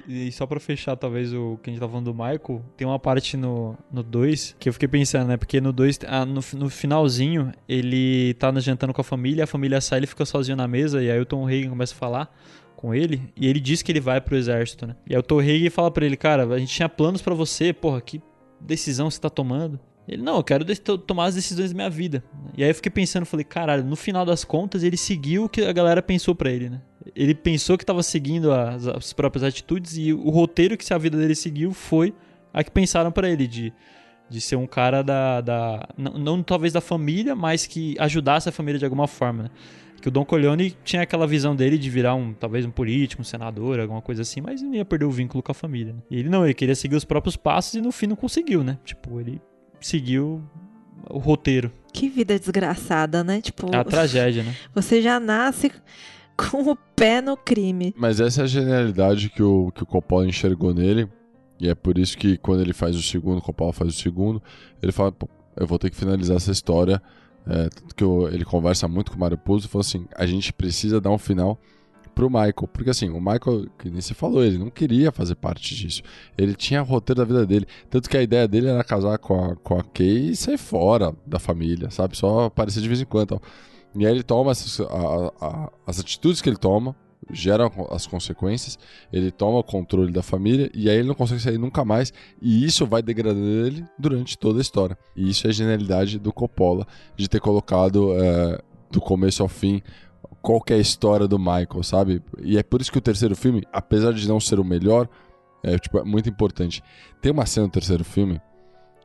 [0.06, 2.86] e, e só pra fechar, talvez, o que a gente tá falando do Michael, tem
[2.86, 5.36] uma parte no 2 que eu fiquei pensando, né?
[5.36, 9.80] Porque no 2, no, no finalzinho, ele tá no- jantando com a família, a família
[9.80, 12.32] sai, ele fica sozinho na mesa, e aí o Tom Hagen começa a falar
[12.76, 14.94] com ele, e ele diz que ele vai pro exército, né?
[15.10, 17.72] E aí o Tom Hagen fala pra ele, cara, a gente tinha planos pra você,
[17.72, 18.22] porra, que
[18.60, 19.80] decisão você tá tomando?
[20.08, 20.64] Ele, não, eu quero
[20.98, 22.24] tomar as decisões da minha vida.
[22.56, 25.60] E aí eu fiquei pensando, falei, caralho, no final das contas ele seguiu o que
[25.62, 26.80] a galera pensou pra ele, né?
[27.14, 31.18] Ele pensou que tava seguindo as, as próprias atitudes e o roteiro que a vida
[31.18, 32.14] dele seguiu foi
[32.52, 33.72] a que pensaram pra ele, de,
[34.30, 35.40] de ser um cara da.
[35.42, 39.50] da não, não talvez da família, mas que ajudasse a família de alguma forma, né?
[40.00, 43.24] Que o Don Corleone tinha aquela visão dele de virar um, talvez um político, um
[43.24, 45.92] senador, alguma coisa assim, mas não ia perder o vínculo com a família.
[45.92, 45.98] Né?
[46.08, 48.78] E ele não, ele queria seguir os próprios passos e no fim não conseguiu, né?
[48.84, 49.40] Tipo, ele
[49.80, 50.42] seguiu
[51.08, 51.72] o roteiro.
[51.92, 53.40] Que vida desgraçada, né?
[53.40, 54.54] Tipo, É a tragédia, né?
[54.74, 55.72] você já nasce
[56.36, 57.94] com o pé no crime.
[57.96, 61.08] Mas essa é a genialidade que o, que o Coppola enxergou nele.
[61.60, 64.40] E é por isso que quando ele faz o segundo, o Coppola faz o segundo,
[64.80, 67.02] ele fala, "Pô, eu vou ter que finalizar essa história.
[67.44, 70.24] É, tanto que o- ele conversa muito com o Mário Puzo e falou assim, a
[70.26, 71.58] gente precisa dar um final
[72.18, 72.68] pro Michael.
[72.72, 76.02] Porque assim, o Michael, que nem você falou, ele não queria fazer parte disso.
[76.36, 77.64] Ele tinha o roteiro da vida dele.
[77.88, 81.14] Tanto que a ideia dele era casar com a, com a Kay e sair fora
[81.24, 82.16] da família, sabe?
[82.16, 83.28] Só aparecer de vez em quando.
[83.28, 83.42] tal.
[83.94, 86.94] E aí ele toma a- a- as atitudes que ele toma,
[87.30, 88.78] geram as consequências,
[89.12, 92.12] ele toma o controle da família e aí ele não consegue sair nunca mais.
[92.42, 94.98] E isso vai degradando ele durante toda a história.
[95.14, 96.84] E isso é a genialidade do Coppola
[97.16, 98.58] de ter colocado é,
[98.90, 99.82] do começo ao fim
[100.42, 102.22] qual é a história do Michael, sabe?
[102.40, 105.08] E é por isso que o terceiro filme, apesar de não ser o melhor,
[105.62, 106.82] é, tipo, é muito importante.
[107.20, 108.40] Tem uma cena no terceiro filme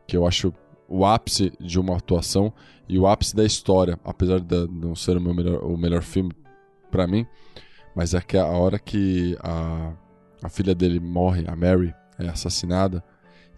[0.07, 0.53] que eu acho
[0.87, 2.53] o ápice de uma atuação
[2.87, 6.31] e o ápice da história, apesar de não ser o, meu melhor, o melhor filme
[6.91, 7.25] pra mim,
[7.95, 9.93] mas é que a hora que a,
[10.43, 13.03] a filha dele morre, a Mary, é assassinada,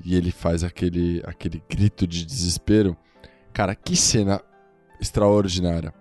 [0.04, 2.96] e ele faz aquele, aquele grito de desespero.
[3.52, 4.42] Cara, que cena
[5.00, 5.94] extraordinária.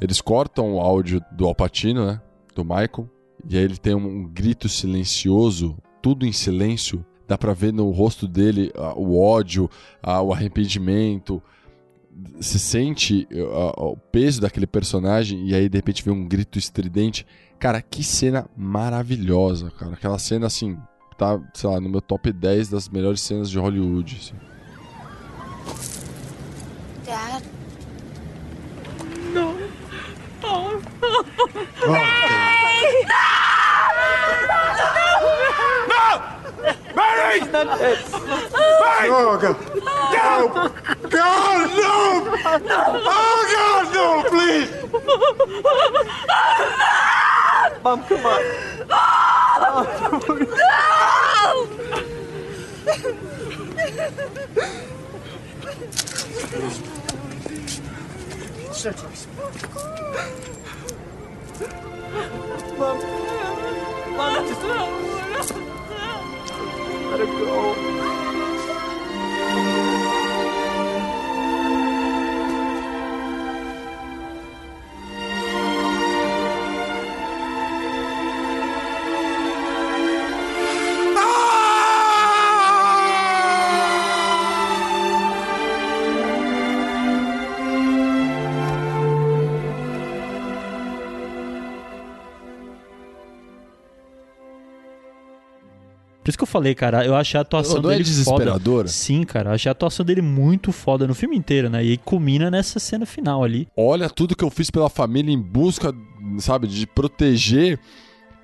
[0.00, 2.20] Eles cortam o áudio do Alpatino, né?
[2.54, 3.08] Do Michael.
[3.48, 7.04] E aí ele tem um, grito silencioso, tudo em silêncio.
[7.26, 9.70] Dá pra ver no rosto dele ah, o ódio,
[10.02, 11.42] ah, o arrependimento.
[12.40, 17.26] Se sente ah, o peso daquele personagem e aí de repente vê um grito estridente.
[17.58, 19.92] Cara, que cena maravilhosa, cara.
[19.92, 20.78] Aquela cena assim,
[21.16, 24.16] tá, sei lá, no meu top 10 das melhores cenas de Hollywood.
[24.20, 24.34] assim.
[27.04, 27.42] Dad?
[31.18, 31.24] Oh,
[33.08, 33.24] no!
[35.88, 36.04] No!
[36.94, 37.40] Mary!
[37.40, 39.08] Mary!
[39.10, 39.56] Oh, God.
[39.84, 40.28] No!
[41.08, 41.92] God, no!
[42.58, 42.78] no!
[43.04, 44.70] Oh, God, no, please!
[44.82, 45.68] No!
[47.82, 48.40] Mom, come on.
[48.88, 49.02] No!
[50.46, 50.68] no!
[58.72, 59.12] Shut up.
[61.58, 61.66] Mom.
[64.16, 64.62] Mom, just
[67.10, 67.74] let her go.
[96.28, 98.80] Por isso que eu falei, cara, eu achei a atuação Não é dele desesperador?
[98.80, 98.88] foda.
[98.88, 101.82] Sim, cara, eu achei a atuação dele muito foda no filme inteiro, né?
[101.82, 103.66] E aí culmina nessa cena final ali.
[103.74, 105.90] Olha tudo que eu fiz pela família em busca,
[106.38, 107.80] sabe, de proteger.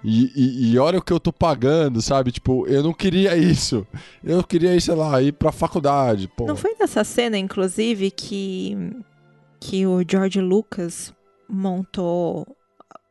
[0.02, 2.32] E, e, e olha o que eu tô pagando, sabe?
[2.32, 3.86] Tipo, eu não queria isso.
[4.24, 6.26] Eu queria, sei lá, ir pra faculdade.
[6.26, 6.46] Pô.
[6.46, 8.78] Não foi nessa cena, inclusive, que,
[9.60, 11.12] que o George Lucas
[11.46, 12.46] montou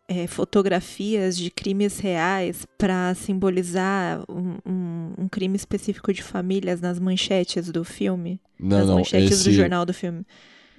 [0.07, 6.99] é, fotografias de crimes reais para simbolizar um, um- um crime específico de famílias nas
[6.99, 8.39] manchetes do filme?
[8.59, 10.25] não, nas não, manchetes esse, do jornal do filme.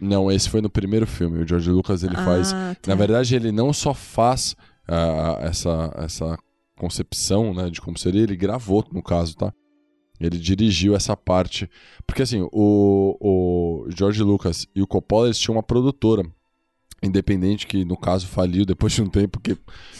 [0.01, 1.42] não, esse foi no primeiro filme.
[1.42, 2.76] O George Lucas, ele ah, faz tá.
[2.86, 4.55] Na verdade, ele não só faz
[4.86, 6.38] ah, essa, essa
[6.76, 9.52] concepção né, de como seria, ele gravou, no caso, tá?
[10.20, 11.68] Ele dirigiu essa parte.
[12.06, 16.22] Porque, assim, o, o George Lucas e o Coppola, eles tinham uma produtora
[17.03, 19.57] independente que, no caso, faliu depois de um tempo, porque,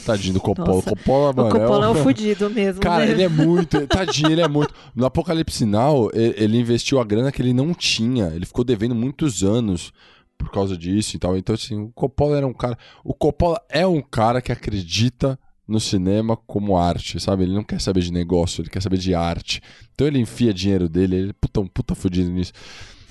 [0.07, 0.69] tadinho do Coppola.
[0.77, 3.13] Nossa, Coppola, O mano, Coppola é um- um fudido mesmo, Cara, né?
[3.13, 3.87] ele é muito.
[3.87, 4.73] Tadinho, ele é muito.
[4.95, 8.27] No Apocalipse e- ele investiu a grana que ele não tinha.
[8.35, 9.93] Ele ficou devendo muitos anos
[10.39, 11.37] por causa disso e tal.
[11.37, 12.77] Então, assim, o Coppola era um cara.
[13.05, 17.45] O Coppola é um cara que acredita no cinema como arte, sabe?
[17.45, 19.63] Ele não quer saber de negócio, ele quer saber de arte.
[19.95, 22.53] Então ele enfia dinheiro dele, ele é puta, um puta fudido nisso.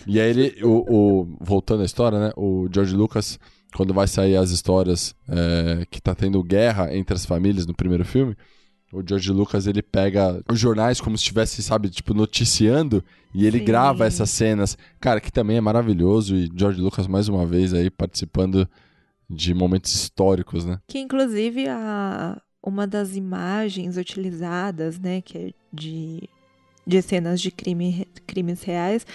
[0.06, 2.32] E aí ele, o, o- voltando à história, né?
[2.36, 3.40] O George Lucas,
[3.76, 8.06] quando vai sair as histórias é, que tá tendo guerra entre as famílias no primeiro
[8.06, 8.36] filme,
[8.92, 13.58] o George Lucas ele pega os jornais como se estivesse, sabe, tipo, noticiando e ele
[13.58, 13.66] Sim.
[13.66, 14.78] grava essas cenas.
[15.00, 18.70] Cara, que também é maravilhoso e George Lucas mais uma vez aí participando
[19.28, 20.80] de momentos históricos, né?
[20.88, 26.30] Que inclusive a, uma das imagens utilizadas, né, que é de,
[26.86, 29.08] de cenas de crime, crimes reais,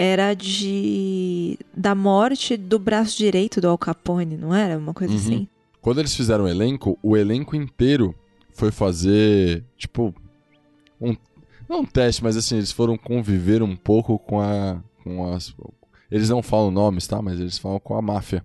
[0.00, 4.78] era de da morte do braço direito do Al Capone, não era?
[4.78, 5.18] Uma coisa Uhum.
[5.18, 5.48] assim.
[5.80, 8.14] Quando eles fizeram o elenco, o elenco inteiro
[8.52, 10.14] foi fazer, tipo,
[11.00, 11.16] um.
[11.68, 14.80] Não um teste, mas assim, eles foram conviver um pouco com a.
[15.02, 15.52] com as.
[16.10, 17.20] Eles não falam nomes, tá?
[17.20, 18.44] Mas eles falam com a máfia.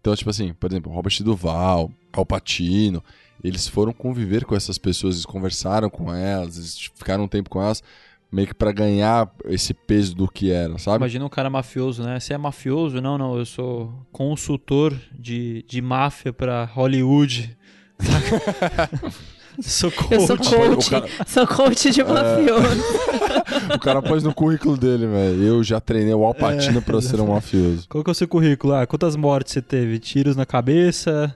[0.00, 3.02] Então, tipo assim, por exemplo, Robert Duval, Al Pacino,
[3.42, 7.62] eles foram conviver com essas pessoas, eles conversaram com elas, eles ficaram um tempo com
[7.62, 7.82] elas,
[8.30, 10.96] meio que pra ganhar esse peso do que era, sabe?
[10.98, 12.18] Imagina um cara mafioso, né?
[12.18, 13.00] Você é mafioso?
[13.00, 17.56] Não, não, eu sou consultor de, de máfia pra Hollywood.
[19.60, 20.12] sou coach.
[20.12, 22.84] Eu sou coach, cara- sou coach de mafioso.
[23.74, 25.42] O cara pôs no currículo dele, velho.
[25.42, 27.86] Eu já treinei o Al Pacino pra ser um mafioso.
[27.88, 28.72] Qual que é o seu currículo?
[28.74, 29.98] Ah, quantas mortes você teve?
[29.98, 31.34] Tiros na cabeça?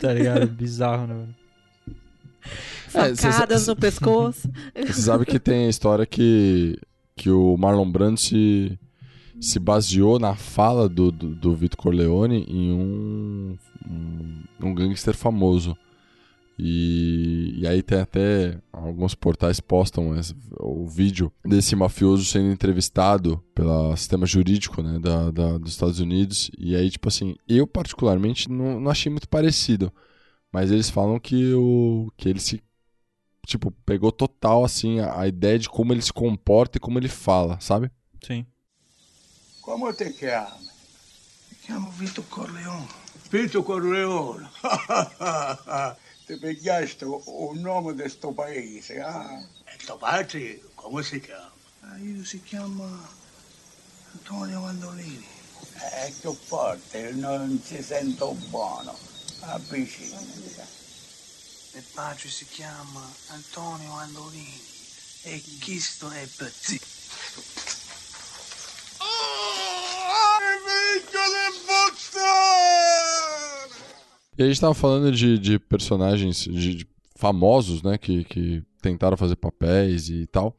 [0.00, 0.46] Tá ligado?
[0.46, 1.14] Bizarro, né?
[1.14, 1.34] mano?
[2.94, 4.48] É, Facadas cê- no pescoço.
[4.86, 6.78] Você sabe que tem a história que,
[7.16, 8.78] que o Marlon Brando se,
[9.40, 13.56] se baseou na fala do, do, do Vitor Corleone em um,
[13.88, 15.76] um, um gangster famoso.
[16.58, 23.42] E, e aí tem até alguns portais postam esse- o vídeo desse mafioso sendo entrevistado
[23.54, 26.50] pelo sistema jurídico né, da, da- dos Estados Unidos.
[26.58, 29.90] E aí, tipo assim, eu particularmente não, não achei muito parecido.
[30.52, 32.62] Mas eles falam que, o, que ele se
[33.46, 37.08] tipo, pegou total, assim, a, a ideia de como ele se comporta e como ele
[37.08, 37.90] fala, sabe?
[38.24, 38.46] Sim.
[39.60, 40.68] Come ti chiami?
[41.50, 42.88] Mi chiamo Vito Corleone.
[43.30, 44.48] Vito Corleone?
[46.26, 49.44] Ti pigliaste un nome di sto paese, ah?
[49.64, 51.50] E tuo padre, come si chiama?
[51.80, 52.88] Ah, io si chiama
[54.12, 55.26] Antonio Mandolini.
[55.74, 58.96] È più forte, non si sento buono.
[59.40, 60.18] Avvicina.
[61.74, 64.60] Mio padre si chiama Antonio Andolini
[65.22, 66.80] e questo è Pazzi.
[74.36, 79.16] E a gente tava falando de, de personagens de, de famosos, né, que, que tentaram
[79.16, 80.54] fazer papéis e tal.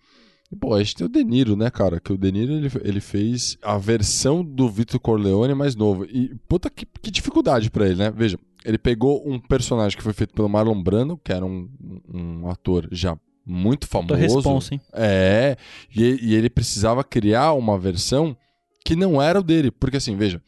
[0.53, 1.99] E, pô, a gente tem o De Niro, né, cara?
[1.99, 6.05] Que o De Niro, ele, ele fez a versão do Vitor Corleone mais novo.
[6.05, 8.13] E, puta, que, que dificuldade pra ele, né?
[8.15, 11.67] Veja, ele pegou um personagem que foi feito pelo Marlon Brando, que era um,
[12.13, 14.13] um ator já muito famoso.
[14.13, 14.81] responsa, hein?
[14.93, 15.57] É,
[15.93, 18.37] e, e ele precisava criar uma versão
[18.85, 19.71] que não era o dele.
[19.71, 20.39] Porque assim, veja,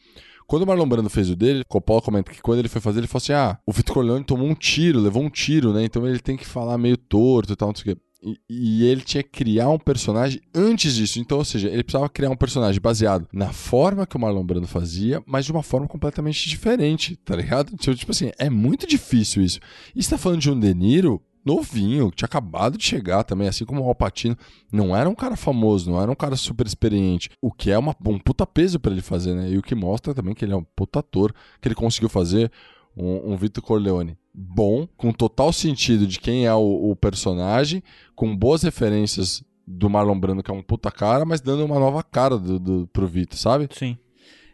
[0.46, 3.08] quando o Marlon Brando fez o dele, Coppola comenta que quando ele foi fazer, ele
[3.08, 5.84] falou assim: ah, o Vitor Corleone tomou um tiro, levou um tiro, né?
[5.84, 8.02] Então ele tem que falar meio torto e tal, não sei o quê.
[8.48, 11.18] E, ele tinha que criar um personagem antes disso.
[11.20, 14.66] Então, ou seja, ele precisava criar um personagem baseado na forma que o Marlon Brando
[14.66, 17.76] fazia, mas de uma forma completamente diferente, tá ligado?
[17.76, 19.60] Tipo, tipo assim, é muito difícil isso.
[19.94, 23.46] E você tá falando de um De Niro novinho, que tinha acabado de chegar também,
[23.46, 24.36] assim como o Alpatino,
[24.72, 27.94] não era um cara famoso, não era um cara super experiente, o que é uma,
[28.04, 29.50] um puta peso pra ele fazer, né?
[29.50, 32.50] E o que mostra também que ele é um puta ator, que ele conseguiu fazer
[32.96, 37.82] um, um Vitor Corleone bom, com total sentido de quem é o, o personagem,
[38.14, 42.02] com boas referências do Marlon Brando, que é um puta cara, mas dando uma nova
[42.02, 43.68] cara do, do, pro Vitor, sabe?
[43.72, 43.96] Sim.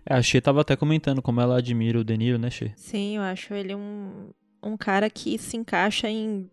[0.06, 2.72] É, a Xê tava até comentando como ela admira o De Niro, né, Xê?
[2.76, 4.30] Sim, eu acho ele um,
[4.62, 6.48] um cara que se encaixa em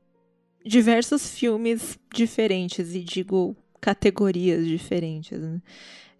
[0.65, 5.39] diversos filmes diferentes, e digo categorias diferentes.
[5.39, 5.61] Né?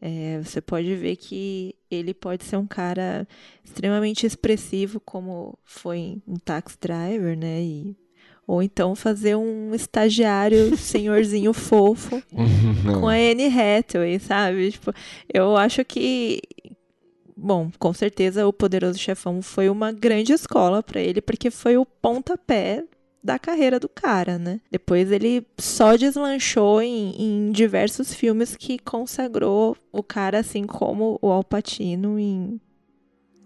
[0.02, 3.28] É, você pode ver que ele pode ser um cara
[3.64, 7.62] extremamente expressivo, como foi um Tax Driver, né?
[7.62, 7.98] E,
[8.48, 12.24] ou então fazer um estagiário senhorzinho fofo
[13.00, 14.72] com a Anne Hathaway, sabe?
[14.72, 14.94] Tipo,
[15.34, 16.42] eu acho que
[17.36, 21.86] bom, com certeza o Poderoso Chefão foi uma grande escola para ele, porque foi o
[21.86, 22.84] pontapé
[23.24, 24.60] da carreira do cara, né?
[24.72, 31.30] Depois ele só deslanchou em, em, diversos filmes que consagrou o cara, assim como o
[31.30, 32.60] Al Pacino, em,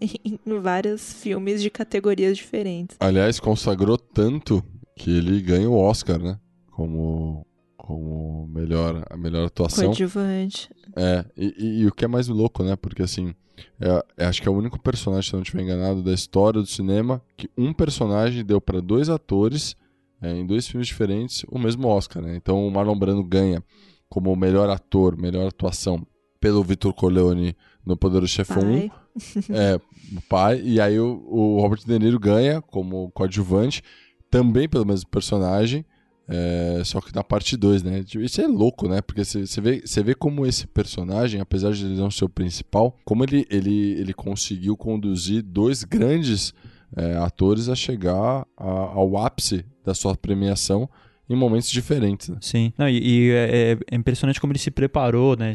[0.00, 2.96] em vários filmes de categorias diferentes.
[3.00, 4.62] Aliás, consagrou tanto
[4.96, 6.38] que ele ganha o Oscar, né?
[6.70, 7.46] Como,
[7.84, 9.88] como melhor, a melhor atuação.
[9.88, 10.70] Coadjuvante.
[10.96, 12.76] É, e, e, e o que é mais louco, né?
[12.76, 13.34] Porque assim,
[13.78, 16.62] é, é, acho que é o único personagem, se eu não estiver enganado, da história
[16.62, 19.76] do cinema que um personagem deu para dois atores
[20.22, 22.34] é, em dois filmes diferentes o mesmo Oscar, né?
[22.34, 23.62] Então o Marlon Brando ganha
[24.08, 26.06] como melhor ator, melhor atuação
[26.40, 27.54] pelo Vitor Corleone
[27.84, 28.90] no Poderoso Chefão 1.
[29.48, 29.76] É,
[30.16, 30.60] o pai.
[30.64, 33.80] E aí o, o Robert De Niro ganha como coadjuvante,
[34.28, 35.84] também pelo mesmo personagem.
[36.26, 38.02] É, só que na parte 2, né?
[38.02, 39.02] Tipo, isso é louco, né?
[39.02, 43.24] Porque você vê, vê como esse personagem, apesar de ele não ser o principal, como
[43.24, 46.54] ele, ele, ele conseguiu conduzir dois grandes
[46.96, 50.88] é, atores a chegar a, ao ápice da sua premiação
[51.28, 52.28] em momentos diferentes.
[52.28, 52.36] Né?
[52.40, 52.72] Sim.
[52.76, 55.54] Não, e, e é, é, impressionante como ele se preparou, né?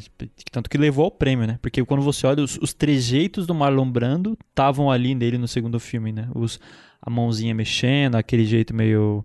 [0.52, 1.60] Tanto que levou ao prêmio, né?
[1.62, 5.80] Porque quando você olha, os, os trejeitos do Marlon Brando estavam ali nele no segundo
[5.80, 6.30] filme, né?
[6.36, 6.60] Os,
[7.02, 9.24] a mãozinha mexendo, aquele jeito meio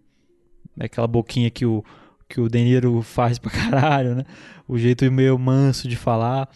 [0.78, 1.84] aquela boquinha que o,
[2.28, 4.24] que o Deniro faz pra caralho, né?
[4.66, 6.48] O jeito meio manso de falar.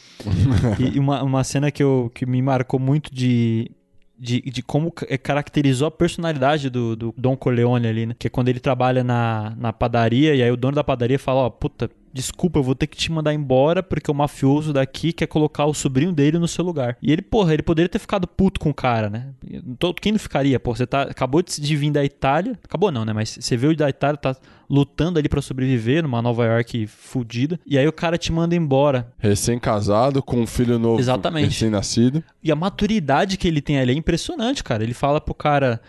[0.79, 3.71] e uma, uma cena que, eu, que me marcou muito de,
[4.19, 8.17] de, de como caracterizou a personalidade do, do Don Corleone ali, né?
[8.19, 11.41] Que é quando ele trabalha na, na padaria e aí o dono da padaria fala,
[11.41, 15.13] ó, oh, puta, desculpa, eu vou ter que te mandar embora porque o mafioso daqui
[15.13, 16.97] quer colocar o sobrinho dele no seu lugar.
[17.01, 19.29] E ele, porra, ele poderia ter ficado puto com o cara, né?
[20.01, 20.59] Quem não ficaria?
[20.59, 23.13] Pô, você tá, acabou de vir da Itália, acabou não, né?
[23.13, 24.37] Mas você veio da Itália, tá
[24.69, 29.11] lutando ali para sobreviver numa Nova York fudida, e aí o cara te manda embora.
[29.19, 31.51] Recém-casado, com um filho novo, Exatamente.
[31.51, 32.23] recém-nascido.
[32.43, 34.83] E a maturidade que ele tem ali é impressionante, cara.
[34.83, 35.81] Ele fala pro cara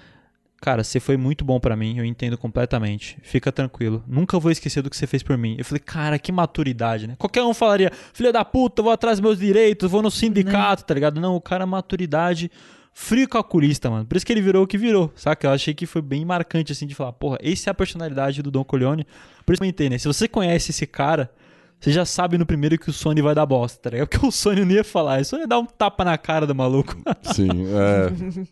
[0.61, 3.17] Cara, você foi muito bom para mim, eu entendo completamente.
[3.21, 4.03] Fica tranquilo.
[4.05, 5.55] Nunca vou esquecer do que você fez por mim.
[5.57, 7.15] Eu falei, cara, que maturidade, né?
[7.17, 10.93] Qualquer um falaria, filho da puta, vou atrás dos meus direitos, vou no sindicato, tá
[10.93, 11.21] ligado?
[11.21, 12.51] Não, o cara, maturidade,
[12.93, 14.05] frio calculista, mano.
[14.05, 15.47] Por isso que ele virou o que virou, saca?
[15.47, 18.51] Eu achei que foi bem marcante, assim, de falar, porra, essa é a personalidade do
[18.51, 19.07] Don Corleone.
[19.45, 19.97] Por isso que eu entendo, né?
[19.97, 21.31] Se você conhece esse cara,
[21.79, 24.09] você já sabe no primeiro que o Sony vai dar bosta, tá ligado?
[24.09, 26.95] Porque o Sony não ia falar, isso ia dar um tapa na cara do maluco.
[27.33, 27.49] Sim,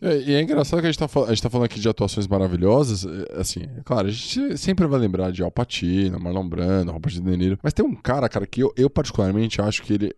[0.14, 0.22] é.
[0.22, 3.04] E é engraçado que a gente, tá, a gente tá falando aqui de atuações maravilhosas,
[3.04, 7.12] é, assim, é claro, a gente sempre vai lembrar de Al Pacino, Marlon Brando, Robert
[7.12, 10.14] De Niro, mas tem um cara, cara, que eu, eu particularmente acho que ele,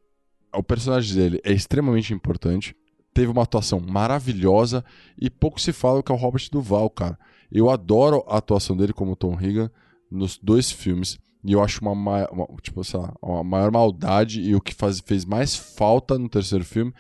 [0.55, 2.77] o personagem dele é extremamente importante,
[3.13, 4.85] teve uma atuação maravilhosa
[5.21, 7.19] e pouco se fala que é o Robert Duval, cara.
[7.51, 9.69] Eu adoro a atuação dele como Tom Higgin
[10.11, 11.19] nos dois filmes.
[11.45, 11.93] E eu acho uma,
[12.31, 16.29] uma, tipo, sei lá, uma maior maldade e o que faz, fez mais falta no
[16.29, 16.93] terceiro filme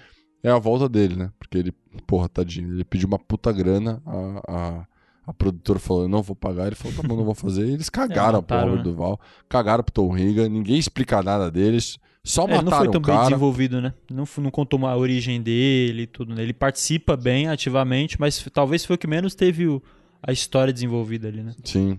[0.43, 1.31] é a volta dele, né?
[1.39, 1.73] Porque ele,
[2.07, 4.87] porra, tadinho, ele pediu uma puta grana, a, a,
[5.27, 7.67] a produtora falou, não vou pagar, ele falou, tá bom, não vou fazer.
[7.67, 8.83] E eles cagaram é, mataram, pro Robert né?
[8.83, 13.01] Duval, cagaram pro Tom Higa, ninguém explica nada deles, só é, mataram não foi tão
[13.01, 13.19] o cara.
[13.19, 13.95] bem desenvolvido, né?
[14.11, 16.43] Não, não contou a origem dele e tudo, né?
[16.43, 19.83] Ele participa bem ativamente, mas talvez foi o que menos teve o,
[20.23, 21.55] a história desenvolvida ali, né?
[21.65, 21.99] Sim,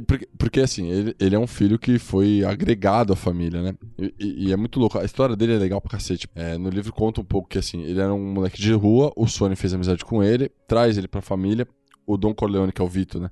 [0.00, 3.74] porque, porque, assim, ele, ele é um filho que foi agregado à família, né?
[3.98, 4.98] E, e é muito louco.
[4.98, 6.28] A história dele é legal pra cacete.
[6.34, 9.26] É, no livro conta um pouco que, assim, ele era um moleque de rua, o
[9.26, 11.66] Sony fez amizade com ele, traz ele pra família.
[12.06, 13.30] O Don Corleone, que é o Vito, né?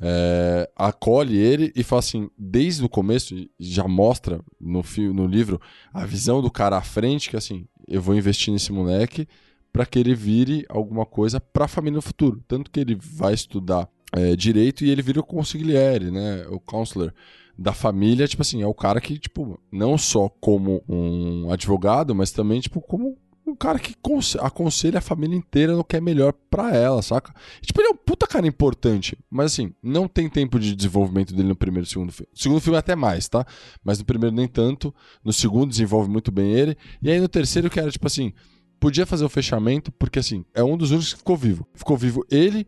[0.00, 4.82] É, acolhe ele e fala assim, desde o começo, já mostra no,
[5.12, 5.60] no livro
[5.92, 9.26] a visão do cara à frente, que assim, eu vou investir nesse moleque
[9.72, 12.42] para que ele vire alguma coisa para a família no futuro.
[12.46, 16.46] Tanto que ele vai estudar é, direito e ele vira o consigliere, né?
[16.48, 17.12] O counselor
[17.58, 22.30] da família, tipo assim, é o cara que, tipo, não só como um advogado, mas
[22.30, 23.94] também, tipo, como um cara que
[24.40, 27.34] aconselha a família inteira no que é melhor para ela, saca?
[27.60, 31.34] E, tipo, ele é um puta cara importante, mas assim, não tem tempo de desenvolvimento
[31.34, 32.30] dele no primeiro e segundo filme.
[32.34, 33.44] Segundo filme até mais, tá?
[33.82, 34.94] Mas no primeiro nem tanto.
[35.24, 36.76] No segundo desenvolve muito bem ele.
[37.02, 38.32] E aí no terceiro que era, tipo assim,
[38.78, 41.66] podia fazer o fechamento, porque assim, é um dos únicos que ficou vivo.
[41.74, 42.66] Ficou vivo ele,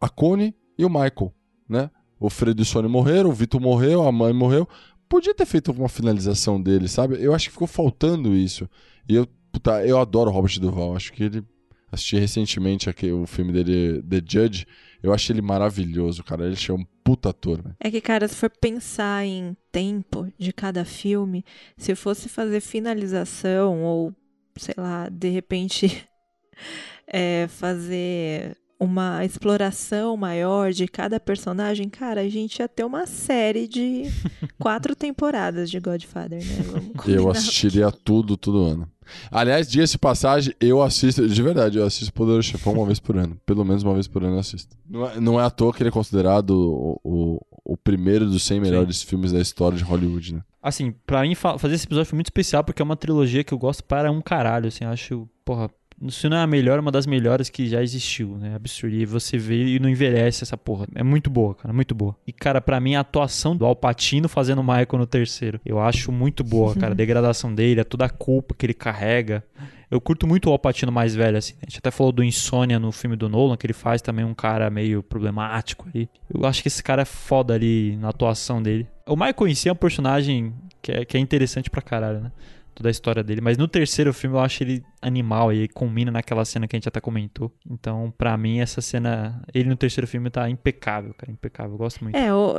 [0.00, 1.32] a Connie e o Michael,
[1.68, 1.90] né?
[2.18, 4.68] O Fredo e o Sônia morreram, o Vitor morreu, a mãe morreu.
[5.08, 7.22] Podia ter feito uma finalização dele, sabe?
[7.22, 8.68] Eu acho que ficou faltando isso.
[9.08, 10.96] E eu, puta, eu adoro o Robert Duval.
[10.96, 11.44] Acho que ele.
[11.90, 14.66] Assisti recentemente aqui, o filme dele, The Judge.
[15.02, 16.46] Eu achei ele maravilhoso, cara.
[16.46, 17.74] Ele é um puta ator, né?
[17.78, 21.44] É que, cara, se for pensar em tempo de cada filme,
[21.76, 24.14] se fosse fazer finalização ou,
[24.56, 26.08] sei lá, de repente
[27.06, 33.68] é, fazer uma exploração maior de cada personagem, cara, a gente ia ter uma série
[33.68, 34.04] de
[34.58, 36.62] quatro temporadas de Godfather, né?
[36.66, 38.88] Vamos Eu assistiria tudo, todo ano.
[39.30, 43.16] Aliás, diga-se de passagem, eu assisto, de verdade, eu assisto Poderoso Chefão uma vez por
[43.16, 43.36] ano.
[43.44, 44.76] Pelo menos uma vez por ano eu assisto.
[44.88, 47.40] Não é, não é à toa que ele é considerado o, o,
[47.72, 50.42] o primeiro dos 100 melhores filmes da história de Hollywood, né?
[50.62, 53.52] Assim, pra mim fa- fazer esse episódio foi muito especial porque é uma trilogia que
[53.52, 55.68] eu gosto para um caralho, assim, eu acho, porra,
[56.10, 58.54] se não é a melhor, é uma das melhores que já existiu, né?
[58.54, 58.94] Absurdo.
[58.94, 60.86] E você vê e não envelhece essa porra.
[60.94, 62.16] É muito boa, cara, muito boa.
[62.26, 66.10] E, cara, pra mim a atuação do Alpatino fazendo o Michael no terceiro, eu acho
[66.10, 66.92] muito boa, cara.
[66.92, 69.44] A degradação dele, é toda a culpa que ele carrega.
[69.90, 71.54] Eu curto muito o Alpatino mais velho, assim.
[71.60, 74.32] A gente até falou do Insônia no filme do Nolan, que ele faz também um
[74.32, 76.08] cara meio problemático ali.
[76.32, 78.88] Eu acho que esse cara é foda ali na atuação dele.
[79.06, 82.32] O Michael em si é um personagem que é, que é interessante pra caralho, né?
[82.74, 83.40] Toda a história dele.
[83.40, 86.88] Mas no terceiro filme eu acho ele animal e combina naquela cena que a gente
[86.88, 87.52] até comentou.
[87.70, 89.42] Então, pra mim, essa cena.
[89.52, 91.30] Ele no terceiro filme tá impecável, cara.
[91.30, 91.72] Impecável.
[91.72, 92.16] Eu gosto muito.
[92.16, 92.54] É, o,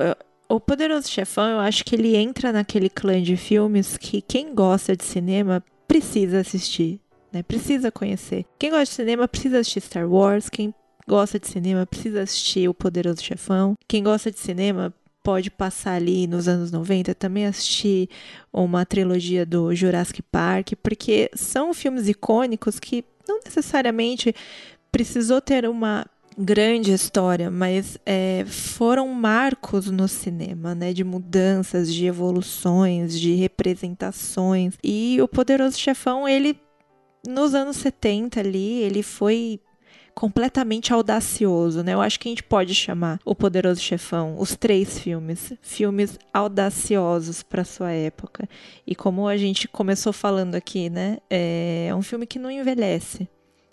[0.50, 4.96] o Poderoso Chefão, eu acho que ele entra naquele clã de filmes que quem gosta
[4.96, 7.00] de cinema precisa assistir,
[7.32, 7.42] né?
[7.42, 8.46] Precisa conhecer.
[8.60, 10.74] Quem gosta de cinema precisa assistir Star Wars, quem
[11.08, 13.76] gosta de cinema precisa assistir O Poderoso Chefão.
[13.88, 14.94] Quem gosta de cinema
[15.24, 18.10] pode passar ali nos anos 90 também assistir
[18.52, 24.36] uma trilogia do Jurassic Park, porque são filmes icônicos que não necessariamente
[24.92, 26.06] precisou ter uma
[26.38, 30.92] grande história, mas é, foram marcos no cinema, né?
[30.92, 34.76] De mudanças, de evoluções, de representações.
[34.84, 36.60] E o Poderoso Chefão, ele,
[37.28, 39.60] nos anos 70 ali, ele foi
[40.14, 41.94] completamente audacioso, né?
[41.94, 47.44] Eu acho que a gente pode chamar O Poderoso Chefão, os três filmes, filmes audaciosos
[47.44, 48.48] para sua época.
[48.86, 51.18] E como a gente começou falando aqui, né?
[51.30, 53.28] É um filme que não envelhece.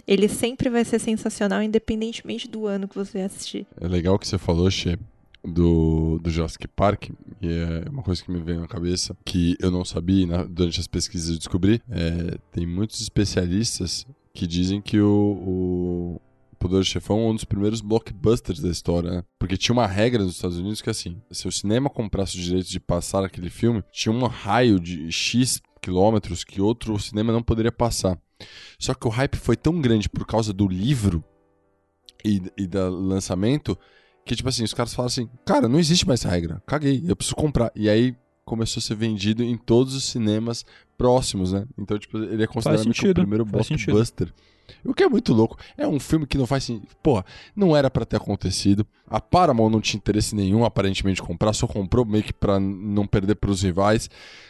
[0.07, 3.67] Ele sempre vai ser sensacional, independentemente do ano que você assistir.
[3.81, 4.99] É legal que você falou, Che,
[5.45, 7.11] do, do Jurassic Park,
[7.41, 10.81] e é uma coisa que me veio na cabeça, que eu não sabia na- durante
[10.81, 11.81] as pesquisas eu descobri.
[11.89, 14.05] É, tem muitos especialistas
[14.35, 16.21] que dizem que o, o
[16.61, 19.25] Poderoso Chefão é um dos primeiros blockbusters da história, né?
[19.39, 22.71] Porque tinha uma regra nos Estados Unidos que assim, se o cinema comprasse os direitos
[22.71, 27.73] de passar aquele filme, tinha um raio de X quilômetros que outro cinema não poderia
[27.73, 28.19] passar.
[28.79, 31.25] Só que o hype foi tão grande por causa do livro
[32.23, 33.77] e, e do lançamento
[34.25, 37.17] que, tipo assim, os caras falaram assim: cara, não existe mais essa regra, caguei, eu
[37.17, 37.73] preciso comprar.
[37.75, 38.15] E aí
[38.45, 40.65] começou a ser vendido em todos os cinemas
[40.99, 41.67] próximos, né?
[41.79, 43.93] Então, tipo, ele é considerado o primeiro sentido.
[44.85, 45.57] O que é muito louco.
[45.77, 46.89] É um filme que não faz sentido.
[47.03, 47.25] Porra,
[47.55, 48.87] não era pra ter acontecido.
[49.09, 53.07] A Paramount não tinha interesse nenhum, aparentemente, de comprar, só comprou meio que pra não
[53.07, 54.09] perder pros rivais.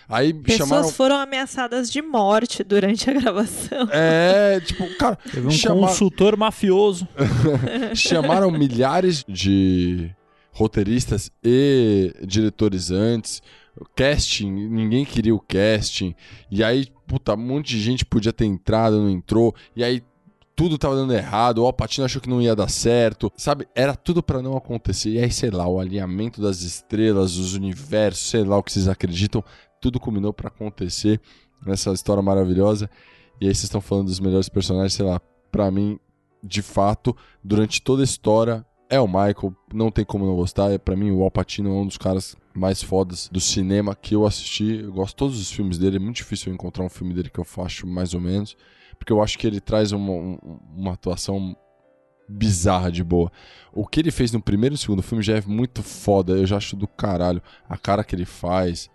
[0.08, 0.88] Aí Pessoas chamaram.
[0.90, 3.88] foram ameaçadas de morte durante a gravação.
[3.92, 7.06] É, tipo, cara, Teve um chamaram- consultor mafioso.
[7.94, 10.10] chamaram milhares de
[10.52, 13.42] roteiristas e diretores antes.
[13.80, 16.14] O Casting, ninguém queria o casting.
[16.50, 19.54] E aí, puta, um monte de gente podia ter entrado, não entrou.
[19.74, 20.02] E aí
[20.60, 21.62] tudo tava dando errado.
[21.62, 23.32] O Alpatino achou que não ia dar certo.
[23.34, 23.66] Sabe?
[23.74, 25.08] Era tudo pra não acontecer.
[25.08, 28.86] E aí, sei lá, o alinhamento das estrelas, os universos, sei lá o que vocês
[28.86, 29.42] acreditam,
[29.80, 31.18] tudo combinou pra acontecer
[31.64, 32.90] nessa história maravilhosa.
[33.40, 35.18] E aí vocês estão falando dos melhores personagens, sei lá,
[35.50, 35.98] pra mim,
[36.44, 40.70] de fato, durante toda a história, é o Michael, não tem como não gostar.
[40.70, 44.14] É, pra mim, o Al Pacino é um dos caras mais fodas do cinema que
[44.14, 44.82] eu assisti.
[44.82, 47.30] Eu gosto de todos os filmes dele, é muito difícil eu encontrar um filme dele
[47.30, 48.54] que eu faço mais ou menos,
[49.00, 51.56] porque eu acho que ele traz uma, um- uma atuação
[52.28, 53.32] bizarra de boa.
[53.72, 56.58] O que ele fez no primeiro e segundo filme já é muito foda, eu já
[56.58, 57.42] acho do caralho.
[57.68, 58.88] A cara que ele faz.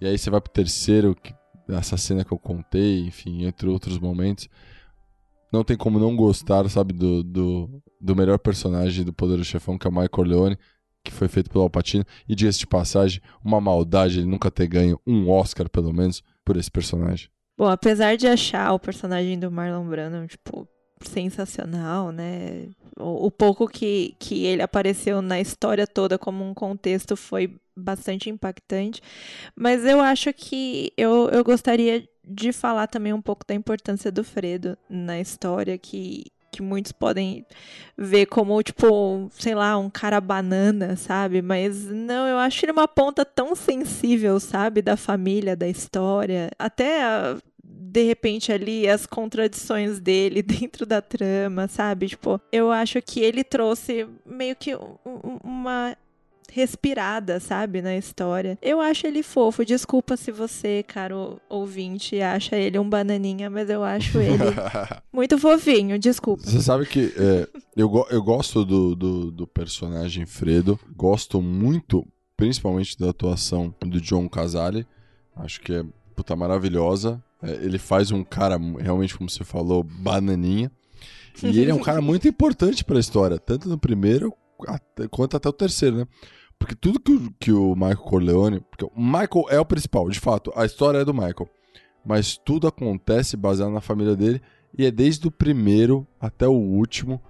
[0.00, 1.34] E aí você vai pro terceiro, que-
[1.68, 4.48] essa cena que eu contei, enfim, entre outros momentos.
[5.52, 9.78] Não tem como não gostar, sabe, do, do, do melhor personagem do Poder do Chefão,
[9.78, 10.58] que é o Michael Leone,
[11.04, 12.04] que foi feito pelo Al Pacino.
[12.28, 16.56] E diga-se de passagem, uma maldade ele nunca ter ganho um Oscar, pelo menos, por
[16.56, 17.28] esse personagem.
[17.56, 20.68] Bom, apesar de achar o personagem do Marlon Brando, tipo,
[21.02, 22.68] sensacional, né?
[22.98, 28.30] O, o pouco que, que ele apareceu na história toda como um contexto foi bastante
[28.30, 29.00] impactante.
[29.54, 34.24] Mas eu acho que eu, eu gostaria de falar também um pouco da importância do
[34.24, 36.24] Fredo na história, que,
[36.54, 37.44] que muitos podem
[37.96, 41.42] ver como, tipo, sei lá, um cara banana, sabe?
[41.42, 44.82] Mas não, eu acho ele uma ponta tão sensível, sabe?
[44.82, 46.50] Da família, da história.
[46.58, 47.36] Até a
[47.94, 52.08] de repente ali as contradições dele dentro da trama, sabe?
[52.08, 54.76] Tipo, eu acho que ele trouxe meio que
[55.44, 55.96] uma
[56.54, 58.56] respirada, sabe, na história.
[58.62, 59.64] Eu acho ele fofo.
[59.64, 64.38] Desculpa se você, caro ouvinte, acha ele um bananinha, mas eu acho ele
[65.12, 65.98] muito fofinho.
[65.98, 66.44] Desculpa.
[66.44, 70.78] Você sabe que é, eu, eu gosto do, do, do personagem Fredo.
[70.96, 72.06] Gosto muito,
[72.36, 74.86] principalmente da atuação do John Casale.
[75.34, 77.20] Acho que é puta maravilhosa.
[77.42, 80.70] É, ele faz um cara, realmente, como você falou, bananinha.
[81.42, 84.32] E ele é um cara muito importante para a história, tanto no primeiro
[85.10, 86.06] quanto até o terceiro, né?
[86.58, 88.60] Porque tudo que o, que o Michael Corleone.
[88.60, 91.48] Porque o Michael é o principal, de fato, a história é do Michael.
[92.04, 94.40] Mas tudo acontece baseado na família dele.
[94.76, 97.20] E é desde o primeiro até o último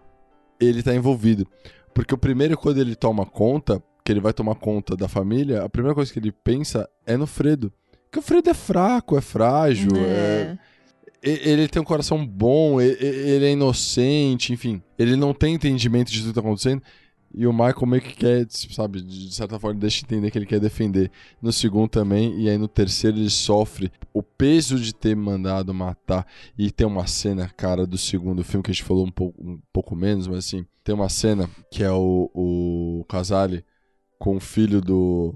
[0.61, 1.47] ele tá envolvido.
[1.93, 5.69] Porque o primeiro, quando ele toma conta, que ele vai tomar conta da família, a
[5.69, 7.73] primeira coisa que ele pensa é no Fredo.
[8.11, 10.57] Que o Fredo é fraco, é frágil, é.
[10.57, 10.59] é
[11.27, 14.83] ele tem um coração bom, ele é inocente, enfim.
[14.99, 16.83] Ele não tem entendimento de tudo que tá acontecendo.
[17.37, 20.61] E o Michael meio que quer, sabe, de certa forma deixa entender que ele quer
[20.61, 21.11] defender.
[21.43, 26.27] No segundo também, e aí no terceiro ele sofre o peso de ter mandado matar.
[26.57, 29.61] E tem uma cena, cara, do segundo filme que a gente falou um pouco, um
[29.73, 33.65] pouco menos, mas assim, tem uma cena que é o, o Casale
[34.19, 35.35] com o filho do,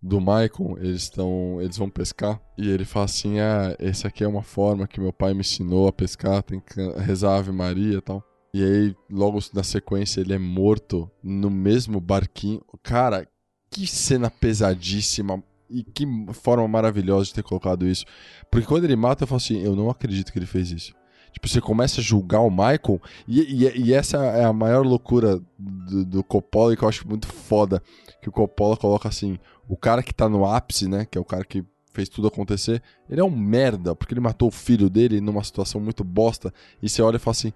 [0.00, 4.28] do Michael, eles estão, eles vão pescar e ele fala assim: "Ah, essa aqui é
[4.28, 8.00] uma forma que meu pai me ensinou a pescar, tem que rezar Ave Maria", e
[8.00, 8.27] tal.
[8.52, 12.62] E aí, logo na sequência, ele é morto no mesmo barquinho.
[12.82, 13.28] Cara,
[13.70, 15.42] que cena pesadíssima.
[15.70, 18.06] E que forma maravilhosa de ter colocado isso.
[18.50, 20.94] Porque quando ele mata, eu falo assim: eu não acredito que ele fez isso.
[21.30, 23.02] Tipo, você começa a julgar o Michael.
[23.26, 27.06] E, e, e essa é a maior loucura do, do Coppola, e que eu acho
[27.06, 27.82] muito foda.
[28.22, 29.38] Que o Coppola coloca assim:
[29.68, 31.04] o cara que tá no ápice, né?
[31.04, 31.62] Que é o cara que
[31.92, 32.82] fez tudo acontecer.
[33.10, 36.52] Ele é um merda, porque ele matou o filho dele numa situação muito bosta.
[36.82, 37.52] E você olha e fala assim: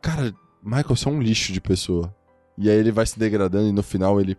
[0.00, 2.14] cara, Michael, você é um lixo de pessoa.
[2.58, 4.36] E aí ele vai se degradando e no final ele.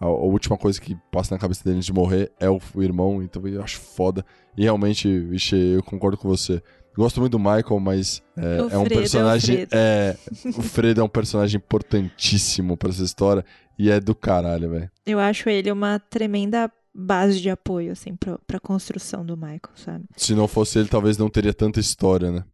[0.00, 2.82] A, a última coisa que passa na cabeça dele antes de morrer é o, o,
[2.82, 4.24] irmão, então eu acho foda.
[4.56, 6.62] E realmente, vixe, eu concordo com você.
[6.96, 9.66] Gosto muito do Michael, mas é, é um personagem.
[9.70, 10.16] É,
[10.56, 13.44] o Fredo é um personagem importantíssimo para essa história
[13.78, 14.90] e é do caralho, velho.
[15.06, 20.04] Eu acho ele uma tremenda base de apoio, assim, pra, pra construção do Michael, sabe?
[20.16, 22.44] Se não fosse ele, talvez não teria tanta história, né?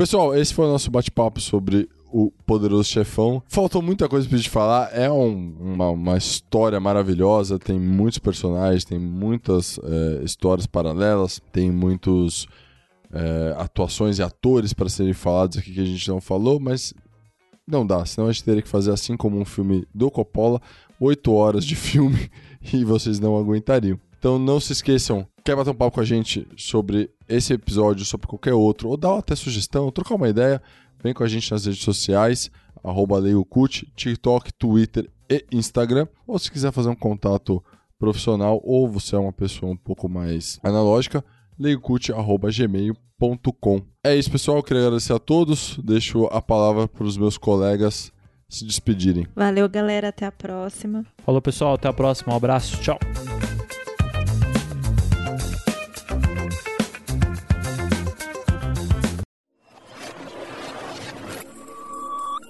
[0.00, 3.42] Pessoal, esse foi o nosso bate-papo sobre o Poderoso Chefão.
[3.46, 4.88] Faltou muita coisa pra gente falar.
[4.94, 7.58] É um, uma, uma, história maravilhosa.
[7.58, 12.48] Tem muitos personagens, tem muitas é, histórias paralelas, tem muitos
[13.12, 16.94] é, atuações e atores para serem falados aqui que a gente não falou, mas
[17.68, 18.02] não dá.
[18.06, 20.62] Senão a gente teria que fazer assim como um filme do Coppola,
[20.98, 22.30] oito horas de filme
[22.72, 24.00] e vocês não aguentariam.
[24.18, 28.26] Então não se esqueçam, quer bater um papo com a gente sobre esse episódio, sobre
[28.26, 30.60] qualquer outro, ou dar até sugestão, trocar uma ideia,
[31.02, 32.50] vem com a gente nas redes sociais,
[32.82, 36.08] arroba LeioCult, TikTok, Twitter e Instagram.
[36.26, 37.62] Ou se quiser fazer um contato
[37.98, 41.22] profissional, ou você é uma pessoa um pouco mais analógica,
[41.58, 43.82] leiocult.gmail.com.
[44.02, 44.56] É isso, pessoal.
[44.56, 45.78] Eu queria agradecer a todos.
[45.84, 48.10] Deixo a palavra para os meus colegas
[48.48, 49.26] se despedirem.
[49.36, 50.08] Valeu, galera.
[50.08, 51.04] Até a próxima.
[51.24, 51.74] Falou, pessoal.
[51.74, 52.32] Até a próxima.
[52.32, 52.80] Um abraço.
[52.80, 52.98] Tchau.